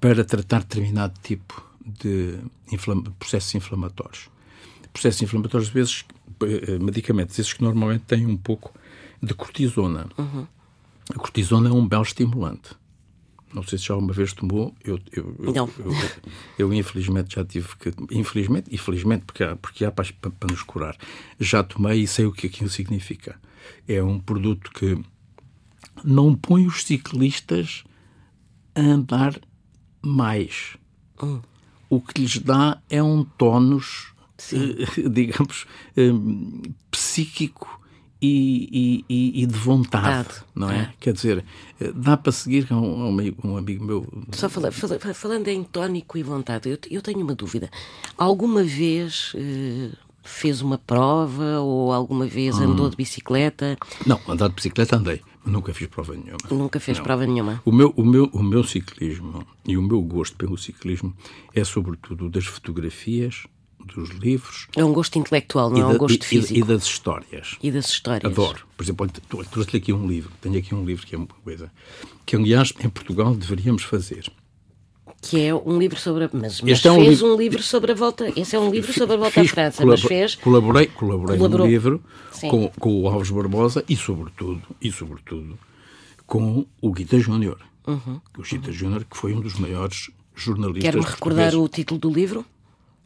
para 0.00 0.24
tratar 0.24 0.60
determinado 0.60 1.14
tipo 1.22 1.69
de 1.90 2.38
inflama- 2.72 3.10
processos 3.18 3.54
inflamatórios. 3.54 4.28
Processos 4.92 5.22
inflamatórios, 5.22 5.68
às 5.68 5.74
vezes, 5.74 6.04
eh, 6.42 6.78
medicamentos, 6.78 7.38
esses 7.38 7.52
que 7.52 7.62
normalmente 7.62 8.02
têm 8.02 8.26
um 8.26 8.36
pouco 8.36 8.72
de 9.22 9.34
cortisona. 9.34 10.08
A 11.10 11.18
cortisona 11.18 11.68
é 11.68 11.72
um 11.72 11.86
belo 11.86 12.02
estimulante. 12.02 12.70
Não 13.52 13.62
sei 13.64 13.78
se 13.78 13.86
já 13.86 13.94
alguma 13.94 14.12
vez 14.12 14.32
tomou. 14.32 14.72
Eu, 14.84 14.98
eu, 15.12 15.34
eu, 15.40 15.52
Não. 15.52 15.68
eu, 16.58 16.72
infelizmente 16.72 17.34
já 17.34 17.44
tive 17.44 17.68
que. 17.76 17.92
Infelizmente 18.12 18.68
e 18.72 18.78
felizmente, 18.78 19.24
porque 19.24 19.42
há, 19.42 19.56
porque 19.56 19.84
há 19.84 19.90
para, 19.90 20.06
para, 20.20 20.30
para 20.30 20.50
nos 20.52 20.62
curar. 20.62 20.96
Já 21.38 21.62
tomei 21.64 22.00
e 22.02 22.06
sei 22.06 22.26
o 22.26 22.32
que 22.32 22.46
aquilo 22.46 22.70
significa. 22.70 23.40
É 23.88 24.00
um 24.02 24.20
produto 24.20 24.70
que 24.70 24.96
não 26.04 26.34
põe 26.34 26.64
os 26.66 26.84
ciclistas 26.84 27.82
a 28.74 28.80
andar 28.80 29.38
mais. 30.00 30.76
O 31.90 32.00
que 32.00 32.22
lhes 32.22 32.38
dá 32.38 32.78
é 32.88 33.02
um 33.02 33.24
tónus, 33.24 34.12
eh, 34.52 35.08
digamos, 35.10 35.66
eh, 35.96 36.10
psíquico 36.90 37.80
e, 38.22 39.04
e- 39.08 39.42
e- 39.42 39.46
de 39.46 39.54
vontade, 39.56 40.28
Vontade, 40.28 40.44
não 40.54 40.70
é? 40.70 40.78
é. 40.80 40.92
Quer 41.00 41.12
dizer, 41.14 41.44
eh, 41.80 41.90
dá 41.94 42.16
para 42.16 42.30
seguir 42.32 42.66
a 42.70 42.76
um, 42.76 43.06
um 43.44 43.56
amigo, 43.56 43.84
meu. 43.84 44.06
Só 44.32 44.48
fala- 44.48 44.70
fala- 44.70 44.98
falando 45.14 45.48
em 45.48 45.64
tónico 45.64 46.16
e 46.18 46.22
vontade, 46.22 46.68
eu, 46.68 46.78
eu 46.90 47.02
tenho 47.02 47.20
uma 47.20 47.34
dúvida. 47.34 47.70
Alguma 48.16 48.62
vez 48.62 49.32
eh, 49.36 49.90
fez 50.22 50.60
uma 50.60 50.76
prova 50.78 51.60
ou 51.60 51.92
alguma 51.92 52.26
vez 52.26 52.58
Hum. 52.58 52.64
andou 52.72 52.90
de 52.90 52.96
bicicleta? 52.96 53.76
Não, 54.06 54.20
andar 54.28 54.48
de 54.48 54.54
bicicleta 54.54 54.96
andei, 54.96 55.22
nunca 55.44 55.72
fiz 55.72 55.88
prova 55.88 56.14
nenhuma. 56.14 56.38
Nunca 56.50 56.80
fez 56.80 56.98
Não. 56.98 57.04
prova 57.04 57.26
nenhuma? 57.26 57.62
O 57.64 57.72
meu, 57.72 57.92
o, 57.96 58.04
meu, 58.04 58.24
o 58.32 58.42
meu 58.42 58.64
ciclismo 58.64 59.46
e 59.66 59.76
o 59.76 59.82
meu 59.82 60.00
gosto 60.02 60.36
pelo 60.36 60.56
ciclismo 60.56 61.14
é 61.54 61.64
sobretudo 61.64 62.28
das 62.28 62.46
fotografias 62.46 63.46
dos 63.84 64.10
livros. 64.10 64.68
É 64.76 64.84
um 64.84 64.92
gosto 64.92 65.18
intelectual, 65.18 65.70
não 65.70 65.80
é 65.80 65.86
um 65.86 65.98
gosto 65.98 66.22
e, 66.22 66.26
físico. 66.26 66.58
E, 66.58 66.62
das 66.62 66.84
histórias. 66.84 67.56
E 67.62 67.70
das 67.70 67.88
histórias. 67.88 68.30
Adoro. 68.30 68.66
Por 68.76 68.82
exemplo, 68.84 69.08
trouxe-lhe 69.50 69.78
aqui 69.78 69.92
um 69.92 70.06
livro. 70.06 70.30
Tenho 70.40 70.58
aqui 70.58 70.74
um 70.74 70.84
livro 70.84 71.06
que 71.06 71.14
é 71.14 71.18
uma 71.18 71.26
coisa 71.26 71.72
que, 72.26 72.36
aliás, 72.36 72.72
em 72.82 72.88
Portugal 72.88 73.34
deveríamos 73.34 73.82
fazer. 73.82 74.30
Que 75.22 75.46
é 75.46 75.54
um 75.54 75.78
livro 75.78 75.98
sobre 75.98 76.24
a... 76.24 76.30
Mas, 76.32 76.60
mas 76.62 76.84
é 76.84 76.90
um 76.90 76.96
fez 76.96 77.08
livro... 77.08 77.26
um 77.26 77.36
livro 77.36 77.62
sobre 77.62 77.92
a 77.92 77.94
volta... 77.94 78.32
Esse 78.34 78.56
é 78.56 78.58
um 78.58 78.70
livro 78.70 78.92
sobre 78.92 79.14
a 79.14 79.18
volta 79.18 79.32
Fiz, 79.32 79.50
à 79.50 79.54
França, 79.54 79.84
mas 79.84 80.00
fez... 80.00 80.34
Colaborei, 80.36 80.86
colaborei 80.86 81.36
Colaborou. 81.36 81.66
no 81.66 81.70
livro 81.70 82.02
com, 82.48 82.68
com 82.68 83.02
o 83.02 83.08
Alves 83.08 83.30
Barbosa 83.30 83.84
e, 83.88 83.96
sobretudo, 83.96 84.62
e 84.80 84.90
sobretudo, 84.90 85.58
com 86.26 86.64
o 86.80 86.92
Guita 86.92 87.18
Júnior. 87.18 87.58
Uhum. 87.86 88.20
O 88.38 88.42
Guita 88.42 88.68
uhum. 88.68 88.72
Júnior, 88.72 89.04
que 89.04 89.16
foi 89.16 89.34
um 89.34 89.40
dos 89.40 89.58
maiores 89.58 90.10
jornalistas 90.34 90.82
Quer-me 90.82 91.04
recordar 91.04 91.54
o 91.54 91.68
título 91.68 92.00
do 92.00 92.10
livro? 92.10 92.44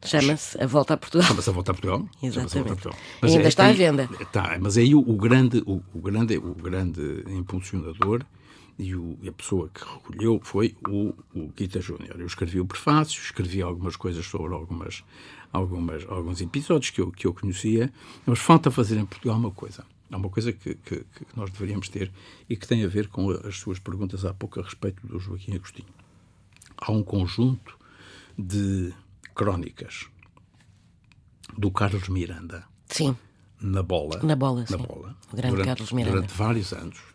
Chama-se 0.05 0.63
A 0.63 0.67
Volta 0.67 0.95
a 0.95 0.97
Portugal. 0.97 1.27
Chama-se 1.27 1.51
A 1.51 1.53
Volta 1.53 1.73
a 1.73 1.75
Portugal. 1.75 2.09
Exatamente. 2.23 2.59
A 2.59 2.65
Portugal. 2.65 2.99
Mas 3.23 3.33
ainda 3.33 3.45
é, 3.45 3.49
está 3.49 3.67
à 3.67 3.73
venda. 3.73 4.09
Está, 4.21 4.59
mas 4.61 4.77
aí 4.77 4.95
o, 4.95 5.01
o, 5.01 5.17
grande, 5.17 5.63
o, 5.67 5.83
o, 5.95 5.99
grande, 5.99 6.37
o 6.37 6.55
grande 6.55 7.25
impulsionador 7.29 8.23
e, 8.79 8.95
o, 8.95 9.19
e 9.23 9.29
a 9.29 9.33
pessoa 9.33 9.71
que 9.73 9.85
recolheu 9.85 10.41
foi 10.43 10.77
o, 10.89 11.15
o 11.35 11.49
Guita 11.57 11.81
Júnior. 11.81 12.21
Eu 12.21 12.27
escrevi 12.27 12.61
o 12.61 12.67
prefácio, 12.67 13.21
escrevi 13.21 13.63
algumas 13.63 13.97
coisas 13.97 14.27
sobre 14.27 14.55
algumas, 14.55 15.05
algumas, 15.53 16.05
alguns 16.09 16.41
episódios 16.41 16.91
que 16.91 17.01
eu, 17.01 17.11
que 17.13 17.27
eu 17.27 17.35
conhecia, 17.35 17.93
mas 18.27 18.39
falta 18.39 18.71
fazer 18.71 18.99
em 18.99 19.07
Portugal 19.07 19.37
uma 19.37 19.51
coisa. 19.51 19.85
Há 20.11 20.17
uma 20.17 20.29
coisa 20.29 20.53
que, 20.53 20.75
que, 20.75 20.99
que, 20.99 21.27
nós 21.35 21.51
deveríamos 21.51 21.89
ter 21.89 22.13
e 22.49 22.57
que 22.57 22.69
tem 22.69 22.85
a 22.85 22.89
ver 22.89 23.09
com 23.09 23.31
as 23.31 23.57
suas 23.57 23.79
perguntas 23.79 24.25
há 24.25 24.35
pouco 24.35 24.61
a 24.61 24.63
respeito 24.63 25.07
do 25.07 25.19
Joaquim 25.19 25.55
Agostinho. 25.55 25.89
Há 26.77 26.93
um 26.93 27.03
conjunto 27.03 27.79
de 28.37 28.93
crónicas 29.35 30.07
do 31.57 31.71
Carlos 31.71 32.09
Miranda. 32.09 32.65
Sim. 32.87 33.17
Na 33.61 33.83
bola. 33.83 34.21
Na 34.23 34.37
bola, 34.37 34.61
na 34.61 34.67
sim. 34.67 34.77
bola. 34.77 35.17
O 35.33 35.37
grande 35.37 35.57
durante, 35.57 35.67
Carlos 35.67 35.93
Miranda. 35.93 36.17
Durante 36.17 36.35
vários 36.35 36.73
anos. 36.73 37.14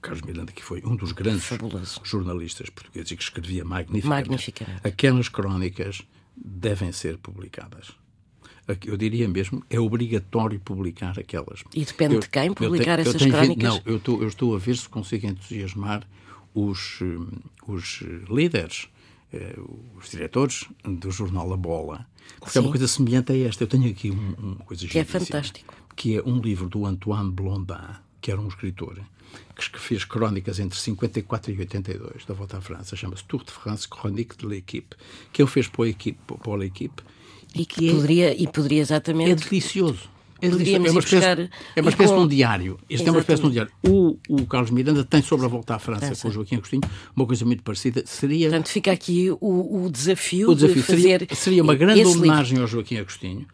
Carlos 0.00 0.22
Miranda, 0.22 0.52
que 0.52 0.62
foi 0.62 0.82
um 0.84 0.96
dos 0.96 1.12
grandes 1.12 1.44
Fabuloso. 1.44 2.00
jornalistas 2.04 2.70
portugueses 2.70 3.10
e 3.10 3.16
que 3.16 3.22
escrevia 3.22 3.64
magnificamente. 3.64 4.28
Magnificamente. 4.28 4.86
Aquelas 4.86 5.28
crónicas 5.28 6.02
devem 6.36 6.92
ser 6.92 7.18
publicadas. 7.18 7.92
Eu 8.84 8.98
diria 8.98 9.26
mesmo, 9.26 9.64
é 9.70 9.80
obrigatório 9.80 10.60
publicar 10.60 11.18
aquelas. 11.18 11.64
E 11.74 11.84
depende 11.84 12.16
eu, 12.16 12.20
de 12.20 12.28
quem 12.28 12.52
publicar 12.52 12.96
tenho, 12.96 13.08
essas 13.08 13.22
crónicas? 13.22 13.62
Não, 13.62 13.82
eu 13.86 13.96
estou, 13.96 14.20
eu 14.20 14.28
estou 14.28 14.54
a 14.54 14.58
ver 14.58 14.76
se 14.76 14.88
consigo 14.88 15.26
entusiasmar 15.26 16.06
os, 16.54 17.00
os 17.66 18.02
líderes 18.28 18.88
eh, 19.32 19.58
os 19.94 20.10
diretores 20.10 20.64
do 20.82 21.10
jornal 21.10 21.52
A 21.52 21.56
Bola, 21.56 22.06
porque 22.38 22.52
Sim. 22.52 22.60
é 22.60 22.62
uma 22.62 22.70
coisa 22.70 22.88
semelhante 22.88 23.32
a 23.32 23.36
esta. 23.36 23.64
Eu 23.64 23.68
tenho 23.68 23.90
aqui 23.90 24.10
um, 24.10 24.34
uma 24.38 24.64
coisa 24.64 24.86
Que 24.86 24.98
é 24.98 25.04
fantástico. 25.04 25.74
Que 25.94 26.16
é 26.16 26.22
um 26.22 26.40
livro 26.40 26.68
do 26.68 26.86
Antoine 26.86 27.30
Blondin, 27.30 27.74
que 28.20 28.30
era 28.30 28.40
um 28.40 28.48
escritor, 28.48 29.00
que 29.54 29.78
fez 29.78 30.04
crónicas 30.04 30.58
entre 30.58 30.78
54 30.78 31.52
e 31.52 31.58
82 31.58 32.24
da 32.24 32.34
volta 32.34 32.58
à 32.58 32.60
França. 32.60 32.96
Chama-se 32.96 33.24
Tour 33.24 33.44
de 33.44 33.52
France 33.52 33.86
Chronique 33.88 34.36
de 34.36 34.46
l'Equipe, 34.46 34.96
que 35.32 35.42
ele 35.42 35.50
fez 35.50 35.68
para 35.68 35.84
a 35.88 36.38
para 36.38 36.64
equipe 36.64 37.02
e 37.54 37.64
que, 37.64 37.92
poderia, 37.92 38.40
e 38.40 38.46
poderia 38.46 38.80
exatamente... 38.80 39.30
É 39.30 39.34
delicioso. 39.34 40.18
É, 40.40 40.48
Poderíamos 40.48 40.88
é 40.88 40.90
uma 40.92 41.00
espécie, 41.00 41.16
buscar, 41.16 41.50
é 41.74 41.80
uma 41.80 41.90
espécie 41.90 42.12
com... 42.12 42.18
de 42.18 42.24
um 42.24 42.28
diário. 42.28 42.78
Exatamente. 42.88 43.08
é 43.08 43.10
uma 43.10 43.20
espécie 43.20 43.42
de 43.42 43.48
um 43.48 43.50
diário. 43.50 43.72
O, 43.82 44.18
o 44.28 44.46
Carlos 44.46 44.70
Miranda 44.70 45.04
tem 45.04 45.20
sobre 45.20 45.46
a 45.46 45.48
volta 45.48 45.74
à 45.74 45.78
França 45.80 46.14
com 46.14 46.28
o 46.28 46.30
Joaquim 46.30 46.56
Agostinho 46.56 46.82
uma 47.16 47.26
coisa 47.26 47.44
muito 47.44 47.64
parecida. 47.64 48.04
Seria. 48.06 48.48
Portanto, 48.48 48.68
fica 48.68 48.92
aqui 48.92 49.30
o, 49.40 49.84
o 49.84 49.90
desafio, 49.90 50.50
o 50.50 50.54
desafio 50.54 50.76
de 50.76 50.82
fazer. 50.82 51.20
Seria, 51.20 51.34
seria 51.34 51.62
uma 51.62 51.74
grande 51.74 52.04
homenagem 52.04 52.52
livro. 52.52 52.62
ao 52.62 52.68
Joaquim 52.68 52.98
Agostinho, 52.98 53.46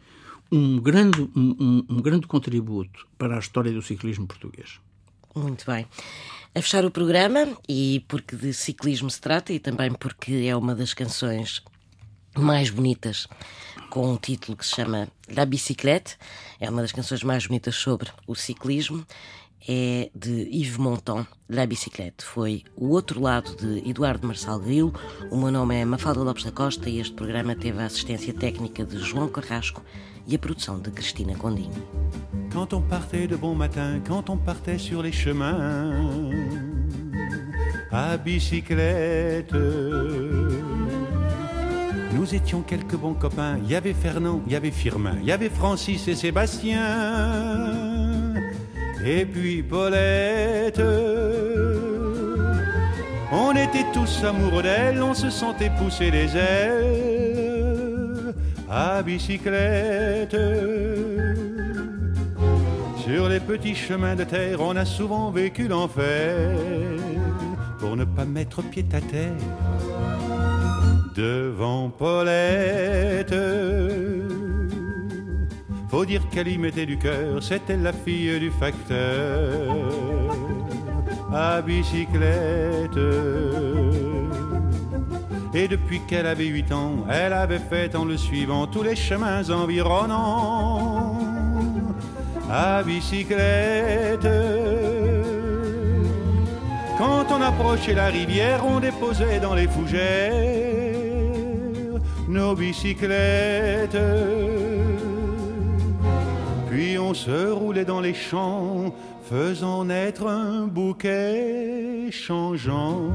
um 0.55 0.78
grande, 0.78 1.20
um, 1.34 1.84
um, 1.88 2.00
grande 2.00 2.28
contributo 2.28 3.09
para 3.18 3.34
a 3.34 3.38
história 3.40 3.72
do 3.72 3.82
ciclismo 3.82 4.24
português. 4.24 4.78
Muito 5.34 5.66
bem. 5.66 5.84
A 6.55 6.62
fechar 6.62 6.84
o 6.84 6.90
programa, 6.92 7.48
e 7.68 8.05
porque 8.07 8.36
de 8.36 8.52
ciclismo 8.55 9.11
se 9.11 9.20
trata, 9.20 9.52
e 9.52 9.59
também 9.59 9.90
porque 9.92 10.46
é 10.46 10.57
uma 10.57 10.72
das 10.72 10.94
canções 10.94 11.61
mais 12.36 12.70
bonitas 12.70 13.26
com 13.90 14.12
um 14.12 14.16
título 14.16 14.57
que 14.57 14.64
se 14.64 14.76
chama 14.76 15.09
La 15.28 15.44
Bicyclette. 15.44 16.16
É 16.61 16.70
uma 16.70 16.82
das 16.82 16.92
canções 16.92 17.24
mais 17.24 17.48
bonitas 17.48 17.74
sobre 17.74 18.11
o 18.24 18.36
ciclismo. 18.36 19.05
É 19.66 20.11
de 20.14 20.42
Yves 20.52 20.76
Montand, 20.76 21.26
La 21.48 21.66
Bicyclette. 21.66 22.24
Foi 22.24 22.62
o 22.76 22.90
outro 22.90 23.20
lado 23.20 23.57
de 23.57 23.88
Eduardo 23.88 24.26
Marçal 24.26 24.61
Grilo. 24.61 24.94
O 25.32 25.36
meu 25.36 25.50
nome 25.50 25.74
é 25.74 25.84
Mafalda 25.84 26.20
Lopes 26.20 26.44
da 26.44 26.52
Costa 26.52 26.88
e 26.88 27.00
este 27.00 27.14
programa 27.14 27.57
teve 27.57 27.80
a 27.80 27.86
assistência 27.86 28.32
técnica 28.32 28.84
de 28.84 28.98
João 28.98 29.28
Carrasco 29.28 29.82
e 30.31 30.37
de 30.37 30.91
Cristina. 30.91 31.35
Quand 32.53 32.72
on 32.72 32.81
partait 32.81 33.27
de 33.27 33.37
bon 33.37 33.55
matin, 33.55 34.01
quand 34.07 34.31
on 34.31 34.37
partait 34.37 34.79
sur 34.79 35.03
les 35.03 35.12
chemins 35.12 36.31
à 37.93 38.16
bicyclette 38.16 39.55
Nous 42.12 42.35
étions 42.35 42.62
quelques 42.62 42.97
bons 42.97 43.14
copains. 43.14 43.59
Il 43.64 43.70
y 43.70 43.75
avait 43.75 43.93
Fernand, 43.93 44.41
il 44.47 44.53
y 44.53 44.57
avait 44.57 44.70
Firmin, 44.70 45.16
il 45.20 45.27
y 45.27 45.33
avait 45.33 45.51
Francis 45.51 46.09
et 46.09 46.14
Sébastien. 46.14 46.85
Et 49.05 49.27
puis 49.27 49.62
Paulette. 49.62 50.81
On 53.33 53.53
était 53.53 53.87
tous 53.93 54.25
amoureux 54.25 54.62
d'elle, 54.62 55.03
on 55.03 55.12
se 55.12 55.29
sentait 55.29 55.70
pousser 55.79 56.11
les 56.11 56.37
ailes 56.37 57.43
à 58.75 59.03
bicyclette. 59.03 60.37
Sur 63.05 63.29
les 63.29 63.39
petits 63.39 63.77
chemins 63.77 64.16
de 64.16 64.25
terre, 64.25 64.61
on 64.61 64.75
a 64.75 64.85
souvent 64.85 65.31
vécu 65.31 65.68
l'enfer 65.68 66.59
pour 67.79 67.97
ne 67.97 68.05
pas 68.05 68.25
mettre 68.25 68.62
pied 68.62 68.85
à 68.93 69.01
terre 69.01 69.33
devant 71.14 71.89
Paulette. 71.91 73.37
Faut 75.89 76.05
dire 76.05 76.22
qu'elle 76.31 76.49
y 76.49 76.59
mettait 76.59 76.87
du 76.87 76.99
cœur, 76.99 77.41
c'était 77.41 77.77
la 77.77 77.93
fille 77.93 78.41
du 78.41 78.51
facteur 78.51 79.70
à 81.33 81.62
bicyclette. 81.62 82.99
Et 85.55 85.68
depuis 85.68 86.00
qu'elle 86.00 86.26
avait 86.26 86.46
huit 86.46 86.72
ans, 86.72 87.07
elle 87.09 87.32
avait 87.32 87.61
fait 87.61 87.94
en 87.94 88.05
le 88.05 88.16
suivant 88.16 88.66
tous 88.66 88.82
les 88.82 88.96
chemins 88.96 89.48
environnants 89.50 91.16
à 92.50 92.82
bicyclette. 92.82 94.28
Quand 96.98 97.26
on 97.30 97.40
approchait 97.40 97.94
la 97.94 98.07
rivière, 98.07 98.66
on 98.66 98.80
déposait 98.80 99.38
dans 99.38 99.55
les 99.55 99.68
fougères 99.68 100.94
nos 102.28 102.57
bicyclettes. 102.57 103.96
Puis 106.68 106.98
on 106.98 107.14
se 107.14 107.50
roulait 107.50 107.84
dans 107.84 108.00
les 108.00 108.14
champs, 108.14 108.92
faisant 109.30 109.84
naître 109.84 110.26
un 110.26 110.66
bouquet 110.66 112.11
changeant 112.11 113.12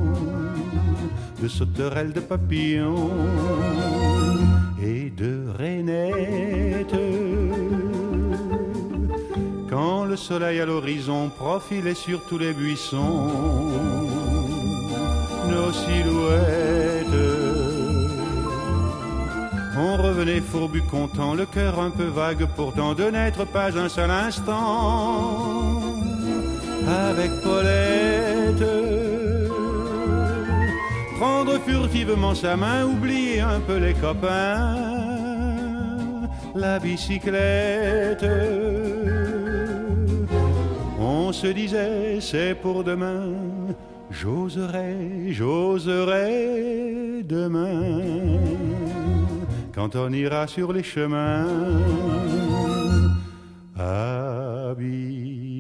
de 1.41 1.47
sauterelles, 1.47 2.13
de 2.13 2.19
papillons 2.19 3.11
et 4.81 5.09
de 5.09 5.45
rainettes. 5.57 6.95
Quand 9.69 10.05
le 10.05 10.15
soleil 10.15 10.59
à 10.59 10.65
l'horizon 10.65 11.29
profilait 11.29 11.93
sur 11.93 12.25
tous 12.25 12.37
les 12.37 12.53
buissons, 12.53 13.31
nos 15.49 15.71
silhouettes 15.71 16.89
on 19.81 19.95
revenait 19.95 20.41
fourbu 20.41 20.81
content, 20.81 21.33
le 21.35 21.45
cœur 21.45 21.79
un 21.79 21.89
peu 21.89 22.03
vague 22.03 22.45
pourtant 22.55 22.93
de 22.93 23.05
n'être 23.05 23.45
pas 23.45 23.77
un 23.77 23.87
seul 23.87 24.11
instant 24.11 25.81
avec 26.85 27.31
Paulette. 27.41 27.88
Prendre 31.20 31.59
furtivement 31.59 32.34
sa 32.34 32.55
main, 32.55 32.86
oublier 32.86 33.41
un 33.41 33.59
peu 33.59 33.76
les 33.76 33.93
copains, 33.93 34.78
la 36.55 36.80
bicyclette. 36.80 38.26
On 40.97 41.34
se 41.34 41.47
disait 41.47 42.22
c'est 42.22 42.55
pour 42.55 42.86
demain, 42.86 43.34
j'oserai, 44.09 45.34
j'oserai 45.34 47.24
demain 47.28 48.39
quand 49.76 49.97
on 49.97 50.13
ira 50.13 50.47
sur 50.47 50.72
les 50.72 50.84
chemins 50.84 51.47
à 53.78 54.74
bicyclette. 54.78 55.59